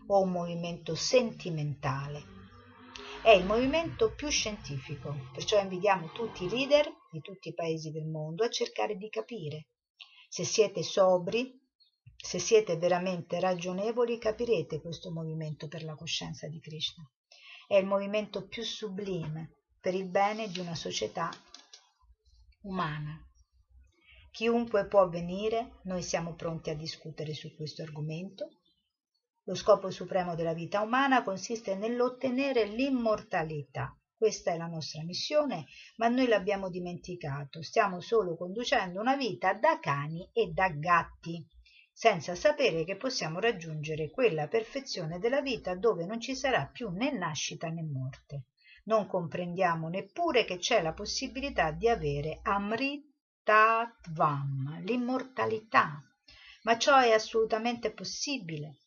o 0.07 0.19
un 0.19 0.29
movimento 0.29 0.95
sentimentale. 0.95 2.23
È 3.23 3.29
il 3.29 3.45
movimento 3.45 4.13
più 4.13 4.27
scientifico, 4.27 5.29
perciò 5.31 5.61
invitiamo 5.61 6.11
tutti 6.11 6.43
i 6.43 6.49
leader 6.49 6.91
di 7.09 7.21
tutti 7.21 7.47
i 7.47 7.53
paesi 7.53 7.89
del 7.89 8.07
mondo 8.07 8.43
a 8.43 8.49
cercare 8.49 8.97
di 8.97 9.07
capire. 9.07 9.67
Se 10.27 10.43
siete 10.43 10.83
sobri, 10.83 11.58
se 12.21 12.37
siete 12.37 12.75
veramente 12.75 13.39
ragionevoli 13.39 14.19
capirete 14.19 14.81
questo 14.81 15.09
movimento 15.09 15.69
per 15.69 15.83
la 15.83 15.95
coscienza 15.95 16.47
di 16.47 16.59
Krishna. 16.59 17.09
È 17.65 17.75
il 17.75 17.85
movimento 17.85 18.45
più 18.45 18.61
sublime 18.61 19.67
per 19.79 19.93
il 19.93 20.05
bene 20.05 20.49
di 20.49 20.59
una 20.59 20.75
società 20.75 21.31
umana. 22.63 23.17
Chiunque 24.31 24.85
può 24.87 25.07
venire, 25.07 25.79
noi 25.83 26.03
siamo 26.03 26.35
pronti 26.35 26.69
a 26.69 26.75
discutere 26.75 27.33
su 27.33 27.55
questo 27.55 27.83
argomento. 27.83 28.49
Lo 29.43 29.55
scopo 29.55 29.89
supremo 29.89 30.35
della 30.35 30.53
vita 30.53 30.81
umana 30.81 31.23
consiste 31.23 31.75
nell'ottenere 31.75 32.65
l'immortalità. 32.65 33.97
Questa 34.15 34.51
è 34.51 34.57
la 34.57 34.67
nostra 34.67 35.03
missione, 35.03 35.65
ma 35.95 36.09
noi 36.09 36.27
l'abbiamo 36.27 36.69
dimenticato. 36.69 37.63
Stiamo 37.63 38.01
solo 38.01 38.35
conducendo 38.35 38.99
una 38.99 39.15
vita 39.15 39.53
da 39.53 39.79
cani 39.79 40.29
e 40.33 40.51
da 40.51 40.69
gatti 40.69 41.47
senza 41.99 42.33
sapere 42.33 42.85
che 42.85 42.95
possiamo 42.95 43.41
raggiungere 43.41 44.09
quella 44.09 44.47
perfezione 44.47 45.19
della 45.19 45.41
vita 45.41 45.75
dove 45.75 46.05
non 46.05 46.21
ci 46.21 46.33
sarà 46.33 46.65
più 46.65 46.91
né 46.91 47.11
nascita 47.11 47.67
né 47.67 47.83
morte. 47.83 48.45
Non 48.85 49.05
comprendiamo 49.05 49.89
neppure 49.89 50.45
che 50.45 50.59
c'è 50.59 50.81
la 50.81 50.93
possibilità 50.93 51.71
di 51.71 51.89
avere 51.89 52.39
Amritatvam, 52.41 53.01
l'immortalità. 54.85 56.01
Ma 56.61 56.77
ciò 56.77 56.97
è 56.99 57.11
assolutamente 57.11 57.91
possibile. 57.91 58.77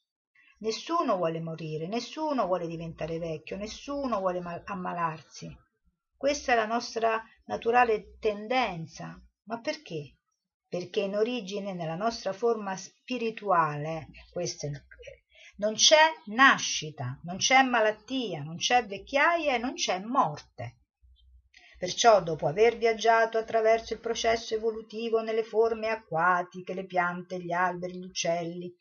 Nessuno 0.60 1.16
vuole 1.18 1.40
morire, 1.40 1.88
nessuno 1.88 2.46
vuole 2.46 2.66
diventare 2.66 3.18
vecchio, 3.18 3.58
nessuno 3.58 4.20
vuole 4.20 4.40
ammalarsi. 4.64 5.54
Questa 6.16 6.52
è 6.52 6.54
la 6.56 6.64
nostra 6.64 7.22
naturale 7.44 8.16
tendenza. 8.18 9.22
Ma 9.42 9.60
perché? 9.60 10.16
Perché 10.72 11.00
in 11.00 11.16
origine 11.16 11.74
nella 11.74 11.96
nostra 11.96 12.32
forma 12.32 12.74
spirituale 12.78 14.08
questo 14.30 14.64
è 14.64 14.70
il 14.70 14.82
non 15.56 15.74
c'è 15.74 15.98
nascita, 16.28 17.20
non 17.24 17.36
c'è 17.36 17.62
malattia, 17.62 18.42
non 18.42 18.56
c'è 18.56 18.86
vecchiaia 18.86 19.54
e 19.54 19.58
non 19.58 19.74
c'è 19.74 20.00
morte. 20.00 20.78
Perciò, 21.78 22.22
dopo 22.22 22.46
aver 22.46 22.78
viaggiato 22.78 23.36
attraverso 23.36 23.92
il 23.92 24.00
processo 24.00 24.54
evolutivo 24.54 25.20
nelle 25.20 25.42
forme 25.42 25.88
acquatiche, 25.88 26.72
le 26.72 26.86
piante, 26.86 27.38
gli 27.38 27.52
alberi, 27.52 27.98
gli 27.98 28.06
uccelli, 28.06 28.74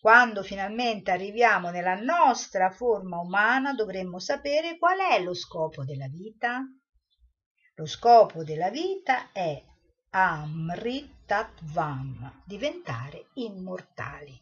quando 0.00 0.42
finalmente 0.42 1.10
arriviamo 1.10 1.68
nella 1.68 2.00
nostra 2.00 2.70
forma 2.70 3.18
umana, 3.18 3.74
dovremmo 3.74 4.18
sapere 4.18 4.78
qual 4.78 4.98
è 4.98 5.20
lo 5.22 5.34
scopo 5.34 5.84
della 5.84 6.08
vita. 6.08 6.62
Lo 7.74 7.84
scopo 7.84 8.42
della 8.42 8.70
vita 8.70 9.30
è 9.30 9.62
Amritatvam, 10.16 12.04
diventare 12.44 13.30
immortali. 13.34 14.40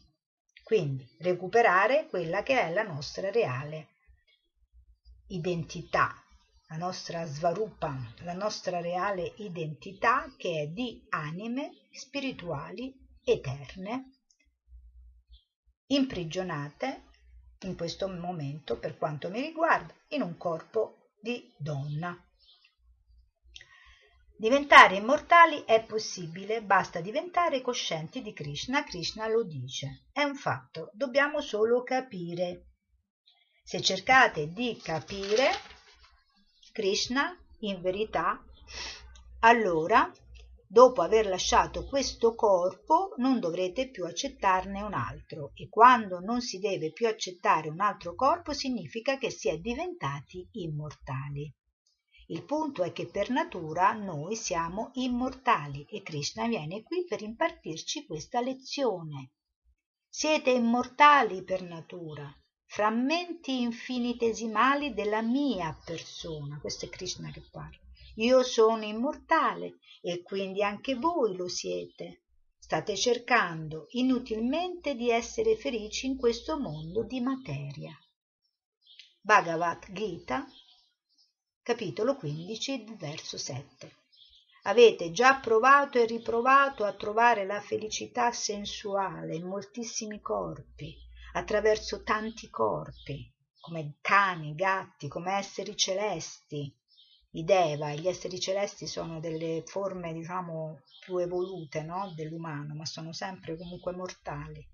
Quindi 0.61 1.03
recuperare 1.17 2.05
quella 2.09 2.43
che 2.43 2.61
è 2.61 2.71
la 2.71 2.83
nostra 2.83 3.31
reale 3.31 3.87
identità, 5.29 6.13
la 6.67 6.77
nostra 6.77 7.25
svarupa, 7.25 8.13
la 8.19 8.33
nostra 8.33 8.81
reale 8.81 9.33
identità 9.37 10.31
che 10.37 10.61
è 10.61 10.67
di 10.67 11.07
anime 11.09 11.87
spirituali 11.91 12.93
eterne, 13.23 14.11
imprigionate 15.87 17.01
in 17.61 17.75
questo 17.75 18.07
momento, 18.07 18.77
per 18.77 18.95
quanto 18.99 19.31
mi 19.31 19.41
riguarda, 19.41 19.91
in 20.09 20.21
un 20.21 20.37
corpo 20.37 21.13
di 21.19 21.51
donna 21.57 22.15
Diventare 24.43 24.97
immortali 24.97 25.63
è 25.63 25.85
possibile, 25.85 26.61
basta 26.61 26.99
diventare 26.99 27.61
coscienti 27.61 28.21
di 28.21 28.33
Krishna. 28.33 28.83
Krishna 28.83 29.25
lo 29.29 29.45
dice. 29.45 30.07
È 30.11 30.21
un 30.23 30.35
fatto, 30.35 30.89
dobbiamo 30.91 31.39
solo 31.39 31.81
capire. 31.81 32.71
Se 33.63 33.79
cercate 33.79 34.51
di 34.51 34.77
capire 34.83 35.49
Krishna, 36.73 37.33
in 37.59 37.79
verità, 37.79 38.43
allora, 39.39 40.11
dopo 40.67 41.01
aver 41.01 41.27
lasciato 41.27 41.85
questo 41.85 42.35
corpo, 42.35 43.13
non 43.19 43.39
dovrete 43.39 43.89
più 43.91 44.03
accettarne 44.03 44.81
un 44.81 44.93
altro 44.93 45.51
e 45.53 45.69
quando 45.69 46.19
non 46.19 46.41
si 46.41 46.59
deve 46.59 46.91
più 46.91 47.07
accettare 47.07 47.69
un 47.69 47.79
altro 47.79 48.13
corpo 48.13 48.51
significa 48.51 49.17
che 49.17 49.29
si 49.31 49.47
è 49.47 49.57
diventati 49.57 50.45
immortali. 50.51 51.49
Il 52.27 52.43
punto 52.45 52.83
è 52.83 52.93
che 52.93 53.07
per 53.07 53.29
natura 53.29 53.91
noi 53.93 54.35
siamo 54.35 54.91
immortali 54.93 55.85
e 55.89 56.01
Krishna 56.01 56.47
viene 56.47 56.81
qui 56.81 57.03
per 57.05 57.21
impartirci 57.21 58.05
questa 58.05 58.39
lezione. 58.39 59.31
Siete 60.07 60.51
immortali 60.51 61.43
per 61.43 61.63
natura, 61.63 62.33
frammenti 62.65 63.61
infinitesimali 63.61 64.93
della 64.93 65.21
mia 65.21 65.77
persona. 65.83 66.59
Questo 66.59 66.85
è 66.85 66.89
Krishna 66.89 67.29
che 67.31 67.43
parla. 67.51 67.79
Io 68.15 68.43
sono 68.43 68.83
immortale 68.83 69.79
e 70.01 70.21
quindi 70.21 70.63
anche 70.63 70.95
voi 70.95 71.35
lo 71.35 71.47
siete. 71.47 72.23
State 72.57 72.95
cercando 72.95 73.87
inutilmente 73.89 74.95
di 74.95 75.09
essere 75.09 75.57
felici 75.57 76.05
in 76.05 76.15
questo 76.15 76.57
mondo 76.57 77.03
di 77.03 77.19
materia. 77.19 77.93
Bhagavad 79.19 79.91
Gita 79.91 80.47
capitolo 81.63 82.17
15, 82.17 82.97
verso 82.97 83.37
7. 83.37 83.89
Avete 84.63 85.13
già 85.13 85.39
provato 85.39 85.97
e 85.97 86.05
riprovato 86.05 86.83
a 86.83 86.91
trovare 86.91 87.45
la 87.45 87.61
felicità 87.61 88.33
sensuale 88.33 89.35
in 89.35 89.47
moltissimi 89.47 90.19
corpi, 90.19 90.93
attraverso 91.35 92.03
tanti 92.03 92.49
corpi, 92.49 93.31
come 93.61 93.95
cani, 94.01 94.55
gatti, 94.55 95.07
come 95.07 95.37
esseri 95.37 95.77
celesti. 95.77 96.69
I 97.31 97.45
Deva, 97.45 97.93
gli 97.93 98.09
esseri 98.09 98.41
celesti 98.41 98.85
sono 98.85 99.21
delle 99.21 99.63
forme, 99.65 100.11
diciamo, 100.11 100.81
più 100.99 101.17
evolute 101.17 101.81
no? 101.81 102.11
dell'umano, 102.13 102.75
ma 102.75 102.85
sono 102.85 103.13
sempre 103.13 103.55
comunque 103.55 103.93
mortali 103.93 104.67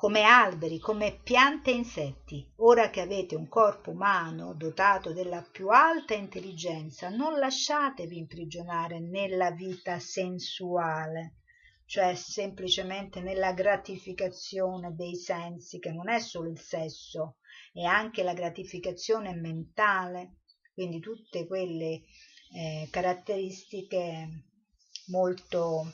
come 0.00 0.22
alberi, 0.22 0.78
come 0.78 1.20
piante 1.22 1.68
e 1.70 1.74
insetti. 1.74 2.50
Ora 2.60 2.88
che 2.88 3.02
avete 3.02 3.34
un 3.34 3.48
corpo 3.48 3.90
umano 3.90 4.54
dotato 4.54 5.12
della 5.12 5.42
più 5.42 5.68
alta 5.68 6.14
intelligenza, 6.14 7.10
non 7.10 7.38
lasciatevi 7.38 8.16
imprigionare 8.16 8.98
nella 8.98 9.50
vita 9.50 9.98
sensuale, 9.98 11.40
cioè 11.84 12.14
semplicemente 12.14 13.20
nella 13.20 13.52
gratificazione 13.52 14.94
dei 14.94 15.16
sensi, 15.16 15.78
che 15.78 15.90
non 15.90 16.08
è 16.08 16.18
solo 16.18 16.48
il 16.48 16.58
sesso, 16.58 17.36
è 17.70 17.82
anche 17.82 18.22
la 18.22 18.32
gratificazione 18.32 19.34
mentale, 19.34 20.36
quindi 20.72 20.98
tutte 21.00 21.46
quelle 21.46 22.00
eh, 22.54 22.88
caratteristiche 22.90 24.44
molto 25.08 25.92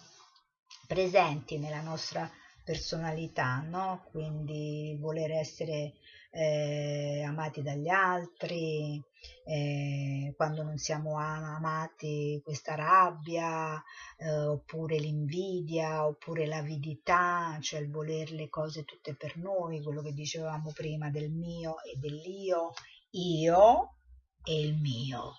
presenti 0.86 1.58
nella 1.58 1.80
nostra 1.80 2.30
personalità, 2.66 3.60
no? 3.60 4.02
quindi 4.10 4.98
voler 4.98 5.30
essere 5.30 5.92
eh, 6.32 7.22
amati 7.24 7.62
dagli 7.62 7.88
altri, 7.88 9.00
eh, 9.44 10.34
quando 10.36 10.64
non 10.64 10.76
siamo 10.76 11.16
amati 11.16 12.40
questa 12.42 12.74
rabbia, 12.74 13.80
eh, 14.16 14.46
oppure 14.46 14.98
l'invidia, 14.98 16.04
oppure 16.04 16.46
l'avidità, 16.46 17.56
cioè 17.60 17.78
il 17.78 17.88
voler 17.88 18.32
le 18.32 18.48
cose 18.48 18.84
tutte 18.84 19.14
per 19.14 19.36
noi, 19.36 19.80
quello 19.80 20.02
che 20.02 20.12
dicevamo 20.12 20.72
prima 20.72 21.08
del 21.08 21.30
mio 21.30 21.76
e 21.84 21.96
dell'io, 21.98 22.72
io 23.10 23.94
e 24.42 24.60
il 24.60 24.74
mio. 24.76 25.34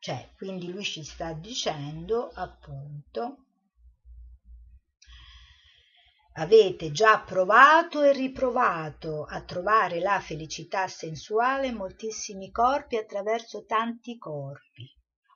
Cioè, 0.00 0.30
quindi 0.36 0.72
lui 0.72 0.82
ci 0.82 1.04
sta 1.04 1.32
dicendo 1.32 2.30
appunto 2.34 3.45
Avete 6.38 6.92
già 6.92 7.20
provato 7.20 8.02
e 8.02 8.12
riprovato 8.12 9.24
a 9.24 9.40
trovare 9.40 10.00
la 10.00 10.20
felicità 10.20 10.86
sensuale 10.86 11.68
in 11.68 11.76
moltissimi 11.76 12.50
corpi 12.50 12.96
attraverso 12.96 13.64
tanti 13.64 14.18
corpi. 14.18 14.86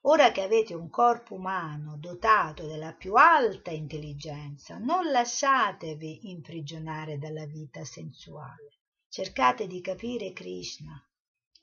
Ora 0.03 0.31
che 0.31 0.43
avete 0.43 0.75
un 0.75 0.91
corpo 0.91 1.37
umano 1.37 1.97
dotato 1.97 2.67
della 2.67 2.93
più 2.93 3.15
alta 3.15 3.71
intelligenza, 3.71 4.77
non 4.77 5.11
lasciatevi 5.11 6.29
imprigionare 6.29 7.17
dalla 7.17 7.47
vita 7.47 7.83
sensuale. 7.83 8.81
Cercate 9.09 9.67
di 9.67 9.81
capire 9.81 10.35
Krishna. 10.35 11.03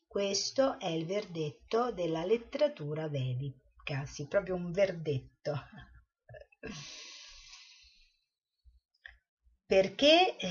Questo 0.08 0.80
è 0.80 0.88
il 0.88 1.06
verdetto 1.06 1.92
della 1.92 2.26
letteratura 2.26 3.08
vedica, 3.08 4.04
sì, 4.08 4.26
proprio 4.26 4.56
un 4.56 4.72
verdetto. 4.72 5.54
perché 9.68 10.38
eh, 10.38 10.50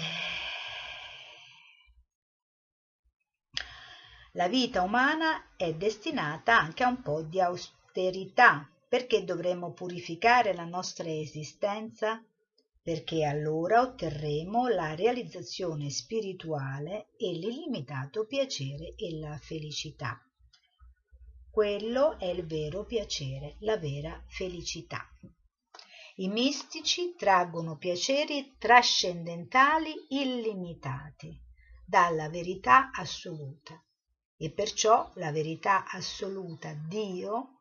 la 4.33 4.47
vita 4.47 4.83
umana 4.83 5.57
è 5.57 5.73
destinata 5.73 6.61
anche 6.61 6.85
a 6.85 6.89
un 6.89 7.01
po' 7.01 7.23
di 7.23 7.41
austerità. 7.41 8.71
Perché 8.89 9.25
dovremmo 9.25 9.73
purificare 9.73 10.55
la 10.55 10.65
nostra 10.65 11.11
esistenza? 11.11 12.23
Perché 12.83 13.25
allora 13.25 13.81
otterremo 13.81 14.69
la 14.69 14.95
realizzazione 14.95 15.91
spirituale 15.91 17.09
e 17.17 17.33
l'illimitato 17.33 18.27
piacere 18.27 18.95
e 18.97 19.19
la 19.19 19.37
felicità. 19.39 20.21
Quello 21.51 22.19
è 22.19 22.27
il 22.27 22.47
vero 22.47 22.85
piacere, 22.85 23.57
la 23.61 23.77
vera 23.77 24.23
felicità. 24.29 25.05
I 26.19 26.29
mistici 26.29 27.15
traggono 27.15 27.77
piaceri 27.77 28.57
trascendentali 28.57 30.07
illimitati 30.09 31.39
dalla 31.85 32.31
verità 32.31 32.91
assoluta 32.91 33.79
e 34.39 34.51
perciò 34.51 35.13
la 35.17 35.31
verità 35.31 35.85
assoluta 35.87 36.73
Dio, 36.73 37.59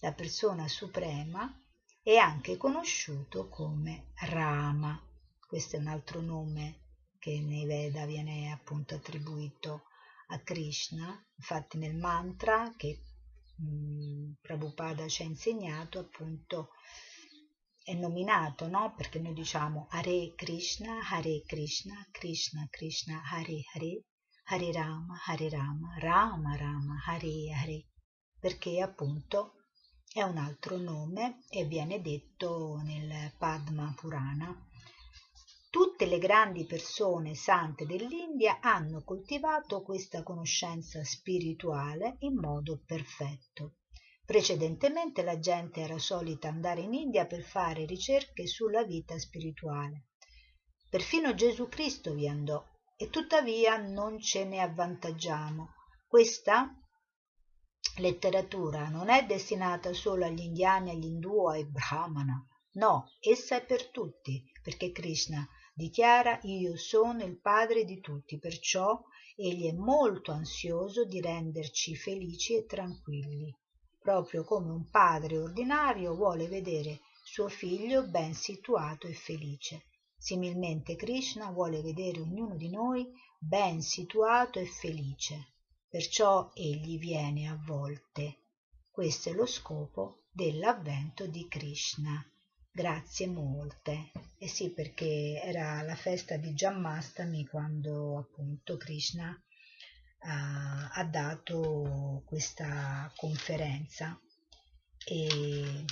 la 0.00 0.12
persona 0.14 0.66
suprema, 0.66 1.62
è 2.02 2.16
anche 2.16 2.56
conosciuto 2.56 3.48
come 3.48 4.12
Rama. 4.20 4.98
Questo 5.46 5.76
è 5.76 5.78
un 5.78 5.88
altro 5.88 6.22
nome 6.22 6.84
che 7.18 7.38
nei 7.40 7.66
Veda 7.66 8.06
viene 8.06 8.50
appunto 8.50 8.94
attribuito 8.94 9.82
a 10.28 10.38
Krishna, 10.40 11.22
infatti 11.36 11.76
nel 11.76 11.96
mantra 11.96 12.72
che 12.78 13.02
mh, 13.58 14.38
Prabhupada 14.40 15.08
ci 15.08 15.22
ha 15.22 15.26
insegnato 15.26 15.98
appunto 15.98 16.70
è 17.88 17.94
nominato, 17.94 18.68
no? 18.68 18.92
Perché 18.94 19.18
noi 19.18 19.32
diciamo 19.32 19.86
Hare 19.88 20.34
Krishna, 20.34 20.98
Hare 21.08 21.42
Krishna, 21.46 22.06
Krishna 22.10 22.66
Krishna, 22.70 23.22
Hare 23.24 23.62
Hare, 23.72 24.02
Hare 24.44 24.72
Rama, 24.72 25.18
Hare 25.24 25.48
Rama, 25.48 25.96
Rama 25.98 26.54
Rama, 26.56 27.02
Hare 27.06 27.50
Hare, 27.54 27.86
perché 28.38 28.82
appunto 28.82 29.54
è 30.12 30.22
un 30.22 30.36
altro 30.36 30.76
nome 30.76 31.44
e 31.48 31.64
viene 31.64 32.02
detto 32.02 32.78
nel 32.84 33.32
Padma 33.38 33.94
Purana. 33.96 34.67
Tutte 35.70 36.06
le 36.06 36.18
grandi 36.18 36.64
persone 36.64 37.34
sante 37.34 37.84
dell'India 37.84 38.58
hanno 38.60 39.02
coltivato 39.04 39.82
questa 39.82 40.22
conoscenza 40.22 41.04
spirituale 41.04 42.16
in 42.20 42.36
modo 42.36 42.82
perfetto. 42.86 43.74
Precedentemente 44.24 45.22
la 45.22 45.38
gente 45.38 45.80
era 45.80 45.98
solita 45.98 46.48
andare 46.48 46.80
in 46.80 46.94
India 46.94 47.26
per 47.26 47.42
fare 47.42 47.84
ricerche 47.84 48.46
sulla 48.46 48.82
vita 48.84 49.18
spirituale. 49.18 50.06
Perfino 50.88 51.34
Gesù 51.34 51.68
Cristo 51.68 52.14
vi 52.14 52.26
andò 52.26 52.64
e 52.96 53.10
tuttavia 53.10 53.76
non 53.76 54.18
ce 54.20 54.44
ne 54.44 54.60
avvantaggiamo. 54.60 55.68
Questa 56.06 56.74
letteratura 57.98 58.88
non 58.88 59.10
è 59.10 59.26
destinata 59.26 59.92
solo 59.92 60.24
agli 60.24 60.40
indiani, 60.40 60.92
agli 60.92 61.04
indù 61.04 61.42
o 61.42 61.50
ai 61.50 61.66
brahmana. 61.66 62.42
No, 62.72 63.12
essa 63.20 63.56
è 63.56 63.64
per 63.64 63.90
tutti, 63.90 64.42
perché 64.62 64.92
Krishna 64.92 65.46
dichiara 65.78 66.40
io 66.42 66.76
sono 66.76 67.22
il 67.22 67.38
padre 67.38 67.84
di 67.84 68.00
tutti, 68.00 68.36
perciò 68.40 69.00
egli 69.36 69.68
è 69.68 69.72
molto 69.72 70.32
ansioso 70.32 71.04
di 71.04 71.20
renderci 71.20 71.94
felici 71.94 72.56
e 72.56 72.66
tranquilli 72.66 73.56
proprio 74.00 74.42
come 74.42 74.70
un 74.70 74.88
padre 74.90 75.38
ordinario 75.38 76.16
vuole 76.16 76.48
vedere 76.48 77.00
suo 77.22 77.48
figlio 77.48 78.08
ben 78.08 78.34
situato 78.34 79.06
e 79.06 79.12
felice. 79.12 79.84
Similmente 80.16 80.96
Krishna 80.96 81.50
vuole 81.50 81.82
vedere 81.82 82.20
ognuno 82.20 82.56
di 82.56 82.70
noi 82.70 83.06
ben 83.38 83.82
situato 83.82 84.58
e 84.58 84.66
felice, 84.66 85.52
perciò 85.88 86.50
egli 86.54 86.98
viene 86.98 87.48
a 87.48 87.62
volte 87.66 88.38
questo 88.90 89.28
è 89.28 89.32
lo 89.32 89.46
scopo 89.46 90.24
dell'avvento 90.32 91.28
di 91.28 91.46
Krishna. 91.46 92.20
Grazie 92.70 93.26
molte. 93.26 94.12
Eh 94.38 94.48
sì, 94.48 94.70
perché 94.70 95.40
era 95.42 95.82
la 95.82 95.96
festa 95.96 96.36
di 96.36 96.52
Jammastami 96.52 97.44
quando 97.46 98.18
appunto 98.18 98.76
Krishna 98.76 99.36
ha, 100.20 100.88
ha 100.92 101.04
dato 101.04 102.22
questa 102.24 103.12
conferenza. 103.16 104.18
E, 105.04 105.84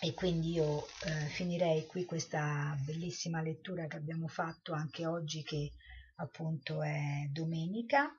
e 0.00 0.14
quindi 0.14 0.52
io 0.52 0.86
eh, 1.04 1.26
finirei 1.26 1.86
qui 1.86 2.04
questa 2.04 2.76
bellissima 2.84 3.42
lettura 3.42 3.86
che 3.86 3.96
abbiamo 3.96 4.28
fatto 4.28 4.72
anche 4.72 5.06
oggi 5.06 5.42
che 5.42 5.72
appunto 6.16 6.82
è 6.82 7.28
domenica 7.30 8.10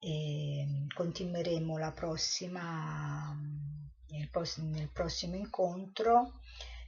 e 0.00 0.86
continueremo 0.94 1.76
la 1.78 1.92
prossima 1.92 3.36
nel, 4.10 4.30
nel 4.56 4.90
prossimo 4.90 5.36
incontro 5.36 6.40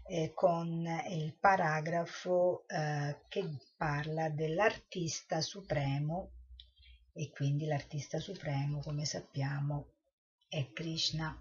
eh, 0.06 0.32
con 0.34 0.86
il 1.08 1.34
paragrafo 1.38 2.64
eh, 2.66 3.20
che 3.28 3.48
parla 3.76 4.28
dell'artista 4.28 5.40
supremo 5.40 6.32
e 7.12 7.30
quindi 7.30 7.66
l'artista 7.66 8.18
supremo 8.18 8.80
come 8.80 9.04
sappiamo 9.04 9.92
è 10.48 10.72
Krishna. 10.72 11.38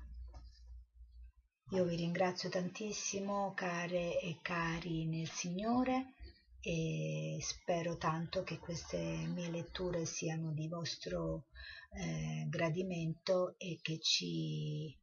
Io 1.71 1.83
vi 1.83 1.95
ringrazio 1.95 2.49
tantissimo 2.49 3.53
care 3.53 4.19
e 4.19 4.39
cari 4.41 5.05
nel 5.05 5.29
Signore 5.29 6.13
e 6.61 7.37
spero 7.41 7.97
tanto 7.97 8.43
che 8.43 8.57
queste 8.57 8.97
mie 8.97 9.49
letture 9.49 10.05
siano 10.05 10.51
di 10.51 10.67
vostro 10.67 11.45
eh, 11.91 12.45
gradimento 12.49 13.55
e 13.57 13.79
che 13.81 13.99
ci 13.99 14.95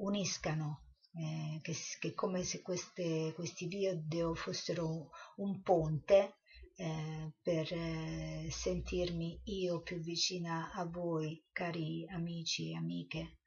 uniscano, 0.00 0.84
eh, 1.14 1.60
che, 1.62 1.74
che 1.98 2.14
come 2.14 2.42
se 2.42 2.62
queste, 2.62 3.32
questi 3.34 3.66
video 3.66 4.34
fossero 4.34 5.10
un 5.36 5.62
ponte 5.62 6.36
eh, 6.76 7.32
per 7.42 7.72
eh, 7.72 8.48
sentirmi 8.50 9.40
io 9.44 9.82
più 9.82 10.00
vicina 10.00 10.72
a 10.72 10.84
voi, 10.84 11.44
cari 11.52 12.06
amici 12.08 12.70
e 12.70 12.76
amiche, 12.76 13.38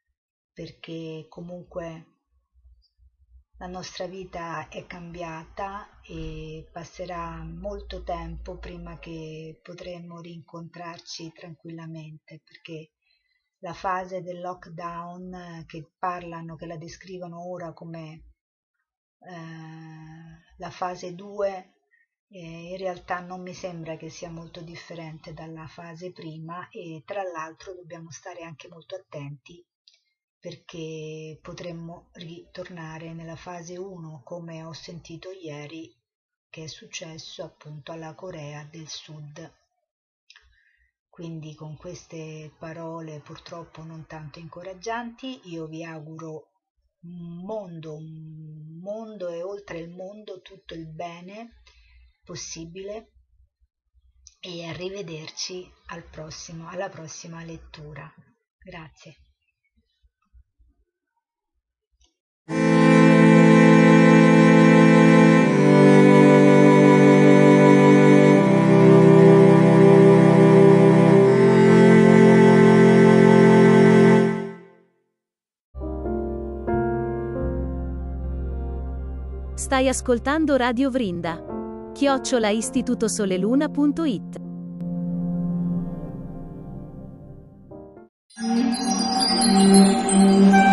perché 0.52 1.26
comunque 1.30 2.08
la 3.58 3.68
nostra 3.68 4.08
vita 4.08 4.68
è 4.68 4.86
cambiata 4.86 6.02
e 6.02 6.68
passerà 6.72 7.44
molto 7.44 8.04
tempo 8.04 8.58
prima 8.58 9.00
che 9.00 9.60
potremo 9.64 10.20
rincontrarci 10.20 11.32
tranquillamente, 11.32 12.42
perché 12.44 12.92
la 13.64 13.74
fase 13.74 14.22
del 14.22 14.42
lockdown 14.42 15.34
eh, 15.34 15.66
che 15.66 15.94
parlano, 15.98 16.56
che 16.58 16.66
la 16.66 16.76
descrivono 16.76 17.48
ora 17.48 17.72
come 17.72 18.24
eh, 19.20 20.56
la 20.58 20.70
fase 20.70 21.16
2, 21.16 21.74
eh, 22.28 22.72
in 22.72 22.78
realtà 22.78 23.22
non 23.22 23.42
mi 23.42 23.54
sembra 23.54 23.96
che 23.96 24.10
sia 24.10 24.30
molto 24.30 24.60
differente 24.62 25.34
dalla 25.34 25.66
fase 25.68 26.12
prima 26.12 26.68
e 26.70 27.04
tra 27.06 27.24
l'altro 27.24 27.74
dobbiamo 27.74 28.12
stare 28.12 28.44
anche 28.44 28.68
molto 28.68 28.96
attenti 28.96 29.66
perché 30.38 31.40
potremmo 31.42 32.10
ritornare 32.14 33.14
nella 33.14 33.38
fase 33.38 33.78
1 33.78 34.24
come 34.26 34.62
ho 34.64 34.74
sentito 34.74 35.32
ieri 35.32 35.90
che 36.50 36.66
è 36.66 36.68
successo 36.68 37.46
appunto 37.46 37.94
alla 37.94 38.14
Corea 38.14 38.66
del 38.66 38.90
Sud. 38.90 39.63
Quindi 41.14 41.54
con 41.54 41.78
queste 41.78 42.52
parole 42.58 43.20
purtroppo 43.20 43.84
non 43.84 44.08
tanto 44.08 44.40
incoraggianti, 44.40 45.42
io 45.44 45.68
vi 45.68 45.84
auguro 45.84 46.54
un 47.02 47.44
mondo, 47.46 47.94
un 47.98 48.80
mondo 48.82 49.30
e 49.30 49.44
oltre 49.44 49.78
il 49.78 49.92
mondo 49.92 50.42
tutto 50.42 50.74
il 50.74 50.88
bene 50.88 51.62
possibile 52.24 53.12
e 54.40 54.66
arrivederci 54.66 55.72
al 55.90 56.04
prossimo, 56.04 56.68
alla 56.68 56.90
prossima 56.90 57.44
lettura. 57.44 58.12
Grazie. 58.58 59.33
Stai 79.74 79.88
ascoltando 79.88 80.56
Radio 80.56 80.92
Vrinda. 80.92 81.44
Chiocciola 81.94 82.50
istitutosoleluna.it 82.50 84.38
Hare 89.56 90.73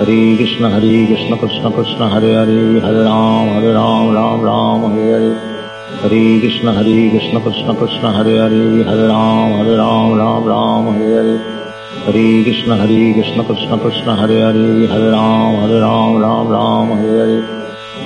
ہری 0.00 0.36
کشن 0.36 0.64
ہری 0.64 1.06
کشن 1.06 1.36
کشن 1.36 1.70
کشن 1.72 2.02
ہرے 2.02 2.34
ہری 2.36 2.80
ہر 2.80 2.94
رام 2.96 3.48
ہر 3.48 3.64
رام 3.72 4.10
رام 4.10 4.44
رام 4.44 4.84
ہر 4.86 5.12
ہری 5.14 5.32
ہری 6.02 6.40
کشن 6.40 6.68
ہری 6.68 7.10
کشن 7.10 7.40
کشن 7.40 7.74
کشن 7.80 8.06
ہرے 8.14 8.38
ہری 8.38 8.82
ہر 8.82 8.98
رام 9.08 9.52
ہر 9.54 9.66
رام 9.76 10.14
رام 10.14 10.48
رام 10.48 10.88
ہر 10.88 11.12
ہری 11.14 11.36
ہری 12.06 12.44
کشن 12.44 12.72
ہری 12.80 13.12
کشن 13.14 13.42
کشن 13.44 13.78
کشن 13.78 14.08
ہرے 14.20 14.40
ہری 14.42 14.86
ہر 14.86 15.00
رام 15.10 15.60
ہر 15.60 15.74
رام 15.80 16.16
رام 16.18 16.52
رام 16.52 16.92
ہر 16.92 17.20
ہری 17.20 17.40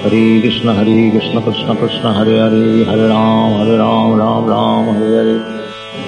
ہری 0.04 0.40
کشن 0.42 0.68
ہری 0.68 1.10
کشن 1.10 1.38
کشن 1.40 1.74
کشن 1.80 2.06
ہرے 2.16 2.38
ہری 2.40 2.84
ہر 2.88 3.06
رام 3.08 3.54
ہر 3.54 3.76
رام 3.78 4.14
رام 4.18 4.48
رام 4.48 4.90
ہر 4.90 5.16
ہری 5.16 5.38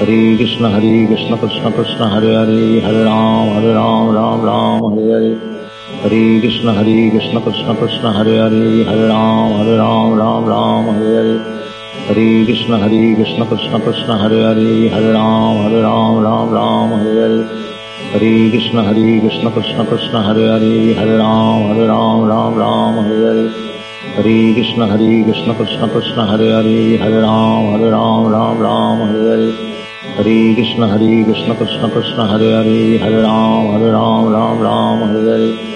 ہری 0.00 0.36
کشن 0.36 0.64
ہری 0.66 1.06
کشن 1.06 1.36
کشن 1.36 1.70
کشن 1.76 2.02
ہرے 2.02 2.34
ہری 2.36 2.80
ہر 2.84 2.94
رام 3.04 3.52
ہر 3.52 3.72
رام 3.74 4.10
رام 4.10 4.44
رام 4.44 4.84
ہر 4.88 5.12
ہری 5.12 5.34
ہری 6.06 6.40
کشن 6.40 6.68
ہری 6.68 6.98
کشن 7.10 7.38
کشن 7.40 7.74
کشن 7.80 8.04
ہرے 8.16 8.38
ہری 8.38 8.82
ہر 8.86 8.98
رام 8.98 9.52
ہر 9.52 9.68
رام 9.76 10.12
رام 10.18 10.48
رام 10.48 10.88
ہرے 10.90 11.14
ہری 11.16 11.36
ہری 12.08 12.44
کشن 12.44 12.72
ہری 12.72 13.14
کشن 13.14 13.42
کشن 13.50 13.80
کشن 13.86 14.10
ہرے 14.20 14.42
ہری 14.44 14.88
ہر 14.92 15.02
رام 15.02 15.58
ہر 15.58 15.72
رام 15.80 16.18
رام 16.24 16.54
رام 16.54 16.92
ہرے 16.94 17.20
ہری 17.20 17.42
ہری 18.12 18.50
کشن 18.50 18.78
ہری 18.78 19.18
کشن 19.20 19.50
کشن 19.50 19.84
کشن 19.90 20.16
ہرے 20.16 20.46
ہری 20.48 20.94
ہر 20.96 21.08
رام 21.08 21.66
ہر 21.66 21.86
رام 21.86 22.24
رام 22.24 22.58
رام 22.58 22.98
ہرے 23.00 23.24
ہری 23.26 23.48
ہری 24.16 24.54
کشن 24.54 24.82
ہری 24.82 25.22
کشن 25.24 25.52
کشن 25.58 25.88
کشن 25.94 26.20
ہرے 26.20 26.52
ہری 26.52 26.96
ہر 27.00 27.20
رام 27.20 27.74
ہر 27.74 27.90
رام 27.90 28.28
رام 28.28 28.62
رام 28.62 29.02
ہرے 29.02 29.28
ہری 29.30 29.50
ہری 30.18 30.54
کشن 30.54 30.82
ہری 30.82 31.24
کشن 31.24 31.52
کشن 31.58 31.90
کشن 31.94 32.20
ہرے 32.30 32.52
ہری 32.54 33.00
ہر 33.02 33.12
رام 33.12 33.74
ہر 33.74 33.90
رام 33.90 34.32
رام 34.34 34.62
رام 34.62 35.02
ہرے 35.02 35.30
ہری 35.30 35.75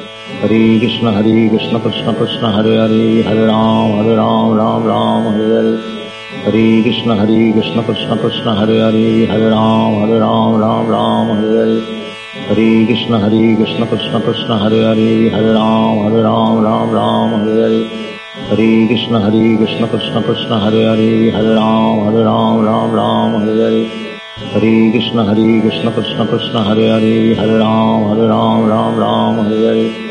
Hare 0.41 0.79
Krishna 0.79 1.11
Hare 1.13 1.49
Krishna 1.49 1.79
Krishna 1.79 2.15
Krishna 2.15 2.51
Hare 2.51 2.73
Hare 2.81 3.21
Hare 3.21 3.45
Ram 3.45 3.91
Hare 3.97 4.15
Ram 4.15 4.57
Ram 4.57 4.83
Ram 4.83 5.33
Hare 5.33 5.49
Hare 5.53 5.77
Hare 6.45 6.81
Krishna 6.81 7.15
Hare 7.15 7.53
Krishna 7.53 7.83
Krishna 7.83 8.17
Krishna 8.17 8.55
Hare 8.55 8.79
Hare 8.81 9.27
Hare 9.27 9.49
Ram 9.51 9.99
Hare 10.01 10.19
Ram 10.19 10.57
Ram 10.59 10.87
Ram 10.89 11.27
Hare 11.37 11.59
Hare 11.61 11.81
Hare 12.49 12.85
Krishna 12.87 13.19
Hare 13.19 13.55
Krishna 13.55 13.85
Krishna 13.85 14.19
Krishna 14.19 14.57
Hare 14.57 14.81
Hare 14.89 15.29
Hare 15.29 15.53
Ram 15.53 16.09
Hare 16.09 16.23
Ram 16.23 16.63
Ram 16.65 16.89
Ram 16.89 17.29
Hare 17.45 17.61
Hare 17.61 17.85
Hare 18.49 18.87
Krishna 18.89 19.21
Hare 19.21 19.57
Krishna 19.61 19.87
Krishna 19.93 20.23
Krishna 20.23 20.59
Hare 20.59 20.83
Hare 20.89 21.31
Hare 21.37 21.53
Ram 21.53 22.05
Hare 22.09 22.23
Ram 22.25 22.65
Ram 22.65 22.91
Ram 22.99 23.41
Hare 23.45 23.61
Hare 23.61 23.85
Hare 24.57 24.89
Krishna 24.89 25.23
Hare 25.23 25.61
Krishna 25.61 25.91
Krishna 25.91 26.25
Krishna 26.25 26.63
Hare 26.63 26.87
Hare 26.97 27.35
Hare 27.35 27.59
Ram 27.59 28.09
Hare 28.09 28.27
Ram 28.27 28.65
Ram 28.65 28.97
Ram 28.97 29.45
Hare 29.45 29.67
Hare 29.67 30.10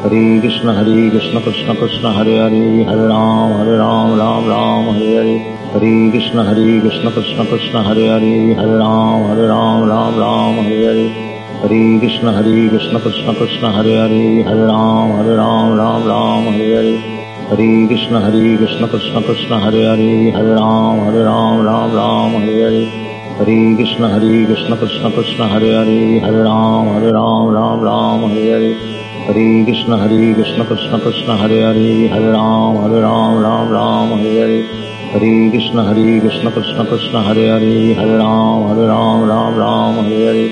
Hare 0.00 0.40
Krishna 0.40 0.72
Hare 0.74 1.10
Krishna 1.10 1.40
Krishna 1.42 1.74
Krishna 1.74 2.12
Hare 2.12 2.38
Hare 2.38 2.84
Hare 2.86 3.08
Ram 3.08 3.50
Hare 3.58 3.78
Ram 3.78 4.16
Ram 4.16 4.46
Ram 4.46 4.94
Hare 4.94 5.16
Hare 5.18 5.38
Hare 5.72 6.10
Krishna 6.12 6.44
Hare 6.44 6.80
Krishna 6.80 7.10
Krishna 7.10 7.44
Krishna 7.44 7.82
Hare 7.82 8.06
Hare 8.06 8.54
Hare 8.54 8.78
Ram 8.78 9.24
Hare 9.26 9.48
Ram 9.48 9.88
Ram 9.88 10.14
Ram 10.22 10.54
Hare 10.62 10.84
Hare 10.86 11.08
Hare 11.62 11.98
Krishna 11.98 12.32
Hare 12.32 12.68
Krishna 12.68 13.00
Krishna 13.00 13.34
Krishna 13.34 13.72
Hare 13.72 13.96
Hare 13.98 14.42
Hare 14.46 14.66
Ram 14.70 15.10
Hare 15.18 15.34
Ram 15.34 15.76
Ram 15.76 16.06
Ram 16.06 16.44
Hare 16.52 16.76
Hare 16.78 16.94
Hare 17.50 17.86
Krishna 17.88 18.20
Hare 18.20 18.56
Krishna 18.56 18.86
Krishna 18.86 19.20
Krishna 19.20 19.58
Hare 19.58 19.82
Hare 19.82 20.30
Hare 20.30 20.54
Ram 20.54 20.98
Hare 21.06 21.24
Ram 21.24 21.64
Ram 21.66 21.92
Ram 21.98 22.38
Hare 22.38 22.62
Hare 22.68 22.86
Hare 23.40 23.74
Krishna 23.74 24.08
Hare 24.14 24.46
Krishna 24.46 24.76
Krishna 24.76 25.10
Krishna 25.10 25.48
Hare 25.48 25.74
Hare 25.74 26.20
Hare 26.20 26.44
Ram 26.44 26.86
Hare 26.94 27.10
Ram 27.18 27.48
Ram 27.58 27.80
Ram 27.80 28.30
Hare 28.30 28.46
Hare 28.54 28.87
Hare 29.28 29.62
Krishna 29.62 29.98
Hare 29.98 30.32
Krishna 30.32 30.64
Krishna 30.64 30.98
Krishna 31.00 31.36
Hare 31.36 31.60
Hare 31.60 32.08
Hare 32.08 32.32
Ram 32.32 32.76
Hare 32.76 33.02
Ram 33.02 33.42
Ram 33.42 33.68
Ram 33.70 34.18
Hare 34.20 34.38
Hare 34.40 34.62
Hare 35.12 35.50
Krishna 35.50 35.84
Hare 35.84 36.20
Krishna 36.20 36.50
Krishna 36.50 36.86
Krishna 36.86 37.22
Hare 37.22 37.44
Hare 37.52 37.94
Hare 37.98 38.16
Ram 38.16 38.68
Hare 38.68 38.86
Ram 38.88 39.28
Ram 39.28 39.58
Ram 39.58 39.96
Hare 40.06 40.24
Hare 40.28 40.48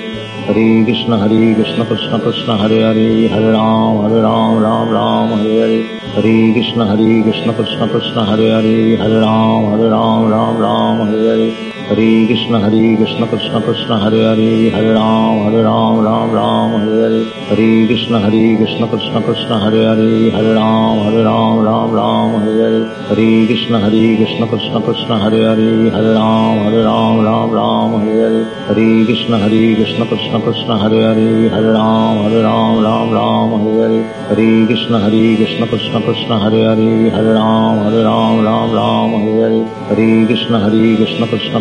Hare 0.49 0.85
Krishna 0.85 1.17
Hare 1.17 1.55
Krishna 1.55 1.87
Krishna 1.87 2.21
Krishna 2.21 2.59
Hare 2.59 2.83
Hare 2.89 3.29
Hare 3.31 3.53
Ram 3.53 4.03
Hare 4.03 4.21
Ram 4.21 4.59
Ram 4.67 4.91
Ram 4.91 5.29
Hare 5.39 5.57
Hare 5.63 5.81
Hare 6.17 6.53
Krishna 6.53 6.87
Hare 6.91 7.23
Krishna 7.23 7.55
Krishna 7.55 7.89
Krishna 7.89 8.27
Hare 8.27 8.51
Hare 8.57 8.97
Hare 8.99 9.21
Ram 9.25 9.71
Hare 9.71 9.89
Ram 9.89 10.29
Ram 10.29 10.61
Ram 10.67 11.07
Hare 11.07 11.25
Hare 11.33 11.76
Hare 11.89 12.27
Krishna 12.27 12.59
Hare 12.59 12.97
Krishna 12.97 13.29
Krishna 13.29 13.61
Krishna 13.63 13.97
Hare 13.97 14.19
Hare 14.27 14.71
Hare 14.75 14.93
Ram 14.95 15.45
Hare 15.47 15.63
Ram 15.63 16.03
Ram 16.03 16.33
Ram 16.33 16.71
Hare 16.81 16.99
Hare 17.07 17.23
Hare 17.47 17.87
Krishna 17.87 18.19
Hare 18.19 18.57
Krishna 18.59 18.89
Krishna 18.89 19.23
Krishna 19.23 19.59
Hare 19.61 19.85
Hare 19.87 20.31
Hare 20.35 20.55
Ram 20.55 20.99
Hare 21.07 21.23
Ram 21.23 21.63
Ram 21.63 21.93
Ram 21.95 22.41
Hare 22.43 22.59
Hare 22.59 23.07
Hare 23.07 23.47
Krishna 23.47 23.79
Hare 23.79 24.17
Krishna 24.19 24.49
Krishna 24.49 24.81
Krishna 24.83 25.19
Hare 25.23 25.39
Hare 25.47 25.91
Hare 25.95 26.13
Ram 26.19 26.59
Hare 26.67 26.83
Ram 26.83 27.23
Ram 27.23 27.51
Ram 27.55 27.93
Hare 28.01 28.19
Hare 28.19 28.43
Hare 28.67 29.07
Krishna 29.07 29.39
Hare 29.39 29.63
Krishna 29.79 30.07
Krishna 30.11 30.41
Krishna 30.43 30.79
Hare 30.83 31.01
Hare 31.07 31.49
Hare 31.55 31.71
Ram 31.71 32.19
Hare 32.27 32.43
Ram 32.43 32.83
Ram 32.83 33.15
Ram 33.15 33.51
Hare 33.63 33.79
Hare 33.87 34.03
Hare 34.35 34.67
Krishna 34.67 34.99
Hare 35.07 35.37
Krishna 35.39 35.67
Krishna 35.71 36.03
Krishna 36.03 36.41
Hare 36.43 36.67
Hare 36.67 37.11
Hare 37.15 37.33
Ram 37.39 37.79
Hare 37.87 38.03
Ram 38.11 38.43
Ram 38.43 38.75
Ram 38.75 39.11
Hare 39.23 39.39
Hare 39.47 39.63
Hare 39.95 40.27
Krishna 40.27 40.59
Hare 40.67 40.97
Krishna 40.99 41.27
Krishna 41.29 41.61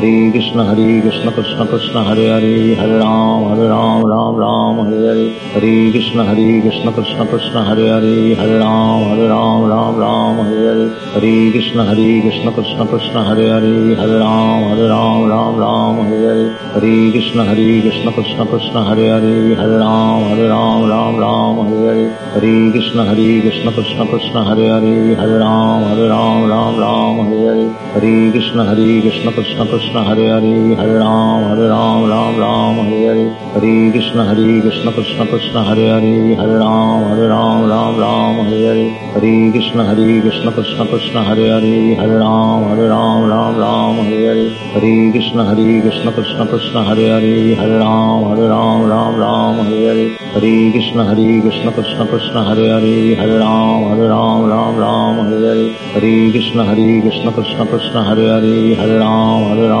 Hare 0.01 0.31
Krishna 0.31 0.63
Hare 0.65 1.01
Krishna 1.01 1.31
Krishna 1.31 1.65
Krishna 1.67 2.03
Hare 2.03 2.25
Hare 2.33 2.75
Hare 2.75 2.97
Ram 2.97 3.43
Hare 3.49 3.67
Ram 3.69 4.03
Ram 4.03 4.35
Ram 4.35 4.77
Hare 4.81 4.97
Hare 5.05 5.29
Hare 5.53 5.91
Krishna 5.91 6.25
Hare 6.25 6.61
Krishna 6.61 6.91
Krishna 6.91 7.25
Krishna 7.27 7.63
Hare 7.63 7.85
Hare 7.93 8.35
Hare 8.35 8.57
Ram 8.57 9.03
Hare 9.09 9.27
Ram 9.29 9.69
Ram 9.69 9.99
Ram 10.01 10.37
Hare 10.41 10.57
Hare 10.65 10.89
Hare 11.13 11.51
Krishna 11.51 11.85
Hare 11.85 12.21
Krishna 12.23 12.51
Krishna 12.51 12.87
Krishna 12.87 13.23
Hare 13.27 13.45
Hare 13.53 13.95
Hare 14.01 14.17
Ram 14.17 14.63
Hare 14.71 14.87
Ram 14.89 15.29
Ram 15.29 15.59
Ram 15.61 15.95
Hare 16.09 16.25
Hare 16.31 16.49
Hare 16.73 17.11
Krishna 17.11 17.45
Hare 17.45 17.81
Krishna 17.85 18.11
Krishna 18.11 18.45
Krishna 18.49 18.83
Hare 18.83 19.05
Hare 19.13 19.55
Hare 19.61 19.77
Ram 19.85 20.23
Hare 20.31 20.49
Ram 20.49 20.89
Ram 20.89 21.19
Ram 21.25 21.61
Hare 21.69 21.93
Hare 21.93 22.09
Hare 22.33 22.71
Krishna 22.73 23.05
Hare 23.05 23.29
Krishna 23.45 23.71
Krishna 23.77 24.09
Krishna 24.09 24.43
Hare 24.49 24.65
Hare 24.65 25.15
Hare 25.21 25.37
Ram 25.45 25.83
Hare 25.93 26.09
Ram 26.09 26.49
Ram 26.49 26.79
Ram 26.85 27.15
Hare 27.29 27.53
Hare 27.53 27.69
Hare 27.93 28.31
Krishna 28.31 28.65
Hare 28.65 29.01
Krishna 29.05 29.31
Krishna 29.37 29.65
Krishna 29.69 29.90
Hare 29.99 30.31
Hare 30.31 30.75
Hare 30.75 30.97
Ram 30.97 31.43
Hare 31.43 31.67
Ram 31.67 32.07
Ram 32.07 32.39
Ram 32.39 32.77
Hare 32.77 33.07
Hare 33.07 33.35
Hare 33.53 33.91
Krishna 33.91 34.23
Hare 34.23 34.61
Krishna 34.61 34.91
Krishna 34.93 35.25
Krishna 35.27 35.63
Hare 35.65 35.89
Hare 35.91 36.35
Hare 36.39 36.57
Ram 36.57 37.03
Hare 37.11 37.27
Ram 37.27 37.67
Ram 37.67 37.99
Ram 37.99 38.35
Hare 38.45 38.63
Hare 38.71 38.87
Hare 39.11 39.51
Krishna 39.51 39.83
Hare 39.83 40.21
Krishna 40.21 40.51
Krishna 40.53 40.85
Krishna 40.87 41.23
Hare 41.23 41.47
Hare 41.51 41.95
Hare 41.99 42.17
Ram 42.19 42.63
Hare 42.69 42.87
Ram 42.87 43.27
Ram 43.27 43.57
Ram 43.59 43.95
Hare 43.97 44.27
Hare 44.31 44.49
Hare 44.71 45.11
Krishna 45.11 45.43
Hare 45.43 45.81
Krishna 45.81 46.11
Krishna 46.13 46.47
Krishna 46.47 46.83
Hare 46.87 47.07
Hare 47.11 47.55
Hare 47.59 47.77
Ram 47.83 48.23
Hare 48.31 48.47
Ram 48.47 48.87
Ram 48.87 49.19
Ram 49.19 49.55
Hare 49.67 49.83
Hare 49.91 50.07
Hare 50.31 50.71
Krishna 50.71 51.03
Hare 51.03 51.41
Krishna 51.41 51.71
Krishna 51.73 52.07
Krishna 52.07 52.43
Hare 52.47 52.65
Hare 52.79 53.15
Hare 53.19 53.39
Ram 53.43 53.83
Hare 53.91 54.07
Ram 54.07 54.47
Ram 54.55 54.77
Ram 54.77 55.15
Hare 55.27 55.43
Hare 55.51 55.67
Hare 55.99 56.31
Krishna 56.31 56.63
Hare 56.63 57.01
Krishna 57.01 57.31
Krishna 57.33 57.65
Krishna 57.65 58.03
Hare 58.07 58.27
Hare 58.39 58.75
Hare 58.79 58.97
Ram 58.97 59.43
Hare 59.51 59.67
Ram 59.67 59.71
Ram 59.71 59.80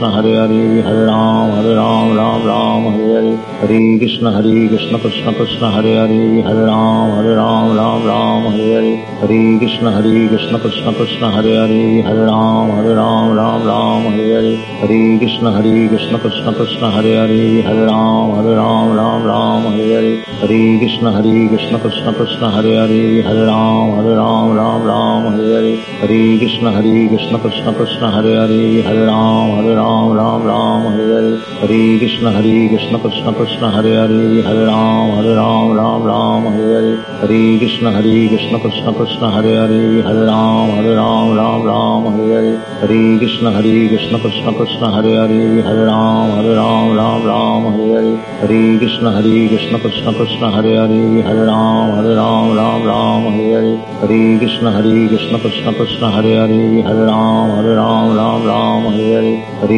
Ram 0.00 1.50
Hare 1.50 1.74
Ram 1.74 2.16
Ram 2.16 2.46
Ram 2.46 2.84
Hare 2.92 3.18
Hare 3.18 3.36
Hare 3.60 3.98
Krishna 3.98 4.30
Hare 4.30 4.68
Krishna 4.68 4.98
Krishna 4.98 5.32
Krishna 5.34 5.70
Hare 5.72 5.94
Hare 5.98 6.42
Hare 6.42 6.64
Ram 6.66 7.10
Hare 7.16 7.34
Ram 7.34 7.76
Ram 7.76 8.06
Ram 8.06 8.44
Hare 8.52 8.74
Hare 8.78 8.94
Hare 9.20 9.58
Krishna 9.58 9.90
Hare 9.90 10.28
Krishna 10.28 10.58
Krishna 10.60 10.92
Krishna 10.94 11.30
Hare 11.32 11.54
Hare 11.58 12.02
Hare 12.02 12.26
Ram 12.26 12.70
Hare 12.70 12.94
Ram 12.94 13.34
Ram 13.34 13.66
Ram 13.66 14.04
Hare 14.12 14.34
Hare 14.38 14.56
Hare 14.82 15.18
Krishna 15.18 15.50
Hare 15.50 15.88
Krishna 15.88 16.18
Krishna 16.20 16.52
Krishna 16.54 16.90
Hare 16.90 17.16
Hare 17.18 17.62
Hare 17.62 17.86
Ram 17.86 18.34
Hare 18.38 18.54
Ram 18.54 18.94
Ram 18.94 19.26
Ram 19.26 19.62
Hare 19.72 19.94
Hare 19.98 20.22
Hare 20.38 20.78
Krishna 20.78 21.10
Hare 21.10 21.48
Krishna 21.48 21.78
Krishna 21.80 22.14
Krishna 22.14 22.50
Hare 22.50 22.74
Hare 22.82 23.22
Hare 23.26 23.46
Ram 23.46 23.98
Hare 23.98 24.14
Ram 24.14 24.54
Ram 24.54 24.86
Ram 24.86 25.22
Hare 25.34 25.54
Hare 25.58 25.76
Hare 26.00 26.38
Krishna 26.38 26.70
Hare 26.70 27.08
Krishna 27.08 27.38
Krishna 27.40 27.74
Krishna 27.74 28.10
Hare 28.12 28.34
Hare 28.46 28.82
Hare 28.86 29.06
Ram 29.06 29.56
Hare 29.58 29.74
Ram 29.74 29.74
Ram 29.74 29.74
Ram 29.74 29.74
Hare 29.74 29.74
Hare 29.74 29.87
Hare 31.60 31.98
Krishna 31.98 32.30
Hare 32.30 32.68
Krishna 32.68 32.98
Krishna 32.98 33.32
Krishna 33.32 33.70
Hare 33.70 33.94
Hare 33.98 34.42
Hare 34.42 34.66
Ram 34.66 35.10
Hare 35.16 35.34
Ram 35.34 35.72
Ram 35.76 36.04
Ram 36.04 36.44
Hare 36.44 36.74
Hare 36.74 36.96
Hare 37.20 37.58
Krishna 37.58 37.90
Hare 37.90 38.28
Krishna 38.28 38.60
Krishna 38.60 38.92
Krishna 38.92 39.30
Hare 39.30 39.54
Hare 39.60 40.02
Hare 40.02 40.24
Ram 40.26 40.70
Hare 40.76 40.94
Ram 40.94 41.36
Ram 41.36 41.62
Ram 41.66 42.04
Hare 42.16 42.32
Hare 42.34 42.56
Hare 42.80 43.18
Krishna 43.18 43.50
Hare 43.50 43.88
Krishna 43.88 44.18
Krishna 44.20 44.52
Krishna 44.52 44.90
Hare 44.94 45.14
Hare 45.20 45.62
Hare 45.66 45.84
Ram 45.86 46.30
Hare 46.36 46.54
Ram 46.54 46.96
Ram 46.96 47.26
Ram 47.26 47.62
Hare 47.72 47.88
Hare 47.96 48.16
Hare 48.40 48.78
Krishna 48.78 49.10
Hare 49.10 49.48
Krishna 49.48 49.78
Krishna 49.78 50.12
Krishna 50.12 50.50
Hare 50.50 50.76
Hare 50.76 51.22
Hare 51.28 51.46
Ram 51.46 51.90
Hare 51.96 52.14
Ram 52.14 52.56
Ram 52.56 52.82
Ram 52.84 53.22
Hare 53.32 53.50
Hare 53.56 53.76
Hare 54.00 54.38
Krishna 54.38 54.70
Hare 54.70 55.08
Krishna 55.08 55.38
Krishna 55.38 55.72
Krishna 55.72 56.10
Hare 56.10 56.34
Hare 56.44 56.82
Hare 56.88 57.04
Ram 57.06 57.50
Hare 57.56 57.74
Ram 57.74 58.16
Ram 58.16 58.46
Ram 58.46 58.82
Hare 58.92 59.12
Hare 59.16 59.36
Hare 59.60 59.66
Krishna 59.66 59.68
Hare 59.68 59.76
Krishna 59.76 59.76
Krishna 59.76 59.76
Krishna 59.76 59.77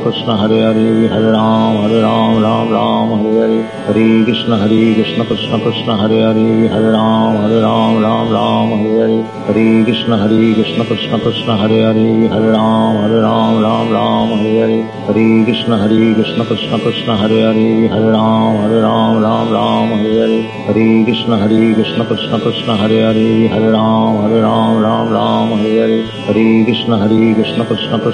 Krishna 0.00 0.34
Hare 0.38 0.58
Hare 0.64 1.08
Hare 1.08 1.30
Ram 1.30 1.76
Hare 1.82 2.00
Ram 2.00 2.40
Ram 2.40 2.70
Ram 2.72 3.10
Hare 3.20 3.36
Hare 3.40 3.62
Hare 3.84 4.24
Krishna 4.24 4.56
Hare 4.56 4.94
Krishna 4.94 5.24
Krishna 5.26 5.58
Krishna 5.60 5.96
Hare 5.98 6.22
Hare 6.24 6.68
Hare 6.72 6.90
Ram 6.90 7.36
Hare 7.42 7.60
Ram 7.60 8.00
Ram 8.00 8.32
Ram 8.32 8.70
Hare 8.80 8.96
Hare 9.00 9.44
Hare 9.44 9.84
Krishna 9.84 10.16
Hare 10.16 10.54
Krishna 10.54 10.84
Krishna 10.86 11.18
Krishna 11.20 11.56
Hare 11.58 11.82
Hare 11.84 12.28
Hare 12.32 12.50
Ram 12.52 12.96
Hare 12.96 13.20
Ram 13.20 13.60
Ram 13.60 13.92
Ram 13.92 14.28
Hare 14.38 14.56
Hare 14.60 14.80
Hare 15.04 15.44
Krishna 15.44 15.76
Hare 15.76 16.14
Krishna 16.14 16.44
Krishna 16.46 16.78
Krishna 16.78 17.16
Hare 17.18 17.40
Hare 17.44 17.88
Hare 17.92 18.10
Ram 18.10 18.56
Hare 18.64 18.80
Ram 18.80 19.20
Ram 19.20 19.52
Ram 19.52 19.88
Hare 20.00 20.16
Hare 20.24 20.40
Hare 20.64 21.04
Krishna 21.04 21.36
Hare 21.36 21.74
Krishna 21.74 22.06
Krishna 22.06 22.40
Krishna 22.40 22.76
Hare 22.80 23.04
Hare 23.04 23.48
Hare 23.52 23.70
Ram 23.70 24.16
Hare 24.24 24.40
Ram 24.40 24.80
Ram 24.80 25.12
Ram 25.12 25.58
Hare 25.60 25.76
Hare 25.84 26.02
Hare 26.24 26.64
Krishna 26.64 26.96
Hare 26.96 27.34
Krishna 27.34 27.66
Krishna 27.66 27.76
Krishna 27.76 28.00
Hare 28.00 28.00
Hare 28.00 28.00
Hare 28.00 28.00
Ram 28.00 28.13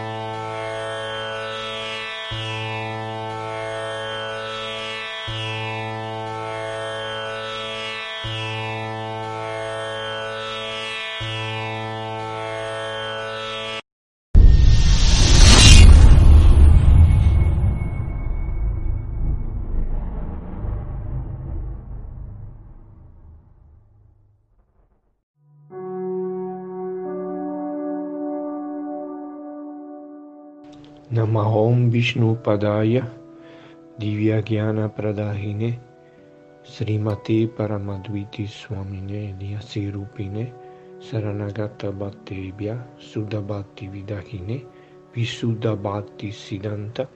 Paramadviti 37.47 38.47
Swamine 38.47 39.35
Lyasirupine 39.39 40.53
Saranagata 40.99 41.91
Bhattebhya 41.91 42.77
Sudabhatti 42.97 43.87
Vidahine 43.89 44.65
Visudabhatti 45.13 46.31
Siddhanta 46.31 47.07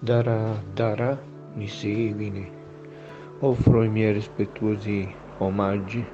Dara 0.00 0.62
Dara 0.74 1.18
Nisevine. 1.56 2.50
Offro 3.40 3.82
i 3.84 3.88
miei 3.88 4.12
rispettuosi 4.12 5.14
omaggi 5.38 6.06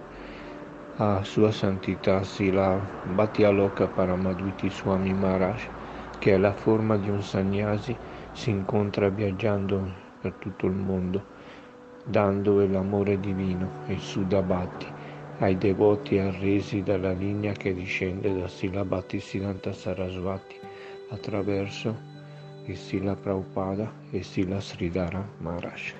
a 0.96 1.22
Sua 1.22 1.50
Santità 1.52 2.22
Sila 2.24 2.80
Bhattialoka 3.04 3.86
Paramadviti 3.88 4.68
Swami 4.70 5.14
Maharaj 5.14 5.79
che 6.20 6.34
è 6.34 6.36
la 6.36 6.52
forma 6.52 6.98
di 6.98 7.08
un 7.08 7.22
sannyasi, 7.22 7.96
si 8.32 8.50
incontra 8.50 9.08
viaggiando 9.08 9.90
per 10.20 10.34
tutto 10.34 10.66
il 10.66 10.74
mondo, 10.74 11.24
dando 12.04 12.64
l'amore 12.66 13.18
divino, 13.18 13.84
il 13.86 13.98
Sudabhati, 13.98 14.86
ai 15.38 15.56
devoti 15.56 16.18
arresi 16.18 16.82
dalla 16.82 17.12
linea 17.12 17.52
che 17.52 17.72
discende 17.72 18.38
da 18.38 18.48
Sila 18.48 18.84
Bhattisiddhanta 18.84 19.72
Sarasvati 19.72 20.56
attraverso 21.08 21.96
il 22.66 22.76
Sila 22.76 23.14
Prabhupada 23.14 23.90
e 24.10 24.22
Sila 24.22 24.60
Sridhara 24.60 25.26
Maharaj. 25.38 25.99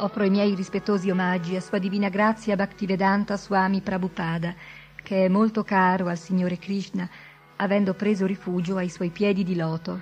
Offro 0.00 0.24
i 0.24 0.30
miei 0.30 0.54
rispettosi 0.54 1.10
omaggi 1.10 1.54
a 1.56 1.60
Sua 1.60 1.78
Divina 1.78 2.08
Grazia 2.08 2.56
Bhaktivedanta 2.56 3.36
Swami 3.36 3.82
Prabhupada, 3.82 4.54
che 5.02 5.26
è 5.26 5.28
molto 5.28 5.64
caro 5.64 6.06
al 6.06 6.16
Signore 6.16 6.56
Krishna, 6.56 7.08
avendo 7.56 7.94
preso 7.94 8.24
rifugio 8.24 8.76
ai 8.76 8.88
suoi 8.88 9.10
piedi 9.10 9.44
di 9.44 9.54
loto. 9.54 10.00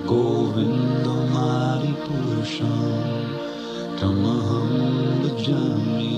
गोविन्द 0.06 1.08
मारिपुरुष 1.36 2.58
तुमहं 4.02 4.70
जमि 5.46 6.12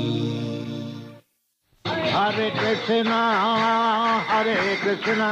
हरे 2.16 2.50
कृष्णा 2.50 3.22
हरे 4.30 4.56
कृष्णा। 4.84 5.32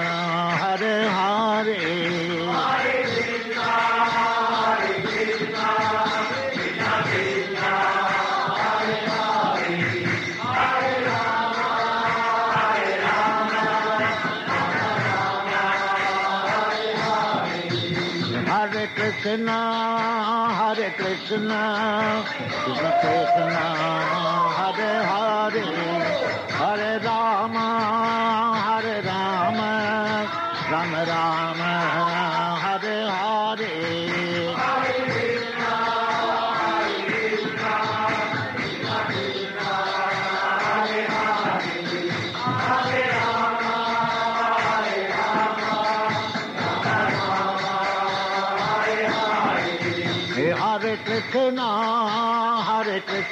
Hare 21.31 21.39
Krishna, 21.39 22.25
Krishna 22.65 22.91
Krishna, 22.99 23.80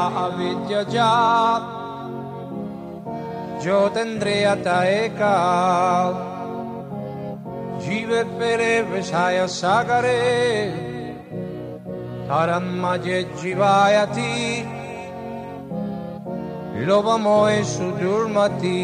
सारिरा 0.00 0.24
अविद्य 0.24 0.84
जात 0.92 1.64
ज्योतिन्द्रियता 3.62 4.78
एका 4.88 5.34
जीवे 7.84 8.22
पेरे 8.38 8.72
विषाय 8.92 9.46
सागरे 9.52 10.16
तरन्मजे 12.28 13.22
जीवायति 13.42 14.32
लोभमोहे 16.86 17.62
सुदुर्मति 17.74 18.80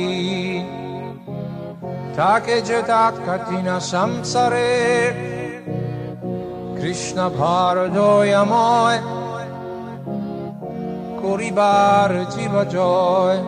ताके 2.16 2.60
जतात 2.68 3.24
कठिन 3.28 3.78
संसारे 3.88 4.70
Krishna 6.80 7.28
poribarci 11.27 12.47
la 12.49 12.65
gioia. 12.65 13.43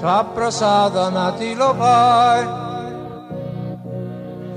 Sapra 0.00 0.50
sadhana 0.50 1.30
ti 1.38 1.54
lo 1.54 1.70
fai, 1.74 2.42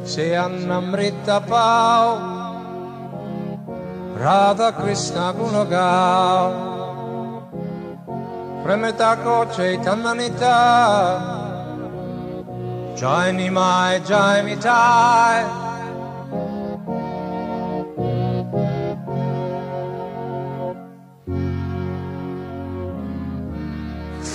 se 0.02 0.35
annamritta 0.35 1.41
pau, 1.41 2.18
Radha 4.18 4.73
Krishna 4.73 5.31
Gunagau. 5.38 6.72
Premetako 8.64 9.45
Chaitananita, 9.53 10.57
Jai 12.95 13.31
Nimai, 13.34 13.99
Jai 14.07 14.41
Mitai, 14.41 15.62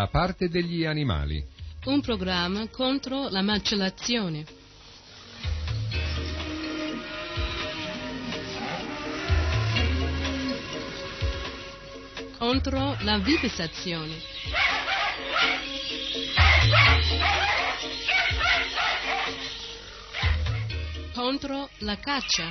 Dalla 0.00 0.12
parte 0.12 0.48
degli 0.48 0.86
animali. 0.86 1.44
Un 1.84 2.00
programma 2.00 2.66
contro 2.68 3.28
la 3.28 3.42
macellazione. 3.42 4.46
Contro 12.38 12.96
la 13.00 13.18
vivisazione. 13.18 14.14
Contro 21.12 21.68
la 21.80 21.98
caccia. 21.98 22.50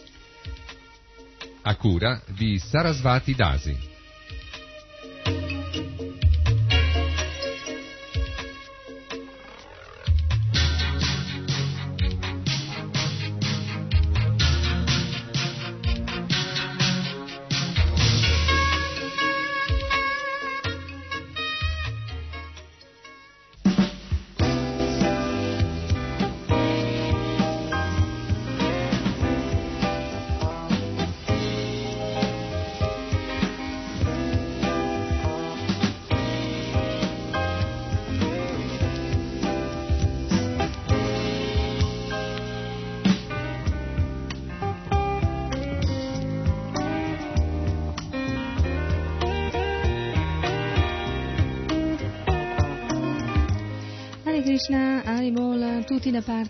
A 1.71 1.77
cura 1.77 2.21
di 2.27 2.59
Sarasvati 2.59 3.33
Dasi. 3.33 3.90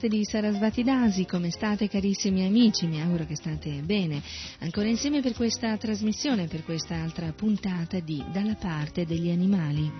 Parte 0.01 0.07
di 0.07 0.25
Sarasvati 0.25 0.81
Dasi, 0.81 1.25
come 1.27 1.51
state 1.51 1.87
carissimi 1.87 2.43
amici? 2.43 2.87
Mi 2.87 2.99
auguro 3.01 3.25
che 3.25 3.35
state 3.35 3.81
bene. 3.83 4.19
Ancora 4.59 4.87
insieme 4.87 5.21
per 5.21 5.33
questa 5.35 5.77
trasmissione, 5.77 6.47
per 6.47 6.63
questa 6.63 6.95
altra 6.95 7.31
puntata 7.33 7.99
di 7.99 8.23
Dalla 8.31 8.55
parte 8.55 9.05
degli 9.05 9.29
animali. 9.29 9.91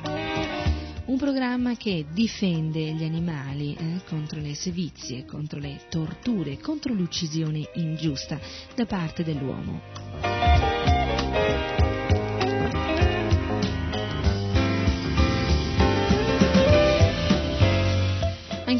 Un 1.06 1.18
programma 1.18 1.76
che 1.76 2.06
difende 2.12 2.94
gli 2.94 3.04
animali 3.04 3.76
eh, 3.76 4.02
contro 4.08 4.40
le 4.40 4.56
sevizie, 4.56 5.26
contro 5.26 5.60
le 5.60 5.82
torture, 5.88 6.58
contro 6.58 6.94
l'uccisione 6.94 7.70
ingiusta 7.76 8.40
da 8.74 8.86
parte 8.88 9.24
dell'uomo. 9.24 10.71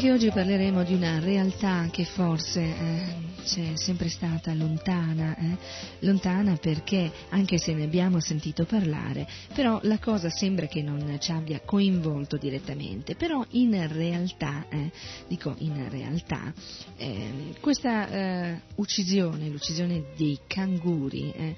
Anche 0.02 0.14
oggi 0.14 0.30
parleremo 0.32 0.82
di 0.82 0.94
una 0.94 1.20
realtà 1.20 1.86
che 1.88 2.04
forse 2.04 2.60
eh, 2.60 3.14
c'è 3.44 3.76
sempre 3.76 4.08
stata 4.08 4.52
lontana, 4.52 5.36
eh? 5.36 5.56
lontana 6.00 6.56
perché 6.56 7.08
anche 7.28 7.56
se 7.56 7.72
ne 7.72 7.84
abbiamo 7.84 8.18
sentito 8.18 8.64
parlare, 8.64 9.28
però 9.54 9.78
la 9.84 10.00
cosa 10.00 10.28
sembra 10.28 10.66
che 10.66 10.82
non 10.82 11.18
ci 11.20 11.30
abbia 11.30 11.60
coinvolto 11.64 12.36
direttamente, 12.36 13.14
però 13.14 13.46
in 13.50 13.86
realtà, 13.92 14.66
eh, 14.70 14.90
dico 15.28 15.54
in 15.58 15.88
realtà, 15.88 16.52
eh, 16.96 17.54
questa 17.60 18.08
eh, 18.08 18.60
uccisione, 18.74 19.50
l'uccisione 19.50 20.06
dei 20.16 20.36
canguri, 20.48 21.30
eh, 21.30 21.54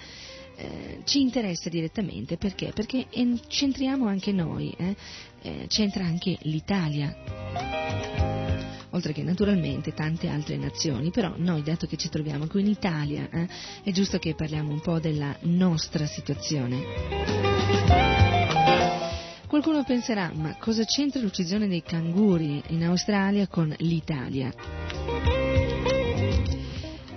eh, 0.57 1.01
ci 1.05 1.21
interessa 1.21 1.69
direttamente 1.69 2.37
perché? 2.37 2.73
Perché 2.73 3.07
en- 3.11 3.41
centriamo 3.49 4.07
anche 4.07 4.33
noi, 4.33 4.73
eh? 4.77 4.95
Eh, 5.47 5.66
c'entra 5.69 6.05
anche 6.05 6.39
l'Italia, 6.45 7.15
oltre 8.93 9.12
che 9.12 9.23
naturalmente 9.23 9.93
tante 9.93 10.29
altre 10.29 10.57
nazioni, 10.57 11.11
però 11.11 11.35
noi 11.37 11.62
dato 11.62 11.87
che 11.87 11.99
ci 11.99 12.09
troviamo 12.09 12.47
qui 12.47 12.62
in 12.62 12.69
Italia 12.69 13.29
eh, 13.31 13.47
è 13.83 13.91
giusto 13.91 14.19
che 14.19 14.35
parliamo 14.35 14.73
un 14.73 14.81
po' 14.81 14.99
della 15.01 15.37
nostra 15.43 16.07
situazione. 16.07 16.83
Qualcuno 19.47 19.85
penserà, 19.85 20.33
ma 20.35 20.57
cosa 20.57 20.83
c'entra 20.85 21.21
l'uccisione 21.21 21.69
dei 21.69 21.83
canguri 21.83 22.62
in 22.69 22.83
Australia 22.85 23.47
con 23.47 23.75
l'Italia? 23.81 24.51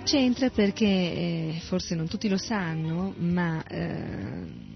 C'entra 0.04 0.50
perché, 0.50 0.84
eh, 0.84 1.60
forse 1.60 1.94
non 1.94 2.08
tutti 2.08 2.28
lo 2.28 2.36
sanno, 2.36 3.14
ma 3.16 3.64
eh, 3.66 4.67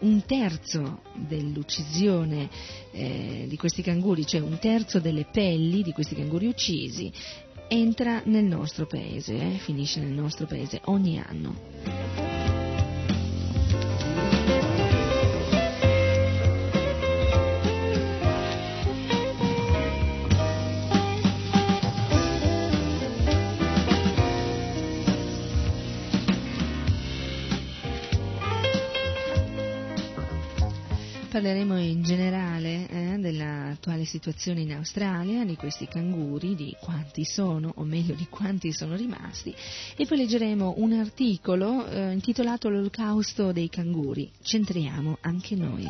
un 0.00 0.24
terzo 0.24 1.02
dell'uccisione 1.14 2.48
eh, 2.92 3.46
di 3.48 3.56
questi 3.56 3.82
canguri, 3.82 4.26
cioè 4.26 4.40
un 4.40 4.58
terzo 4.58 5.00
delle 5.00 5.26
pelli 5.30 5.82
di 5.82 5.92
questi 5.92 6.14
canguri 6.14 6.46
uccisi, 6.46 7.12
entra 7.68 8.22
nel 8.24 8.44
nostro 8.44 8.86
paese, 8.86 9.34
eh, 9.34 9.58
finisce 9.58 10.00
nel 10.00 10.12
nostro 10.12 10.46
paese 10.46 10.80
ogni 10.84 11.18
anno. 11.18 12.69
Parleremo 31.40 31.78
in 31.78 32.02
generale 32.02 32.86
eh, 32.86 33.16
dell'attuale 33.16 34.04
situazione 34.04 34.60
in 34.60 34.74
Australia, 34.74 35.42
di 35.42 35.56
questi 35.56 35.88
canguri, 35.88 36.54
di 36.54 36.76
quanti 36.78 37.24
sono, 37.24 37.72
o 37.76 37.82
meglio 37.82 38.12
di 38.12 38.26
quanti 38.28 38.72
sono 38.72 38.94
rimasti, 38.94 39.54
e 39.96 40.04
poi 40.04 40.18
leggeremo 40.18 40.74
un 40.76 40.92
articolo 40.92 41.86
eh, 41.86 42.12
intitolato 42.12 42.68
L'olocausto 42.68 43.52
dei 43.52 43.70
canguri. 43.70 44.30
Centriamo 44.42 45.16
anche 45.22 45.56
noi. 45.56 45.88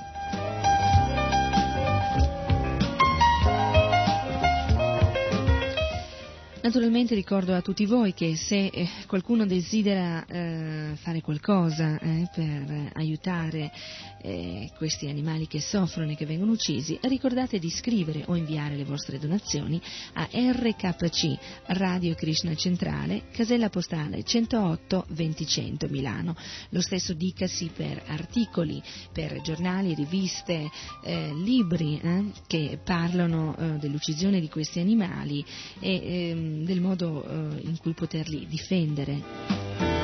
Naturalmente 6.71 7.17
ricordo 7.17 7.53
a 7.53 7.63
tutti 7.63 7.85
voi 7.85 8.15
che 8.15 8.37
se 8.37 8.67
eh, 8.67 8.89
qualcuno 9.09 9.45
desidera 9.45 10.25
eh, 10.25 10.93
fare 10.95 11.21
qualcosa 11.21 11.99
eh, 11.99 12.29
per 12.33 12.93
aiutare 12.95 13.73
questi 14.77 15.09
animali 15.09 15.47
che 15.47 15.63
soffrono 15.63 16.11
e 16.11 16.15
che 16.15 16.27
vengono 16.27 16.53
uccisi, 16.53 16.99
ricordate 17.05 17.59
di 17.59 17.71
scrivere 17.71 18.25
o 18.27 18.37
inviare 18.37 18.77
le 18.77 18.85
vostre 18.85 19.19
donazioni 19.19 19.81
a 20.13 20.29
RKC 20.31 21.39
Radio 21.69 22.15
Krishna 22.15 22.55
Centrale, 22.55 23.23
casella 23.33 23.71
postale 23.71 24.23
108 24.23 25.07
2000 25.09 25.89
Milano. 25.89 26.37
Lo 26.69 26.83
stesso 26.83 27.15
dicasi 27.15 27.71
per 27.75 28.03
articoli, 28.09 28.83
per 29.11 29.41
giornali, 29.41 29.95
riviste, 29.95 30.69
libri 31.43 31.99
che 32.47 32.79
parlano 32.85 33.79
dell'uccisione 33.81 34.39
di 34.39 34.51
questi 34.51 34.81
animali 34.81 35.43
e 35.79 35.95
ehm, 35.95 36.60
del 36.65 36.81
modo 36.81 37.25
eh, 37.25 37.61
in 37.63 37.77
cui 37.79 37.93
poterli 37.93 38.47
difendere. 38.49 40.01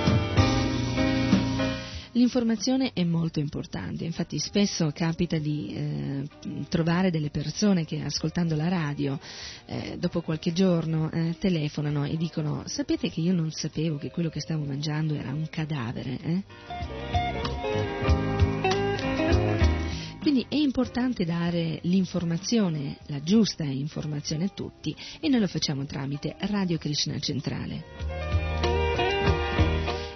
L'informazione 2.17 2.93
è 2.95 3.05
molto 3.05 3.41
importante, 3.41 4.05
infatti 4.05 4.39
spesso 4.39 4.91
capita 4.95 5.37
di 5.37 5.75
eh, 5.75 6.29
trovare 6.71 7.11
delle 7.11 7.29
persone 7.29 7.85
che 7.85 8.01
ascoltando 8.01 8.57
la 8.57 8.69
radio 8.69 9.21
eh, 9.67 9.99
dopo 9.99 10.23
qualche 10.23 10.55
giorno 10.55 11.11
eh, 11.11 11.37
telefonano 11.39 12.05
e 12.05 12.17
dicono 12.17 12.63
sapete 12.65 13.11
che 13.11 13.21
io 13.21 13.35
non 13.35 13.51
sapevo 13.51 13.99
che 13.99 14.11
quello 14.11 14.31
che 14.31 14.41
stavo 14.41 14.65
mangiando 14.65 15.13
era 15.13 15.31
un 15.31 15.47
cadavere. 15.51 16.45
Eh?" 20.27 20.33
Quindi 20.33 20.47
è 20.49 20.57
importante 20.57 21.25
dare 21.25 21.79
l'informazione, 21.83 22.97
la 23.07 23.23
giusta 23.23 23.63
informazione 23.63 24.47
a 24.47 24.49
tutti 24.49 24.95
e 25.21 25.29
noi 25.29 25.39
lo 25.39 25.47
facciamo 25.47 25.85
tramite 25.85 26.35
Radio 26.41 26.79
Krishna 26.79 27.17
Centrale. 27.21 27.85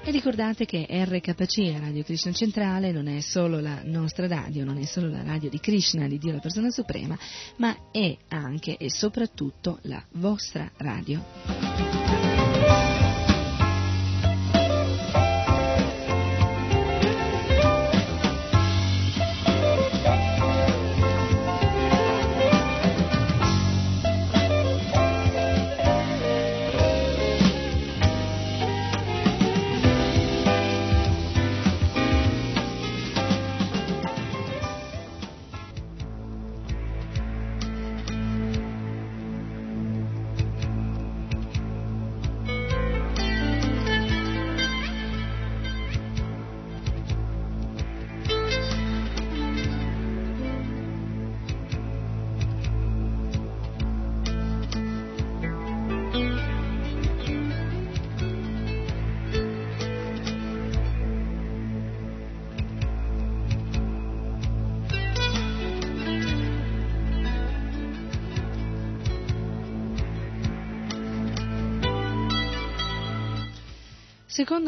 E 0.02 0.10
ricordate 0.10 0.64
che 0.64 0.84
RKC, 0.88 1.78
Radio 1.78 2.02
Krishna 2.02 2.32
Centrale, 2.32 2.90
non 2.90 3.06
è 3.06 3.20
solo 3.20 3.60
la 3.60 3.82
nostra 3.84 4.26
radio, 4.26 4.64
non 4.64 4.78
è 4.78 4.84
solo 4.84 5.08
la 5.08 5.22
radio 5.22 5.48
di 5.48 5.60
Krishna, 5.60 6.08
di 6.08 6.18
Dio 6.18 6.32
la 6.32 6.40
persona 6.40 6.70
suprema, 6.70 7.16
ma 7.58 7.90
è 7.92 8.16
anche 8.28 8.76
e 8.78 8.90
soprattutto 8.90 9.78
la 9.82 10.04
vostra 10.14 10.68
radio. 10.78 12.19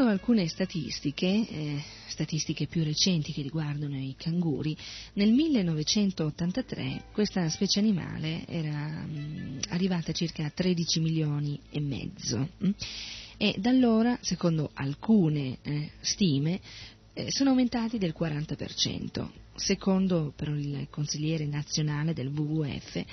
Secondo 0.03 0.21
alcune 0.21 0.49
statistiche, 0.49 1.27
eh, 1.27 1.81
statistiche 2.09 2.67
più 2.67 2.83
recenti 2.83 3.33
che 3.33 3.41
riguardano 3.41 3.97
i 3.97 4.17
canguri, 4.19 4.77
nel 5.13 5.31
1983 5.31 7.05
questa 7.13 7.49
specie 7.49 7.79
animale 7.79 8.45
era 8.49 8.73
mh, 8.73 9.61
arrivata 9.69 10.11
a 10.11 10.15
circa 10.15 10.51
13 10.53 10.99
milioni 10.99 11.57
e 11.71 11.79
mezzo 11.79 12.49
mh? 12.59 12.71
e 13.37 13.55
da 13.59 13.71
allora, 13.71 14.19
secondo 14.23 14.71
alcune 14.75 15.59
eh, 15.63 15.91
stime, 16.01 16.59
eh, 17.13 17.31
sono 17.31 17.51
aumentati 17.51 17.99
del 17.99 18.15
40%. 18.19 19.29
Secondo 19.55 20.33
però 20.35 20.53
il 20.53 20.89
consigliere 20.91 21.47
nazionale 21.47 22.13
del 22.13 22.29
WWF, 22.29 23.05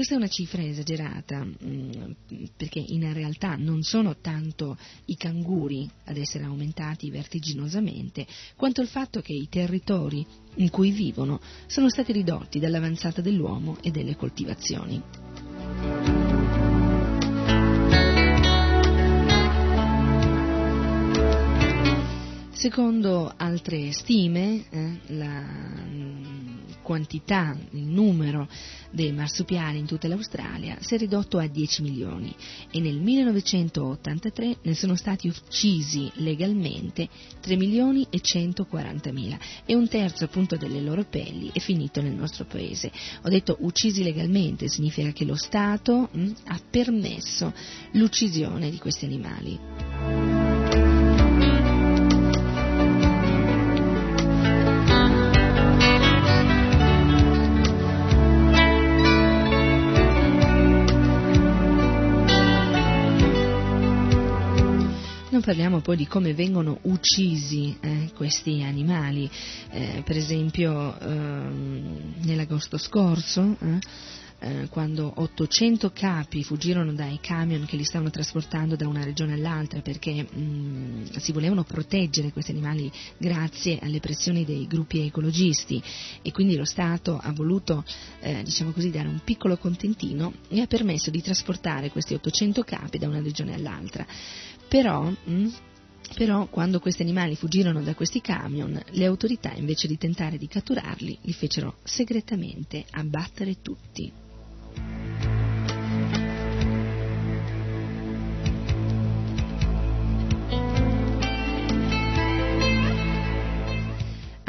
questa 0.00 0.16
è 0.16 0.18
una 0.24 0.28
cifra 0.28 0.62
esagerata 0.62 1.44
mh, 1.44 2.14
perché 2.56 2.82
in 2.82 3.12
realtà 3.12 3.56
non 3.56 3.82
sono 3.82 4.16
tanto 4.16 4.78
i 5.04 5.14
canguri 5.14 5.86
ad 6.06 6.16
essere 6.16 6.44
aumentati 6.44 7.10
vertiginosamente, 7.10 8.26
quanto 8.56 8.80
il 8.80 8.88
fatto 8.88 9.20
che 9.20 9.34
i 9.34 9.46
territori 9.50 10.26
in 10.54 10.70
cui 10.70 10.90
vivono 10.90 11.38
sono 11.66 11.90
stati 11.90 12.12
ridotti 12.12 12.58
dall'avanzata 12.58 13.20
dell'uomo 13.20 13.76
e 13.82 13.90
delle 13.90 14.16
coltivazioni. 14.16 15.02
Secondo 22.52 23.30
altre 23.36 23.92
stime, 23.92 24.64
eh, 24.70 24.98
la 25.08 25.42
mh, 25.42 26.29
quantità, 26.90 27.56
il 27.70 27.84
numero 27.84 28.48
dei 28.90 29.12
marsupiali 29.12 29.78
in 29.78 29.86
tutta 29.86 30.08
l'Australia 30.08 30.76
si 30.80 30.96
è 30.96 30.98
ridotto 30.98 31.38
a 31.38 31.46
10 31.46 31.82
milioni 31.82 32.34
e 32.68 32.80
nel 32.80 32.96
1983 32.96 34.56
ne 34.62 34.74
sono 34.74 34.96
stati 34.96 35.28
uccisi 35.28 36.10
legalmente 36.14 37.08
3 37.42 37.54
milioni 37.54 38.08
e 38.10 38.18
140 38.20 39.12
mila 39.12 39.38
e 39.64 39.76
un 39.76 39.86
terzo 39.86 40.24
appunto 40.24 40.56
delle 40.56 40.80
loro 40.80 41.04
pelli 41.04 41.52
è 41.52 41.60
finito 41.60 42.02
nel 42.02 42.14
nostro 42.14 42.44
paese. 42.44 42.90
Ho 43.22 43.28
detto 43.28 43.58
uccisi 43.60 44.02
legalmente, 44.02 44.66
significa 44.66 45.12
che 45.12 45.24
lo 45.24 45.36
Stato 45.36 46.08
mh, 46.10 46.30
ha 46.46 46.60
permesso 46.68 47.54
l'uccisione 47.92 48.68
di 48.68 48.78
questi 48.78 49.04
animali. 49.04 50.49
Parliamo 65.50 65.80
poi 65.80 65.96
di 65.96 66.06
come 66.06 66.32
vengono 66.32 66.78
uccisi 66.82 67.76
eh, 67.80 68.12
questi 68.14 68.62
animali, 68.62 69.28
eh, 69.70 70.00
per 70.04 70.16
esempio 70.16 70.96
ehm, 70.96 72.12
nell'agosto 72.22 72.78
scorso, 72.78 73.56
eh, 73.60 73.78
eh, 74.38 74.68
quando 74.70 75.12
800 75.12 75.90
capi 75.90 76.44
fuggirono 76.44 76.92
dai 76.92 77.18
camion 77.20 77.66
che 77.66 77.74
li 77.74 77.82
stavano 77.82 78.10
trasportando 78.10 78.76
da 78.76 78.86
una 78.86 79.02
regione 79.02 79.32
all'altra 79.32 79.80
perché 79.80 80.22
mh, 80.22 81.18
si 81.18 81.32
volevano 81.32 81.64
proteggere 81.64 82.30
questi 82.30 82.52
animali 82.52 82.90
grazie 83.18 83.80
alle 83.82 83.98
pressioni 83.98 84.44
dei 84.44 84.68
gruppi 84.68 85.00
ecologisti 85.00 85.82
e 86.22 86.30
quindi 86.30 86.54
lo 86.54 86.64
Stato 86.64 87.18
ha 87.20 87.32
voluto 87.32 87.84
eh, 88.20 88.44
diciamo 88.44 88.70
così, 88.70 88.90
dare 88.90 89.08
un 89.08 89.20
piccolo 89.24 89.56
contentino 89.56 90.32
e 90.48 90.60
ha 90.60 90.66
permesso 90.66 91.10
di 91.10 91.20
trasportare 91.20 91.90
questi 91.90 92.14
800 92.14 92.62
capi 92.62 92.98
da 92.98 93.08
una 93.08 93.20
regione 93.20 93.52
all'altra. 93.52 94.06
Però, 94.70 95.02
mh, 95.02 95.48
però, 96.14 96.46
quando 96.46 96.78
questi 96.78 97.02
animali 97.02 97.34
fuggirono 97.34 97.82
da 97.82 97.96
questi 97.96 98.20
camion, 98.20 98.80
le 98.90 99.04
autorità, 99.04 99.52
invece 99.54 99.88
di 99.88 99.98
tentare 99.98 100.38
di 100.38 100.46
catturarli, 100.46 101.18
li 101.22 101.32
fecero 101.32 101.78
segretamente 101.82 102.84
abbattere 102.90 103.60
tutti. 103.60 104.19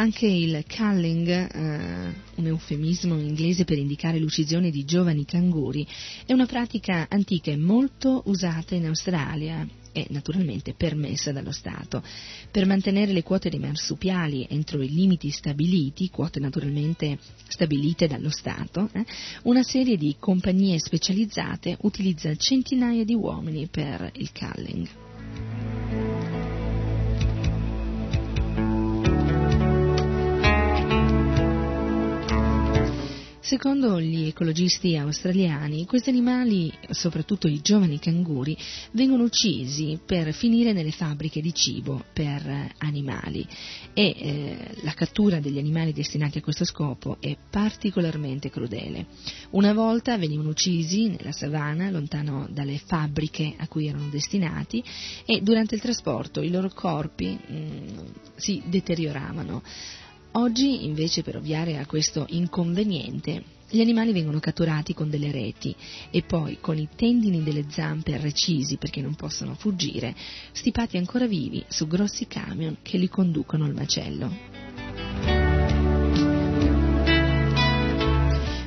Anche 0.01 0.25
il 0.25 0.65
culling, 0.67 1.27
eh, 1.27 2.13
un 2.37 2.45
eufemismo 2.47 3.19
inglese 3.19 3.65
per 3.65 3.77
indicare 3.77 4.17
l'uccisione 4.17 4.71
di 4.71 4.83
giovani 4.83 5.25
canguri, 5.25 5.85
è 6.25 6.33
una 6.33 6.47
pratica 6.47 7.05
antica 7.07 7.51
e 7.51 7.55
molto 7.55 8.23
usata 8.25 8.73
in 8.73 8.87
Australia 8.87 9.63
e 9.91 10.07
naturalmente 10.09 10.73
permessa 10.73 11.31
dallo 11.31 11.51
Stato. 11.51 12.01
Per 12.49 12.65
mantenere 12.65 13.11
le 13.11 13.21
quote 13.21 13.49
di 13.49 13.59
marsupiali 13.59 14.47
entro 14.49 14.81
i 14.81 14.89
limiti 14.89 15.29
stabiliti, 15.29 16.09
quote 16.09 16.39
naturalmente 16.39 17.19
stabilite 17.47 18.07
dallo 18.07 18.31
Stato, 18.31 18.89
eh, 18.93 19.05
una 19.43 19.61
serie 19.61 19.97
di 19.97 20.15
compagnie 20.17 20.79
specializzate 20.79 21.77
utilizza 21.81 22.35
centinaia 22.35 23.03
di 23.03 23.13
uomini 23.13 23.67
per 23.67 24.09
il 24.15 24.31
culling. 24.31 25.10
Secondo 33.51 33.99
gli 33.99 34.27
ecologisti 34.27 34.95
australiani, 34.95 35.85
questi 35.85 36.07
animali, 36.07 36.71
soprattutto 36.91 37.49
i 37.49 37.59
giovani 37.61 37.99
canguri, 37.99 38.57
vengono 38.93 39.23
uccisi 39.23 39.99
per 40.05 40.31
finire 40.31 40.71
nelle 40.71 40.91
fabbriche 40.91 41.41
di 41.41 41.53
cibo 41.53 42.01
per 42.13 42.71
animali 42.77 43.45
e 43.93 44.15
eh, 44.17 44.57
la 44.83 44.93
cattura 44.93 45.41
degli 45.41 45.57
animali 45.57 45.91
destinati 45.91 46.37
a 46.37 46.41
questo 46.41 46.63
scopo 46.63 47.17
è 47.19 47.35
particolarmente 47.49 48.49
crudele. 48.49 49.07
Una 49.49 49.73
volta 49.73 50.17
venivano 50.17 50.51
uccisi 50.51 51.09
nella 51.09 51.33
savana, 51.33 51.89
lontano 51.89 52.47
dalle 52.49 52.77
fabbriche 52.77 53.55
a 53.57 53.67
cui 53.67 53.87
erano 53.87 54.07
destinati 54.07 54.81
e 55.25 55.41
durante 55.41 55.75
il 55.75 55.81
trasporto 55.81 56.39
i 56.39 56.49
loro 56.49 56.69
corpi 56.73 57.37
mh, 57.37 57.53
mm, 57.53 57.97
si 58.33 58.61
deterioravano. 58.65 59.61
Oggi, 60.33 60.85
invece, 60.85 61.23
per 61.23 61.35
ovviare 61.35 61.77
a 61.77 61.85
questo 61.85 62.25
inconveniente, 62.29 63.43
gli 63.69 63.81
animali 63.81 64.13
vengono 64.13 64.39
catturati 64.39 64.93
con 64.93 65.09
delle 65.09 65.31
reti 65.31 65.75
e 66.09 66.23
poi 66.23 66.59
con 66.61 66.77
i 66.77 66.87
tendini 66.95 67.43
delle 67.43 67.65
zampe 67.69 68.17
recisi 68.17 68.77
perché 68.77 69.01
non 69.01 69.15
possono 69.15 69.55
fuggire, 69.55 70.15
stipati 70.51 70.97
ancora 70.97 71.27
vivi 71.27 71.63
su 71.67 71.85
grossi 71.85 72.27
camion 72.27 72.77
che 72.81 72.97
li 72.97 73.09
conducono 73.09 73.65
al 73.65 73.73
macello. 73.73 75.40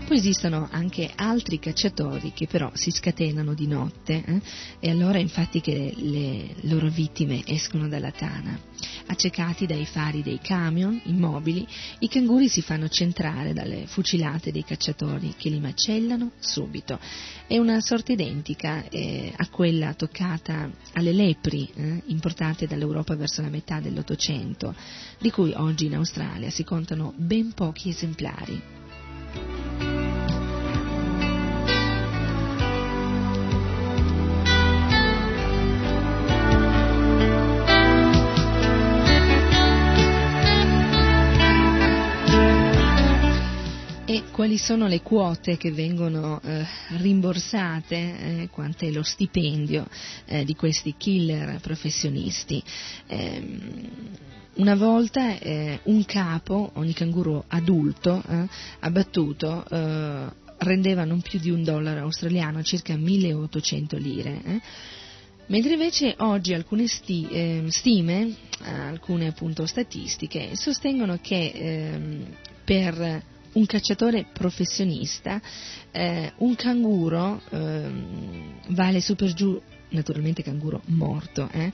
Poi 0.06 0.18
esistono 0.18 0.68
anche 0.70 1.10
altri 1.14 1.58
cacciatori 1.58 2.32
che 2.34 2.46
però 2.46 2.70
si 2.74 2.90
scatenano 2.90 3.54
di 3.54 3.66
notte 3.66 4.22
eh? 4.22 4.40
e 4.78 4.90
allora 4.90 5.18
infatti 5.18 5.62
che 5.62 5.94
le 5.96 6.54
loro 6.68 6.90
vittime 6.90 7.42
escono 7.46 7.88
dalla 7.88 8.10
tana. 8.10 8.58
Accecati 9.06 9.64
dai 9.64 9.86
fari 9.86 10.22
dei 10.22 10.40
camion, 10.42 11.00
immobili, 11.04 11.66
i 12.00 12.08
canguri 12.08 12.48
si 12.48 12.60
fanno 12.60 12.90
centrare 12.90 13.54
dalle 13.54 13.86
fucilate 13.86 14.52
dei 14.52 14.62
cacciatori 14.62 15.36
che 15.38 15.48
li 15.48 15.58
macellano 15.58 16.32
subito. 16.38 17.00
È 17.46 17.56
una 17.56 17.80
sorte 17.80 18.12
identica 18.12 18.86
eh, 18.90 19.32
a 19.34 19.48
quella 19.48 19.94
toccata 19.94 20.70
alle 20.92 21.12
lepri 21.12 21.66
eh, 21.74 22.02
importate 22.06 22.66
dall'Europa 22.66 23.16
verso 23.16 23.40
la 23.40 23.48
metà 23.48 23.80
dell'Ottocento, 23.80 24.74
di 25.18 25.30
cui 25.30 25.54
oggi 25.56 25.86
in 25.86 25.94
Australia 25.94 26.50
si 26.50 26.62
contano 26.62 27.14
ben 27.16 27.54
pochi 27.54 27.88
esemplari. 27.88 28.83
Quali 44.34 44.58
sono 44.58 44.88
le 44.88 45.00
quote 45.00 45.56
che 45.56 45.70
vengono 45.70 46.40
eh, 46.42 46.66
rimborsate, 46.98 47.96
eh, 47.96 48.48
quant'è 48.50 48.90
lo 48.90 49.02
stipendio 49.02 49.86
eh, 50.26 50.44
di 50.44 50.54
questi 50.54 50.96
killer 50.98 51.60
professionisti? 51.60 52.62
Una 54.56 54.76
volta 54.76 55.36
eh, 55.38 55.80
un 55.84 56.04
capo, 56.04 56.70
ogni 56.74 56.92
canguro 56.92 57.44
adulto, 57.48 58.22
eh, 58.28 58.46
abbattuto, 58.80 59.64
eh, 59.68 60.26
rendeva 60.58 61.04
non 61.04 61.20
più 61.22 61.40
di 61.40 61.50
un 61.50 61.64
dollaro 61.64 62.02
australiano, 62.02 62.62
circa 62.62 62.96
1800 62.96 63.96
lire. 63.96 64.40
Eh. 64.44 64.60
Mentre 65.46 65.72
invece 65.72 66.14
oggi 66.18 66.54
alcune 66.54 66.86
sti, 66.86 67.28
eh, 67.30 67.64
stime, 67.68 68.32
alcune 68.60 69.26
appunto 69.26 69.66
statistiche, 69.66 70.54
sostengono 70.54 71.18
che 71.20 71.50
ehm, 71.52 72.26
per 72.64 73.22
un 73.54 73.66
cacciatore 73.66 74.26
professionista 74.32 75.40
eh, 75.90 76.32
un 76.38 76.54
canguro 76.54 77.42
ehm, 77.50 78.60
vale 78.68 79.00
su 79.00 79.16
per 79.16 79.32
giù 79.32 79.60
naturalmente 79.90 80.42
canguro 80.42 80.82
morto, 80.86 81.48
eh? 81.52 81.72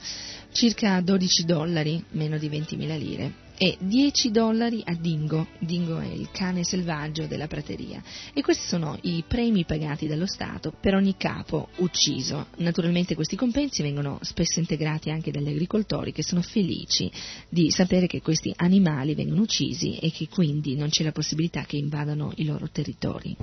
circa 0.52 1.00
12 1.00 1.44
dollari, 1.44 2.04
meno 2.10 2.38
di 2.38 2.48
20.000 2.48 2.98
lire, 2.98 3.32
e 3.62 3.76
10 3.78 4.30
dollari 4.30 4.80
a 4.86 4.94
Dingo, 4.94 5.48
Dingo 5.58 5.98
è 5.98 6.06
il 6.06 6.30
cane 6.32 6.64
selvaggio 6.64 7.26
della 7.26 7.46
prateria, 7.46 8.02
e 8.32 8.40
questi 8.40 8.66
sono 8.66 8.96
i 9.02 9.22
premi 9.28 9.66
pagati 9.66 10.06
dallo 10.06 10.24
Stato 10.24 10.72
per 10.72 10.94
ogni 10.94 11.14
capo 11.18 11.68
ucciso. 11.76 12.46
Naturalmente 12.56 13.14
questi 13.14 13.36
compensi 13.36 13.82
vengono 13.82 14.18
spesso 14.22 14.60
integrati 14.60 15.10
anche 15.10 15.30
dagli 15.30 15.48
agricoltori 15.48 16.10
che 16.10 16.22
sono 16.22 16.40
felici 16.40 17.12
di 17.50 17.70
sapere 17.70 18.06
che 18.06 18.22
questi 18.22 18.50
animali 18.56 19.14
vengono 19.14 19.42
uccisi 19.42 19.98
e 19.98 20.10
che 20.10 20.26
quindi 20.28 20.74
non 20.74 20.88
c'è 20.88 21.04
la 21.04 21.12
possibilità 21.12 21.64
che 21.64 21.76
invadano 21.76 22.32
i 22.36 22.46
loro 22.46 22.66
territori. 22.70 23.36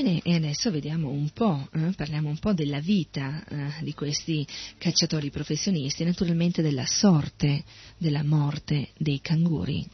Bene, 0.00 0.20
e 0.22 0.36
adesso 0.36 0.70
vediamo 0.70 1.08
un 1.08 1.28
po', 1.30 1.68
eh, 1.72 1.90
parliamo 1.96 2.28
un 2.28 2.38
po' 2.38 2.52
della 2.52 2.78
vita 2.78 3.44
eh, 3.44 3.82
di 3.82 3.94
questi 3.94 4.46
cacciatori 4.78 5.28
professionisti, 5.28 6.04
naturalmente 6.04 6.62
della 6.62 6.86
sorte, 6.86 7.64
della 7.96 8.22
morte 8.22 8.90
dei 8.96 9.20
canguri. 9.20 9.84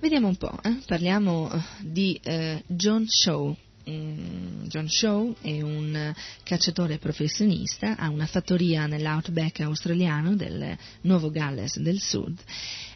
Vediamo 0.00 0.28
un 0.28 0.36
po', 0.36 0.58
eh? 0.62 0.78
parliamo 0.86 1.52
eh, 1.52 1.60
di 1.82 2.18
eh, 2.24 2.62
John 2.66 3.04
Shaw, 3.06 3.54
John 3.88 4.88
Shaw 4.88 5.36
è 5.40 5.60
un 5.60 6.12
cacciatore 6.42 6.98
professionista, 6.98 7.96
ha 7.96 8.08
una 8.08 8.26
fattoria 8.26 8.86
nell'outback 8.86 9.60
australiano 9.60 10.34
del 10.34 10.76
Nuovo 11.02 11.30
Galles 11.30 11.78
del 11.78 12.00
Sud 12.00 12.36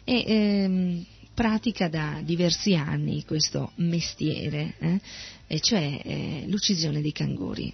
e 0.03 0.23
ehm, 0.27 1.05
pratica 1.33 1.87
da 1.87 2.19
diversi 2.21 2.75
anni 2.75 3.23
questo 3.23 3.71
mestiere, 3.75 4.73
eh, 4.79 4.99
e 5.47 5.59
cioè 5.61 6.01
eh, 6.03 6.43
l'uccisione 6.47 7.01
di 7.01 7.11
canguri. 7.13 7.73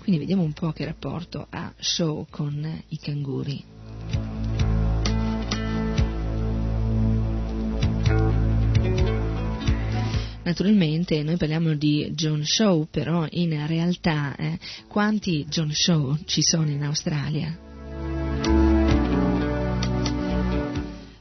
Quindi 0.00 0.20
vediamo 0.20 0.42
un 0.42 0.52
po' 0.52 0.70
che 0.70 0.84
rapporto 0.84 1.46
ha 1.50 1.72
Shaw 1.76 2.26
con 2.30 2.82
i 2.88 2.98
canguri. 2.98 3.73
Naturalmente 10.44 11.22
noi 11.22 11.36
parliamo 11.36 11.74
di 11.74 12.12
John 12.14 12.44
Shaw, 12.44 12.86
però 12.90 13.26
in 13.30 13.66
realtà 13.66 14.36
eh, 14.36 14.58
quanti 14.86 15.46
John 15.48 15.70
Shaw 15.72 16.18
ci 16.26 16.42
sono 16.42 16.68
in 16.68 16.82
Australia? 16.82 17.58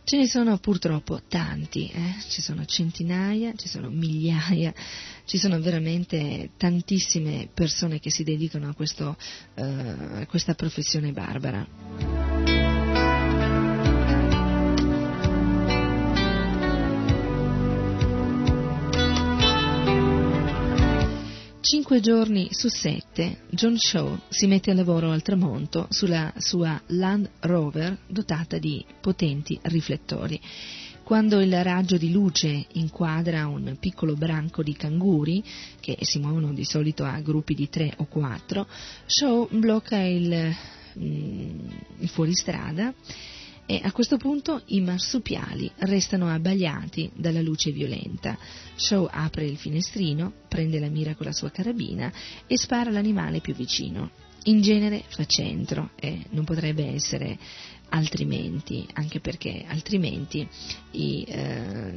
Ce 0.04 0.18
ne 0.18 0.28
sono 0.28 0.58
purtroppo 0.58 1.22
tanti, 1.28 1.88
eh? 1.88 2.16
ci 2.28 2.42
sono 2.42 2.66
centinaia, 2.66 3.54
ci 3.56 3.70
sono 3.70 3.90
migliaia, 3.90 4.74
ci 5.26 5.38
sono 5.38 5.58
veramente 5.60 6.52
tantissime 6.58 7.48
persone 7.52 8.00
che 8.00 8.12
si 8.12 8.24
dedicano 8.24 8.70
a, 8.70 8.74
questo, 8.74 9.16
uh, 9.56 9.62
a 9.62 10.26
questa 10.28 10.54
professione 10.54 11.14
barbara. 11.14 12.33
Cinque 21.74 22.02
giorni 22.02 22.50
su 22.52 22.68
sette 22.68 23.46
John 23.50 23.76
Shaw 23.80 24.20
si 24.30 24.46
mette 24.46 24.70
a 24.70 24.76
lavoro 24.76 25.10
al 25.10 25.24
tramonto 25.24 25.88
sulla 25.90 26.32
sua 26.38 26.80
Land 26.90 27.28
Rover 27.40 27.98
dotata 28.06 28.60
di 28.60 28.86
potenti 29.02 29.58
riflettori. 29.64 30.40
Quando 31.02 31.42
il 31.42 31.64
raggio 31.64 31.98
di 31.98 32.12
luce 32.12 32.68
inquadra 32.74 33.48
un 33.48 33.76
piccolo 33.80 34.14
branco 34.14 34.62
di 34.62 34.74
canguri, 34.74 35.44
che 35.80 35.98
si 36.02 36.20
muovono 36.20 36.54
di 36.54 36.64
solito 36.64 37.06
a 37.06 37.20
gruppi 37.22 37.56
di 37.56 37.68
tre 37.68 37.92
o 37.98 38.06
quattro, 38.06 38.68
Shaw 39.08 39.48
blocca 39.50 39.98
il, 39.98 40.56
mm, 41.00 41.60
il 42.02 42.10
fuoristrada 42.10 42.94
e 43.66 43.80
a 43.84 43.92
questo 43.92 44.18
punto 44.18 44.62
i 44.68 44.82
marsupiali 44.82 45.72
restano 45.78 46.30
abbagliati 46.30 47.10
dalla 47.16 47.42
luce 47.42 47.72
violenta. 47.72 48.38
Shaw 48.76 49.08
apre 49.10 49.46
il 49.46 49.58
finestrino, 49.58 50.34
prende 50.48 50.80
la 50.80 50.90
mira 50.90 51.16
con 51.16 51.26
la 51.26 51.32
sua 51.32 51.50
carabina 51.50 52.12
e 52.46 52.58
spara 52.58 52.90
all'animale 52.90 53.40
più 53.40 53.54
vicino. 53.54 54.12
In 54.46 54.62
genere 54.62 55.04
fa 55.08 55.26
centro 55.26 55.92
e 55.96 56.26
non 56.32 56.44
potrebbe 56.44 56.86
essere 56.86 57.38
altrimenti, 57.90 58.86
anche 58.94 59.20
perché 59.22 59.64
altrimenti 59.68 60.46
i, 60.92 61.24
eh, 61.24 61.94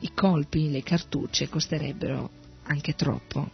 i 0.00 0.10
colpi, 0.14 0.70
le 0.70 0.82
cartucce 0.82 1.48
costerebbero 1.48 2.30
anche 2.62 2.94
troppo. 2.94 3.50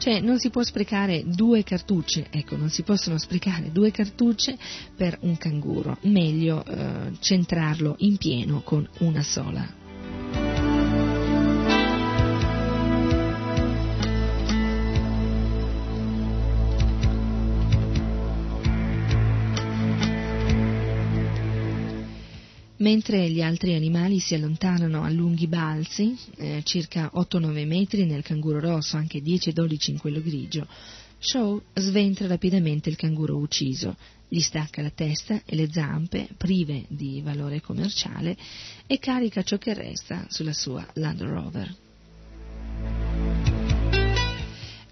Cioè 0.00 0.18
non 0.20 0.38
si 0.38 0.48
può 0.48 0.62
sprecare 0.62 1.24
due 1.26 1.62
cartucce, 1.62 2.28
ecco, 2.30 2.56
non 2.56 2.70
si 2.70 2.82
possono 2.82 3.18
sprecare 3.18 3.70
due 3.70 3.90
cartucce 3.90 4.56
per 4.96 5.18
un 5.20 5.36
canguro, 5.36 5.98
meglio 6.04 6.64
eh, 6.64 7.12
centrarlo 7.20 7.96
in 7.98 8.16
pieno 8.16 8.62
con 8.62 8.88
una 9.00 9.22
sola. 9.22 9.79
Mentre 22.90 23.30
gli 23.30 23.40
altri 23.40 23.76
animali 23.76 24.18
si 24.18 24.34
allontanano 24.34 25.04
a 25.04 25.10
lunghi 25.10 25.46
balzi, 25.46 26.18
eh, 26.38 26.62
circa 26.64 27.12
8-9 27.14 27.64
metri 27.64 28.04
nel 28.04 28.24
canguro 28.24 28.58
rosso, 28.58 28.96
anche 28.96 29.22
10-12 29.22 29.92
in 29.92 29.98
quello 29.98 30.20
grigio, 30.20 30.66
Shaw 31.20 31.62
sventra 31.74 32.26
rapidamente 32.26 32.88
il 32.88 32.96
canguro 32.96 33.36
ucciso, 33.36 33.96
gli 34.26 34.40
stacca 34.40 34.82
la 34.82 34.90
testa 34.90 35.40
e 35.44 35.54
le 35.54 35.70
zampe, 35.70 36.30
prive 36.36 36.86
di 36.88 37.20
valore 37.22 37.60
commerciale, 37.60 38.36
e 38.88 38.98
carica 38.98 39.44
ciò 39.44 39.56
che 39.56 39.72
resta 39.72 40.26
sulla 40.28 40.52
sua 40.52 40.84
Land 40.94 41.22
Rover. 41.22 41.76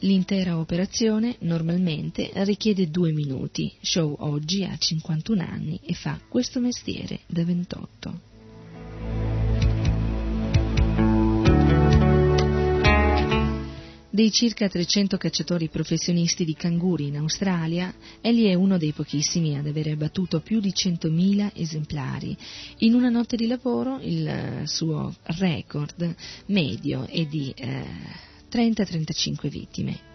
L'intera 0.03 0.59
operazione 0.59 1.37
normalmente 1.41 2.31
richiede 2.45 2.89
due 2.89 3.11
minuti. 3.13 3.73
Shaw 3.81 4.15
oggi 4.21 4.63
ha 4.63 4.77
51 4.77 5.43
anni 5.43 5.81
e 5.85 5.93
fa 5.95 6.21
questo 6.29 6.61
mestiere 6.61 7.21
da 7.27 7.45
28. 7.45 8.21
Dei 14.11 14.31
circa 14.33 14.69
300 14.69 15.17
cacciatori 15.17 15.69
professionisti 15.69 16.45
di 16.45 16.55
canguri 16.55 17.07
in 17.07 17.19
Australia, 17.19 17.93
egli 18.21 18.47
è 18.47 18.55
uno 18.55 18.79
dei 18.79 18.93
pochissimi 18.93 19.57
ad 19.57 19.67
avere 19.67 19.93
abbattuto 19.93 20.41
più 20.41 20.61
di 20.61 20.71
100.000 20.71 21.51
esemplari. 21.55 22.37
In 22.79 22.95
una 22.95 23.11
notte 23.11 23.37
di 23.37 23.47
lavoro 23.47 23.99
il 24.01 24.27
eh, 24.27 24.63
suo 24.67 25.15
record 25.23 26.15
medio 26.47 27.07
è 27.07 27.25
di 27.27 27.53
eh, 27.57 28.27
30-35 28.51 29.49
vittime. 29.49 30.08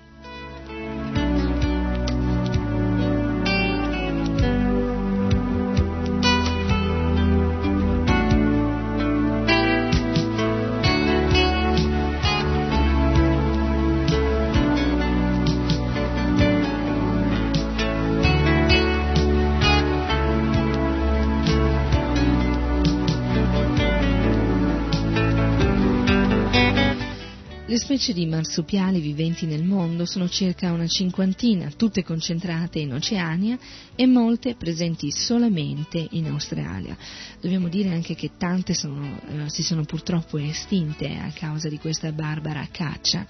Specie 27.83 28.13
di 28.13 28.25
marsupiali 28.25 29.01
viventi 29.01 29.45
nel 29.45 29.65
mondo 29.65 30.05
sono 30.05 30.29
circa 30.29 30.71
una 30.71 30.87
cinquantina, 30.87 31.69
tutte 31.75 32.01
concentrate 32.01 32.79
in 32.79 32.93
Oceania 32.93 33.59
e 33.93 34.05
molte 34.07 34.55
presenti 34.55 35.11
solamente 35.11 36.07
in 36.11 36.27
Australia. 36.27 36.95
Dobbiamo 37.41 37.67
dire 37.67 37.89
anche 37.89 38.15
che 38.15 38.31
tante 38.37 38.73
sono, 38.73 39.19
eh, 39.27 39.49
si 39.49 39.63
sono 39.63 39.83
purtroppo 39.83 40.37
estinte 40.37 41.09
a 41.09 41.29
causa 41.33 41.67
di 41.67 41.77
questa 41.77 42.13
barbara 42.13 42.65
caccia. 42.71 43.27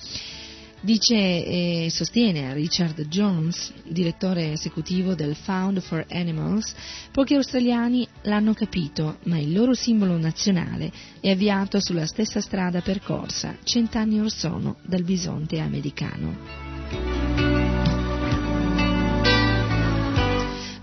Dice 0.84 1.16
e 1.16 1.88
sostiene 1.90 2.54
Richard 2.54 3.08
Jones, 3.08 3.72
direttore 3.86 4.52
esecutivo 4.52 5.16
del 5.16 5.34
Found 5.34 5.80
for 5.80 6.06
Animals, 6.10 6.76
pochi 7.10 7.36
australiani 7.36 8.06
l'hanno 8.24 8.54
capito, 8.54 9.20
ma 9.24 9.38
il 9.38 9.54
loro 9.54 9.74
simbolo 9.74 10.18
nazionale 10.18 10.92
è 11.22 11.30
avviato 11.30 11.80
sulla 11.80 12.06
stessa 12.06 12.42
strada 12.42 12.82
percorsa 12.82 13.56
cent'anni 13.64 14.20
or 14.20 14.30
sono 14.30 14.76
dal 14.84 15.04
bisonte 15.04 15.60
americano. 15.60 17.53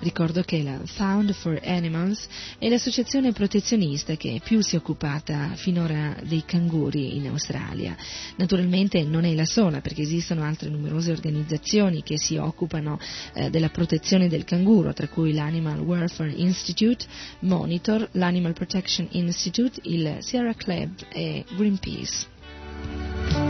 Ricordo 0.01 0.43
che 0.43 0.62
la 0.62 0.81
Found 0.85 1.35
for 1.35 1.60
Animals 1.62 2.27
è 2.59 2.70
l'associazione 2.70 3.32
protezionista 3.32 4.16
che 4.16 4.40
più 4.43 4.62
si 4.62 4.74
è 4.74 4.78
occupata 4.78 5.52
finora 5.56 6.16
dei 6.22 6.43
canguri 6.47 7.16
in 7.16 7.28
Australia. 7.28 7.94
Naturalmente 8.36 9.05
non 9.05 9.24
è 9.24 9.35
la 9.35 9.44
sola 9.44 9.82
perché 9.82 10.01
esistono 10.01 10.43
altre 10.43 10.70
numerose 10.70 11.12
organizzazioni 11.12 12.02
che 12.02 12.18
si 12.18 12.36
occupano 12.36 12.98
eh, 13.35 13.51
della 13.51 13.68
protezione 13.68 14.28
del 14.28 14.44
canguro, 14.44 14.94
tra 14.94 15.06
cui 15.06 15.35
l'Animal 15.35 15.81
Welfare 15.81 16.32
Institute, 16.32 17.05
Monitor, 17.40 18.09
l'Animal 18.12 18.55
Protection 18.55 19.06
Institute, 19.10 19.81
il 19.82 20.16
Sierra 20.20 20.55
Club 20.55 20.93
e 21.12 21.44
Greenpeace. 21.55 23.49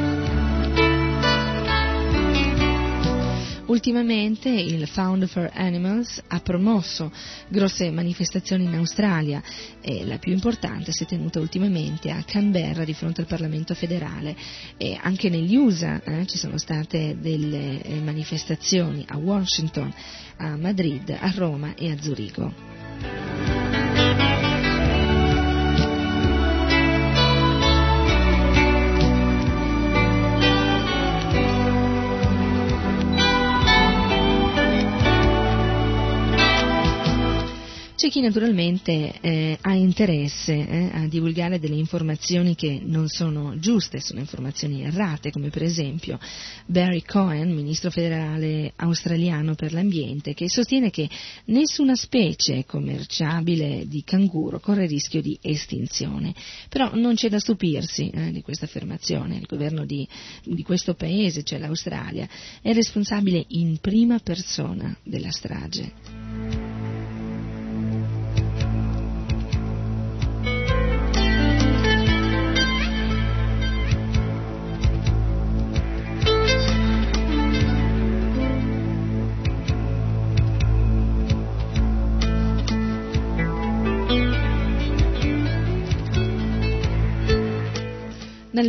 Ultimamente 3.70 4.48
il 4.48 4.84
Found 4.88 5.28
for 5.28 5.48
Animals 5.54 6.20
ha 6.26 6.40
promosso 6.40 7.12
grosse 7.46 7.88
manifestazioni 7.92 8.64
in 8.64 8.74
Australia 8.74 9.40
e 9.80 10.04
la 10.04 10.18
più 10.18 10.32
importante 10.32 10.90
si 10.90 11.04
è 11.04 11.06
tenuta 11.06 11.38
ultimamente 11.38 12.10
a 12.10 12.24
Canberra 12.26 12.82
di 12.82 12.94
fronte 12.94 13.20
al 13.20 13.28
Parlamento 13.28 13.74
federale 13.74 14.34
e 14.76 14.98
anche 15.00 15.28
negli 15.28 15.54
USA 15.54 16.02
eh, 16.02 16.26
ci 16.26 16.36
sono 16.36 16.58
state 16.58 17.16
delle 17.20 17.80
eh, 17.80 18.00
manifestazioni 18.00 19.04
a 19.06 19.18
Washington, 19.18 19.94
a 20.38 20.56
Madrid, 20.56 21.16
a 21.16 21.30
Roma 21.30 21.74
e 21.76 21.92
a 21.92 22.02
Zurigo. 22.02 23.29
C'è 38.00 38.08
chi 38.08 38.22
naturalmente 38.22 39.20
eh, 39.20 39.58
ha 39.60 39.74
interesse 39.74 40.54
eh, 40.54 40.88
a 40.90 41.06
divulgare 41.06 41.58
delle 41.58 41.74
informazioni 41.74 42.54
che 42.54 42.80
non 42.82 43.08
sono 43.08 43.58
giuste, 43.58 44.00
sono 44.00 44.20
informazioni 44.20 44.82
errate, 44.82 45.30
come 45.30 45.50
per 45.50 45.64
esempio 45.64 46.18
Barry 46.64 47.02
Cohen, 47.02 47.52
ministro 47.52 47.90
federale 47.90 48.72
australiano 48.76 49.54
per 49.54 49.74
l'ambiente, 49.74 50.32
che 50.32 50.48
sostiene 50.48 50.88
che 50.88 51.10
nessuna 51.48 51.94
specie 51.94 52.64
commerciabile 52.64 53.84
di 53.86 54.02
canguro 54.02 54.60
corre 54.60 54.86
rischio 54.86 55.20
di 55.20 55.38
estinzione. 55.42 56.34
Però 56.70 56.94
non 56.94 57.16
c'è 57.16 57.28
da 57.28 57.38
stupirsi 57.38 58.08
eh, 58.08 58.30
di 58.30 58.40
questa 58.40 58.64
affermazione. 58.64 59.36
Il 59.36 59.46
governo 59.46 59.84
di, 59.84 60.08
di 60.42 60.62
questo 60.62 60.94
paese, 60.94 61.42
cioè 61.42 61.58
l'Australia, 61.58 62.26
è 62.62 62.72
responsabile 62.72 63.44
in 63.48 63.76
prima 63.78 64.18
persona 64.20 64.96
della 65.02 65.30
strage. 65.30 66.29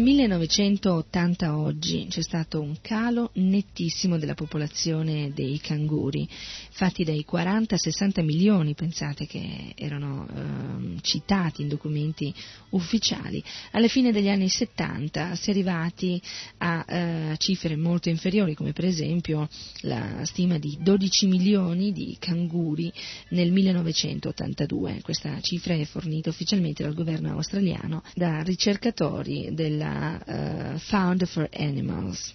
Dal 0.01 0.09
1980 0.09 1.45
a 1.45 1.57
oggi 1.59 2.07
c'è 2.09 2.23
stato 2.23 2.59
un 2.59 2.75
calo 2.81 3.29
nettissimo 3.35 4.17
della 4.17 4.33
popolazione 4.33 5.31
dei 5.31 5.59
canguri, 5.59 6.27
fatti 6.71 7.03
dai 7.03 7.23
40 7.23 7.75
a 7.75 7.77
60 7.77 8.23
milioni, 8.23 8.73
pensate 8.73 9.27
che 9.27 9.73
erano 9.75 10.27
eh, 10.27 10.97
citati 11.01 11.61
in 11.61 11.67
documenti 11.67 12.33
ufficiali. 12.71 13.43
Alla 13.73 13.87
fine 13.87 14.11
degli 14.11 14.27
anni 14.27 14.49
70 14.49 15.35
si 15.35 15.49
è 15.49 15.53
arrivati 15.53 16.19
a 16.57 16.83
eh, 16.87 17.35
cifre 17.37 17.75
molto 17.75 18.09
inferiori, 18.09 18.55
come 18.55 18.73
per 18.73 18.85
esempio 18.85 19.47
la 19.81 20.25
stima 20.25 20.57
di 20.57 20.79
12 20.81 21.27
milioni 21.27 21.91
di 21.91 22.17
canguri 22.19 22.91
nel 23.29 23.51
1982. 23.51 25.01
Questa 25.03 25.39
cifra 25.41 25.75
è 25.75 25.85
fornita 25.85 26.31
ufficialmente 26.31 26.81
dal 26.81 26.95
governo 26.95 27.33
australiano 27.33 28.01
da 28.15 28.41
ricercatori 28.41 29.49
della 29.53 29.89
uh, 30.25 30.77
Found 30.77 31.25
for 31.25 31.49
Animals. 31.53 32.33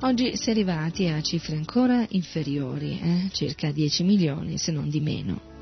Oggi 0.00 0.36
si 0.36 0.48
è 0.48 0.52
arrivati 0.52 1.08
a 1.08 1.22
cifre 1.22 1.56
ancora 1.56 2.04
inferiori, 2.10 3.00
eh? 3.00 3.30
circa 3.32 3.72
10 3.72 4.04
milioni 4.04 4.58
se 4.58 4.70
non 4.70 4.90
di 4.90 5.00
meno. 5.00 5.53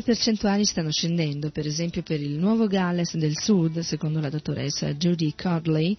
Le 0.00 0.06
percentuali 0.06 0.64
stanno 0.64 0.90
scendendo, 0.90 1.50
per 1.50 1.66
esempio 1.66 2.02
per 2.02 2.22
il 2.22 2.38
Nuovo 2.38 2.66
Galles 2.66 3.18
del 3.18 3.36
Sud, 3.36 3.80
secondo 3.80 4.18
la 4.18 4.30
dottoressa 4.30 4.94
Judy 4.94 5.34
Codley, 5.36 5.94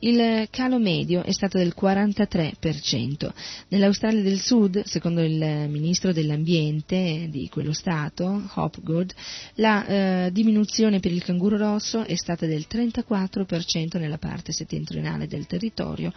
il 0.00 0.48
calo 0.50 0.80
medio 0.80 1.22
è 1.22 1.30
stato 1.30 1.58
del 1.58 1.72
43%. 1.80 3.30
Nell'Australia 3.68 4.22
del 4.22 4.40
Sud, 4.40 4.82
secondo 4.82 5.22
il 5.22 5.68
ministro 5.68 6.12
dell'ambiente 6.12 7.28
di 7.30 7.48
quello 7.48 7.72
Stato, 7.72 8.42
Hopgood, 8.54 9.12
la 9.54 9.86
eh, 9.86 10.32
diminuzione 10.32 10.98
per 10.98 11.12
il 11.12 11.22
canguro 11.22 11.56
rosso 11.56 12.02
è 12.04 12.16
stata 12.16 12.46
del 12.46 12.66
34% 12.68 14.00
nella 14.00 14.18
parte 14.18 14.50
settentrionale 14.50 15.28
del 15.28 15.46
territorio 15.46 16.12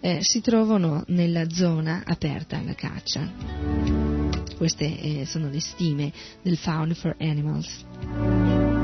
eh, 0.00 0.18
si 0.20 0.40
trovano 0.40 1.02
nella 1.08 1.48
zona 1.48 2.02
aperta 2.04 2.58
alla 2.58 2.74
caccia. 2.74 3.30
Queste 4.56 5.00
eh, 5.20 5.26
sono 5.26 5.48
le 5.48 5.60
stime 5.60 6.12
del 6.42 6.56
Found 6.56 6.94
for 6.94 7.16
Animals. 7.18 8.81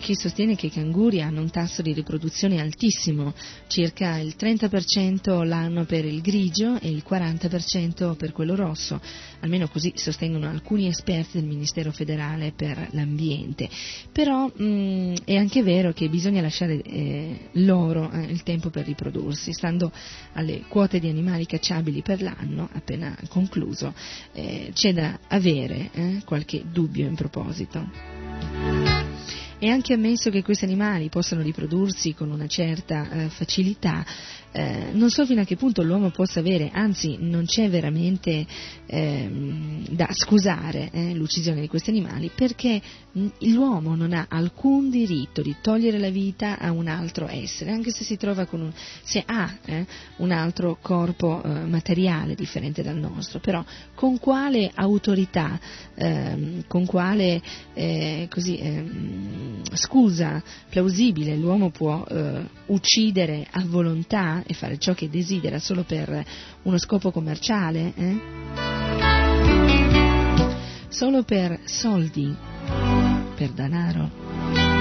Chi 0.00 0.16
sostiene 0.16 0.56
che 0.56 0.66
i 0.66 0.70
canguri 0.70 1.22
hanno 1.22 1.40
un 1.40 1.50
tasso 1.50 1.82
di 1.82 1.92
riproduzione 1.92 2.60
altissimo, 2.60 3.34
circa 3.68 4.18
il 4.18 4.34
30% 4.36 5.44
l'anno 5.46 5.84
per 5.84 6.04
il 6.04 6.20
grigio 6.20 6.80
e 6.80 6.88
il 6.88 7.04
40% 7.08 8.16
per 8.16 8.32
quello 8.32 8.56
rosso, 8.56 9.00
almeno 9.40 9.68
così 9.68 9.92
sostengono 9.94 10.48
alcuni 10.48 10.88
esperti 10.88 11.38
del 11.38 11.46
Ministero 11.46 11.92
federale 11.92 12.52
per 12.56 12.88
l'ambiente. 12.92 13.68
Però 14.10 14.46
mh, 14.46 15.22
è 15.24 15.36
anche 15.36 15.62
vero 15.62 15.92
che 15.92 16.08
bisogna 16.08 16.40
lasciare 16.40 16.80
eh, 16.82 17.48
loro 17.52 18.10
eh, 18.10 18.22
il 18.22 18.42
tempo 18.42 18.70
per 18.70 18.86
riprodursi, 18.86 19.52
stando 19.52 19.92
alle 20.32 20.62
quote 20.66 20.98
di 20.98 21.08
animali 21.08 21.46
cacciabili 21.46 22.02
per 22.02 22.22
l'anno 22.22 22.68
appena 22.72 23.16
concluso, 23.28 23.94
eh, 24.32 24.70
c'è 24.72 24.92
da 24.92 25.18
avere 25.28 25.90
eh, 25.92 26.22
qualche 26.24 26.64
dubbio 26.70 27.06
in 27.06 27.14
proposito. 27.14 28.99
È 29.60 29.68
anche 29.68 29.92
ammesso 29.92 30.30
che 30.30 30.42
questi 30.42 30.64
animali 30.64 31.10
possano 31.10 31.42
riprodursi 31.42 32.14
con 32.14 32.30
una 32.30 32.46
certa 32.46 33.10
eh, 33.10 33.28
facilità, 33.28 34.02
eh, 34.52 34.90
non 34.92 35.10
so 35.10 35.24
fino 35.24 35.42
a 35.42 35.44
che 35.44 35.56
punto 35.56 35.82
l'uomo 35.82 36.10
possa 36.10 36.40
avere, 36.40 36.70
anzi 36.72 37.16
non 37.20 37.44
c'è 37.44 37.70
veramente 37.70 38.44
eh, 38.86 39.30
da 39.90 40.08
scusare 40.10 40.90
eh, 40.90 41.14
l'uccisione 41.14 41.60
di 41.60 41.68
questi 41.68 41.90
animali 41.90 42.32
perché 42.34 42.80
mh, 43.12 43.26
l'uomo 43.52 43.94
non 43.94 44.12
ha 44.12 44.26
alcun 44.28 44.90
diritto 44.90 45.40
di 45.40 45.54
togliere 45.62 45.98
la 45.98 46.10
vita 46.10 46.58
a 46.58 46.72
un 46.72 46.88
altro 46.88 47.28
essere, 47.28 47.70
anche 47.70 47.92
se 47.92 48.18
un, 48.50 48.72
se 49.02 49.22
ha 49.24 49.56
eh, 49.66 49.86
un 50.16 50.32
altro 50.32 50.78
corpo 50.80 51.42
eh, 51.42 51.48
materiale 51.48 52.34
differente 52.34 52.82
dal 52.82 52.96
nostro, 52.96 53.38
però 53.38 53.64
con 53.94 54.18
quale 54.18 54.70
autorità, 54.74 55.60
ehm, 55.94 56.64
con 56.66 56.86
quale 56.86 57.40
così, 58.28 58.58
ehm, 58.58 59.62
scusa 59.74 60.42
plausibile 60.68 61.36
l'uomo 61.36 61.70
può 61.70 62.04
uccidere 62.66 63.46
a 63.50 63.64
volontà 63.66 64.39
e 64.46 64.54
fare 64.54 64.78
ciò 64.78 64.94
che 64.94 65.08
desidera 65.08 65.58
solo 65.58 65.84
per 65.84 66.24
uno 66.62 66.78
scopo 66.78 67.10
commerciale? 67.10 67.92
Eh? 67.96 68.20
Solo 70.88 71.22
per 71.22 71.60
soldi, 71.64 72.34
per 73.36 73.50
denaro? 73.50 74.80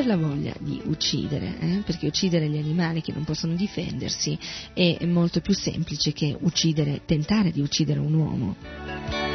per 0.00 0.06
la 0.06 0.16
voglia 0.16 0.54
di 0.58 0.80
uccidere, 0.86 1.58
eh? 1.58 1.82
perché 1.84 2.06
uccidere 2.06 2.48
gli 2.48 2.56
animali 2.56 3.02
che 3.02 3.12
non 3.12 3.24
possono 3.24 3.54
difendersi 3.54 4.38
è 4.72 5.04
molto 5.04 5.40
più 5.40 5.52
semplice 5.52 6.12
che 6.12 6.34
uccidere, 6.40 7.02
tentare 7.04 7.50
di 7.50 7.60
uccidere 7.60 7.98
un 7.98 8.14
uomo. 8.14 9.29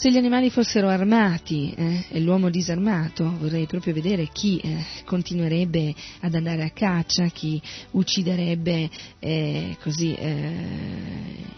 Se 0.00 0.10
gli 0.10 0.16
animali 0.16 0.48
fossero 0.48 0.88
armati 0.88 1.74
eh, 1.76 2.06
e 2.08 2.20
l'uomo 2.20 2.48
disarmato, 2.48 3.36
vorrei 3.38 3.66
proprio 3.66 3.92
vedere 3.92 4.30
chi 4.32 4.56
eh, 4.56 4.82
continuerebbe 5.04 5.94
ad 6.20 6.34
andare 6.34 6.62
a 6.64 6.70
caccia, 6.70 7.26
chi 7.26 7.60
ucciderebbe 7.90 8.88
eh, 9.18 9.76
così 9.78 10.14
eh, 10.14 10.52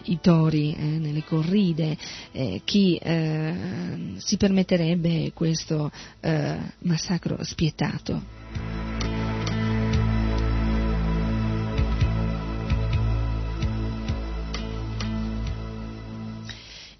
i 0.03 0.19
tori 0.19 0.75
eh, 0.77 0.83
nelle 0.83 1.23
corride, 1.23 1.95
eh, 2.33 2.59
chi 2.65 2.99
si 4.17 4.35
permetterebbe 4.35 5.31
questo 5.33 5.89
massacro 6.79 7.41
spietato. 7.45 9.12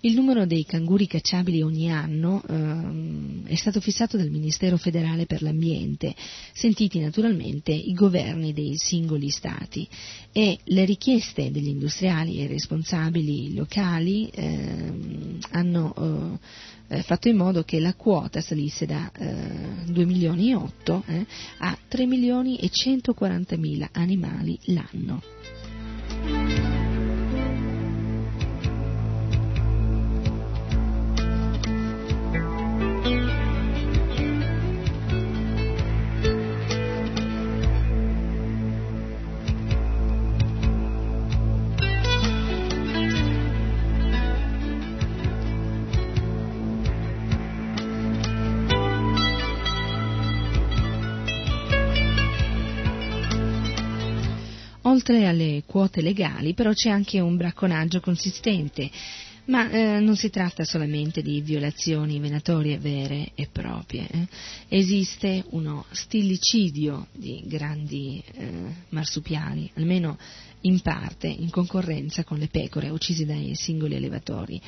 Il 0.06 0.16
numero 0.16 0.46
dei 0.46 0.66
canguri 0.66 1.08
cacciabili 1.08 1.62
ogni 1.62 1.90
anno 1.90 2.44
ehm, 2.46 3.46
è 3.46 3.56
stato 3.56 3.80
fissato 3.80 4.18
dal 4.18 4.30
Ministero 4.30 4.76
federale 4.76 5.26
per 5.26 5.42
l'ambiente, 5.42 6.14
sentiti 6.52 7.00
naturalmente 7.00 7.72
i 7.72 7.94
governi 7.94 8.52
dei 8.52 8.76
singoli 8.76 9.30
stati 9.30 9.88
e 10.34 10.60
le 10.62 10.84
richieste 10.84 11.52
degli 11.52 11.70
industriali 11.70 12.40
e 12.40 12.48
responsabili 12.48 13.56
locali 13.56 14.30
ehm, 14.34 15.38
hanno 15.52 16.38
eh, 16.90 17.02
fatto 17.02 17.30
in 17.30 17.38
modo 17.38 17.64
che 17.64 17.80
la 17.80 17.94
quota 17.94 18.42
salisse 18.42 18.86
da 18.86 19.10
eh, 19.10 19.86
2 19.86 20.06
milioni 20.06 20.50
e 20.50 20.56
8 20.56 21.04
eh, 21.08 21.26
a 21.60 21.78
3 21.88 22.06
milioni 22.06 22.58
e 22.58 22.68
140 22.70 23.56
mila 23.56 23.88
animali 23.94 24.60
l'anno. 24.66 25.22
Oltre 55.06 55.28
alle 55.28 55.64
quote 55.66 56.02
legali 56.02 56.54
però 56.54 56.72
c'è 56.72 56.90
anche 56.90 57.20
un 57.20 57.36
bracconaggio 57.36 58.00
consistente, 58.00 58.90
ma 59.48 59.70
eh, 59.70 60.00
non 60.00 60.16
si 60.16 60.30
tratta 60.30 60.64
solamente 60.64 61.22
di 61.22 61.42
violazioni 61.42 62.22
venatorie 62.22 62.78
vere 62.78 63.32
e 63.36 63.50
proprie, 63.52 64.08
eh. 64.10 64.28
esiste 64.70 65.44
uno 65.50 65.84
stillicidio 65.92 67.08
di 67.12 67.44
grandi 67.46 68.24
eh, 68.32 68.50
marsupiali, 68.92 69.70
almeno 69.74 70.18
in 70.62 70.80
parte 70.80 71.28
in 71.28 71.50
concorrenza 71.50 72.24
con 72.24 72.38
le 72.38 72.48
pecore 72.48 72.88
uccise 72.88 73.26
dai 73.26 73.56
singoli 73.56 73.98
allevatori. 73.98 74.62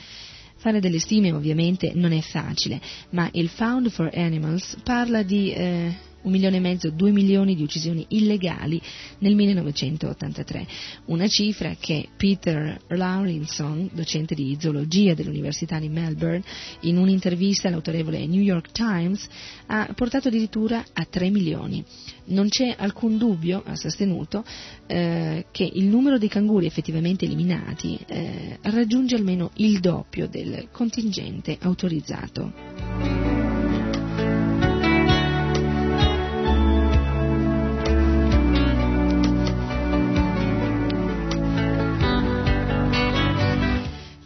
Fare 0.58 0.82
delle 0.82 1.00
stime 1.00 1.32
ovviamente 1.32 1.94
non 1.96 2.12
è 2.12 2.20
facile, 2.20 2.82
ma 3.12 3.30
il 3.32 3.48
Found 3.48 3.90
for 3.90 4.12
Animals 4.14 4.80
parla 4.84 5.24
di 5.24 5.54
eh, 5.54 5.96
un 6.26 6.32
milione 6.32 6.58
e 6.58 6.60
mezzo, 6.60 6.90
due 6.90 7.12
milioni 7.12 7.56
di 7.56 7.64
uccisioni 7.64 8.06
illegali 8.10 8.82
nel 9.20 9.36
1983, 9.36 10.68
una 11.06 11.28
cifra 11.28 11.76
che 11.80 12.10
Peter 12.18 12.80
Laurinson, 12.88 13.90
docente 13.94 14.36
di 14.36 14.58
zoologia 14.60 15.14
dell'Università 15.14 15.80
di 15.80 15.90
Melbourne, 15.90 16.44
in 16.82 16.98
un'intervista 16.98 17.68
all'autorevole 17.68 18.26
New 18.28 18.42
York 18.42 18.72
Times 18.72 19.28
ha 19.68 19.90
portato 19.96 20.28
addirittura 20.28 20.84
a 20.94 21.06
3 21.06 21.30
milioni. 21.30 21.84
Non 22.26 22.50
c'è 22.50 22.76
alcun 22.78 23.18
dubbio, 23.18 23.62
ha 23.66 23.76
sostenuto, 23.76 24.44
eh, 24.88 25.46
che 25.52 25.70
il 25.72 25.86
numero 25.86 26.18
dei 26.18 26.30
canguri 26.30 26.66
effettivamente 26.66 27.26
eliminati 27.26 27.98
eh, 28.08 28.58
raggiunge 28.62 29.16
almeno 29.16 29.52
il 29.56 29.80
doppio 29.80 30.28
del 30.28 30.70
contingente 30.72 31.58
autorizzato. 31.62 33.35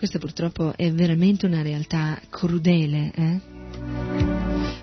Questa 0.10 0.26
purtroppo 0.26 0.76
è 0.76 0.92
veramente 0.92 1.46
una 1.46 1.62
realtà 1.62 2.20
crudele. 2.32 3.12
Eh? 3.14 3.40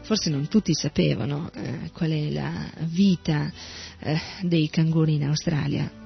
Forse 0.03 0.31
non 0.31 0.47
tutti 0.47 0.73
sapevano 0.73 1.51
eh, 1.53 1.91
qual 1.93 2.11
è 2.13 2.31
la 2.31 2.71
vita 2.83 3.51
eh, 3.99 4.21
dei 4.43 4.71
canguri 4.71 5.15
in 5.15 5.25
Australia. 5.25 6.06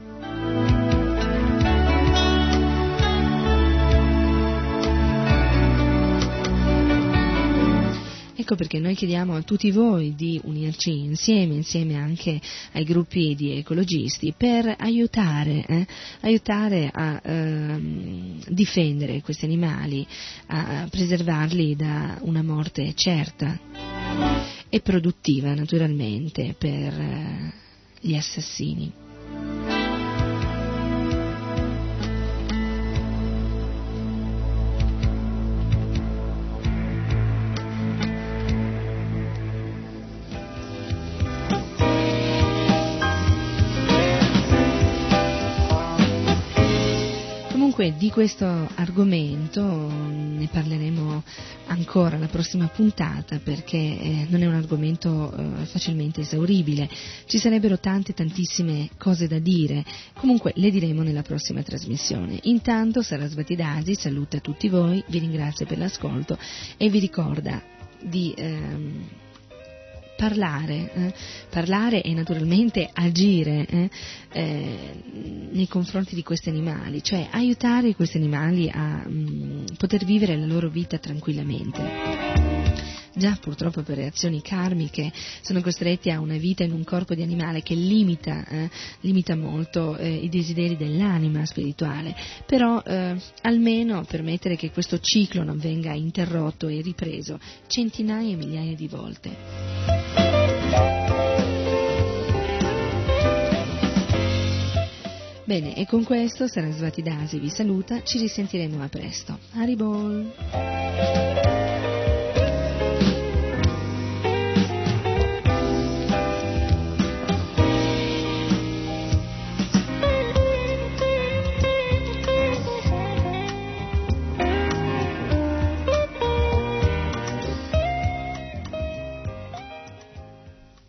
Ecco 8.50 8.62
perché 8.64 8.80
noi 8.80 8.96
chiediamo 8.96 9.36
a 9.36 9.42
tutti 9.42 9.70
voi 9.70 10.16
di 10.16 10.40
unirci 10.42 10.90
insieme, 10.90 11.54
insieme 11.54 11.94
anche 11.94 12.40
ai 12.72 12.82
gruppi 12.82 13.36
di 13.36 13.52
ecologisti, 13.52 14.34
per 14.36 14.74
aiutare, 14.76 15.64
eh, 15.64 15.86
aiutare 16.22 16.90
a 16.92 17.20
eh, 17.22 17.80
difendere 18.48 19.22
questi 19.22 19.44
animali, 19.44 20.04
a 20.46 20.88
preservarli 20.90 21.76
da 21.76 22.18
una 22.22 22.42
morte 22.42 22.92
certa 22.96 23.56
e 24.68 24.80
produttiva 24.80 25.54
naturalmente 25.54 26.56
per 26.58 26.92
eh, 26.92 27.52
gli 28.00 28.16
assassini. 28.16 29.79
Questo 48.10 48.44
argomento 48.74 49.62
ne 49.62 50.48
parleremo 50.50 51.22
ancora 51.66 52.18
la 52.18 52.26
prossima 52.26 52.66
puntata 52.66 53.38
perché 53.38 53.76
eh, 53.76 54.26
non 54.28 54.42
è 54.42 54.46
un 54.46 54.54
argomento 54.54 55.32
eh, 55.32 55.64
facilmente 55.64 56.20
esauribile, 56.20 56.88
ci 57.26 57.38
sarebbero 57.38 57.78
tante 57.78 58.12
tantissime 58.12 58.90
cose 58.98 59.28
da 59.28 59.38
dire, 59.38 59.84
comunque 60.14 60.52
le 60.56 60.70
diremo 60.70 61.02
nella 61.02 61.22
prossima 61.22 61.62
trasmissione. 61.62 62.38
Intanto 62.42 63.02
Sarasvati 63.02 63.56
Dasi 63.56 63.94
saluta 63.94 64.40
tutti 64.40 64.68
voi, 64.68 65.02
vi 65.08 65.18
ringrazia 65.18 65.66
per 65.66 65.78
l'ascolto 65.78 66.36
e 66.76 66.88
vi 66.88 66.98
ricorda 66.98 67.62
di... 68.02 68.34
Ehm, 68.36 69.08
parlare, 70.20 70.90
eh, 70.92 71.14
parlare 71.48 72.02
e 72.02 72.12
naturalmente 72.12 72.86
agire 72.92 73.64
eh, 73.66 73.90
eh, 74.32 75.02
nei 75.50 75.66
confronti 75.66 76.14
di 76.14 76.22
questi 76.22 76.50
animali, 76.50 77.02
cioè 77.02 77.28
aiutare 77.30 77.94
questi 77.94 78.18
animali 78.18 78.68
a 78.68 79.02
mh, 79.06 79.10
mm, 79.10 79.64
poter 79.78 80.04
vivere 80.04 80.36
la 80.36 80.44
loro 80.44 80.68
vita 80.68 80.98
tranquillamente 80.98 82.39
già 83.14 83.36
purtroppo 83.40 83.82
per 83.82 83.96
reazioni 83.96 84.40
karmiche 84.42 85.12
sono 85.42 85.60
costretti 85.60 86.10
a 86.10 86.20
una 86.20 86.36
vita 86.36 86.64
in 86.64 86.72
un 86.72 86.84
corpo 86.84 87.14
di 87.14 87.22
animale 87.22 87.62
che 87.62 87.74
limita, 87.74 88.46
eh, 88.46 88.70
limita 89.00 89.36
molto 89.36 89.96
eh, 89.96 90.08
i 90.08 90.28
desideri 90.28 90.76
dell'anima 90.76 91.44
spirituale, 91.44 92.14
però 92.46 92.82
eh, 92.82 93.16
almeno 93.42 94.04
permettere 94.04 94.56
che 94.56 94.70
questo 94.70 94.98
ciclo 95.00 95.42
non 95.42 95.58
venga 95.58 95.92
interrotto 95.92 96.68
e 96.68 96.80
ripreso 96.80 97.38
centinaia 97.66 98.32
e 98.32 98.36
migliaia 98.36 98.74
di 98.74 98.88
volte. 98.88 100.40
Bene, 105.50 105.74
e 105.74 105.84
con 105.84 106.04
questo 106.04 106.46
Sarasvati 106.46 107.02
Dasi 107.02 107.40
vi 107.40 107.48
saluta, 107.48 108.04
ci 108.04 108.18
risentiremo 108.18 108.80
a 108.80 108.88
presto. 108.88 109.36
Haribol! 109.54 110.32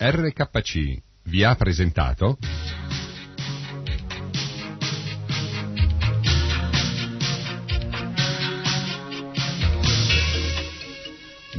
RKC 0.03 0.99
vi 1.25 1.43
ha 1.43 1.53
presentato 1.53 2.39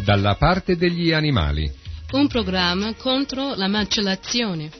Dalla 0.05 0.35
parte 0.35 0.77
degli 0.77 1.13
animali. 1.13 1.73
Un 2.11 2.27
programma 2.27 2.93
contro 2.95 3.55
la 3.55 3.69
macellazione. 3.69 4.73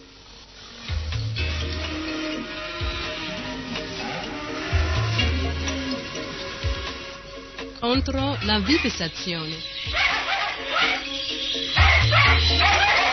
Contro 7.79 8.37
la 8.41 8.59
vivisazione. 8.59 9.55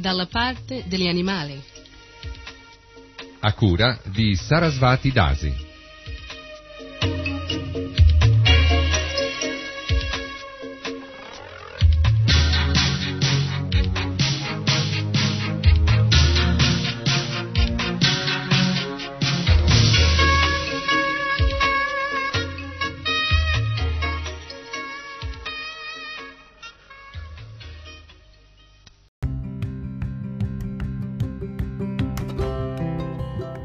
Dalla 0.00 0.24
parte 0.24 0.84
degli 0.86 1.06
animali. 1.06 1.62
A 3.40 3.52
cura 3.52 4.00
di 4.04 4.34
Sarasvati 4.34 5.12
Dasi. 5.12 5.69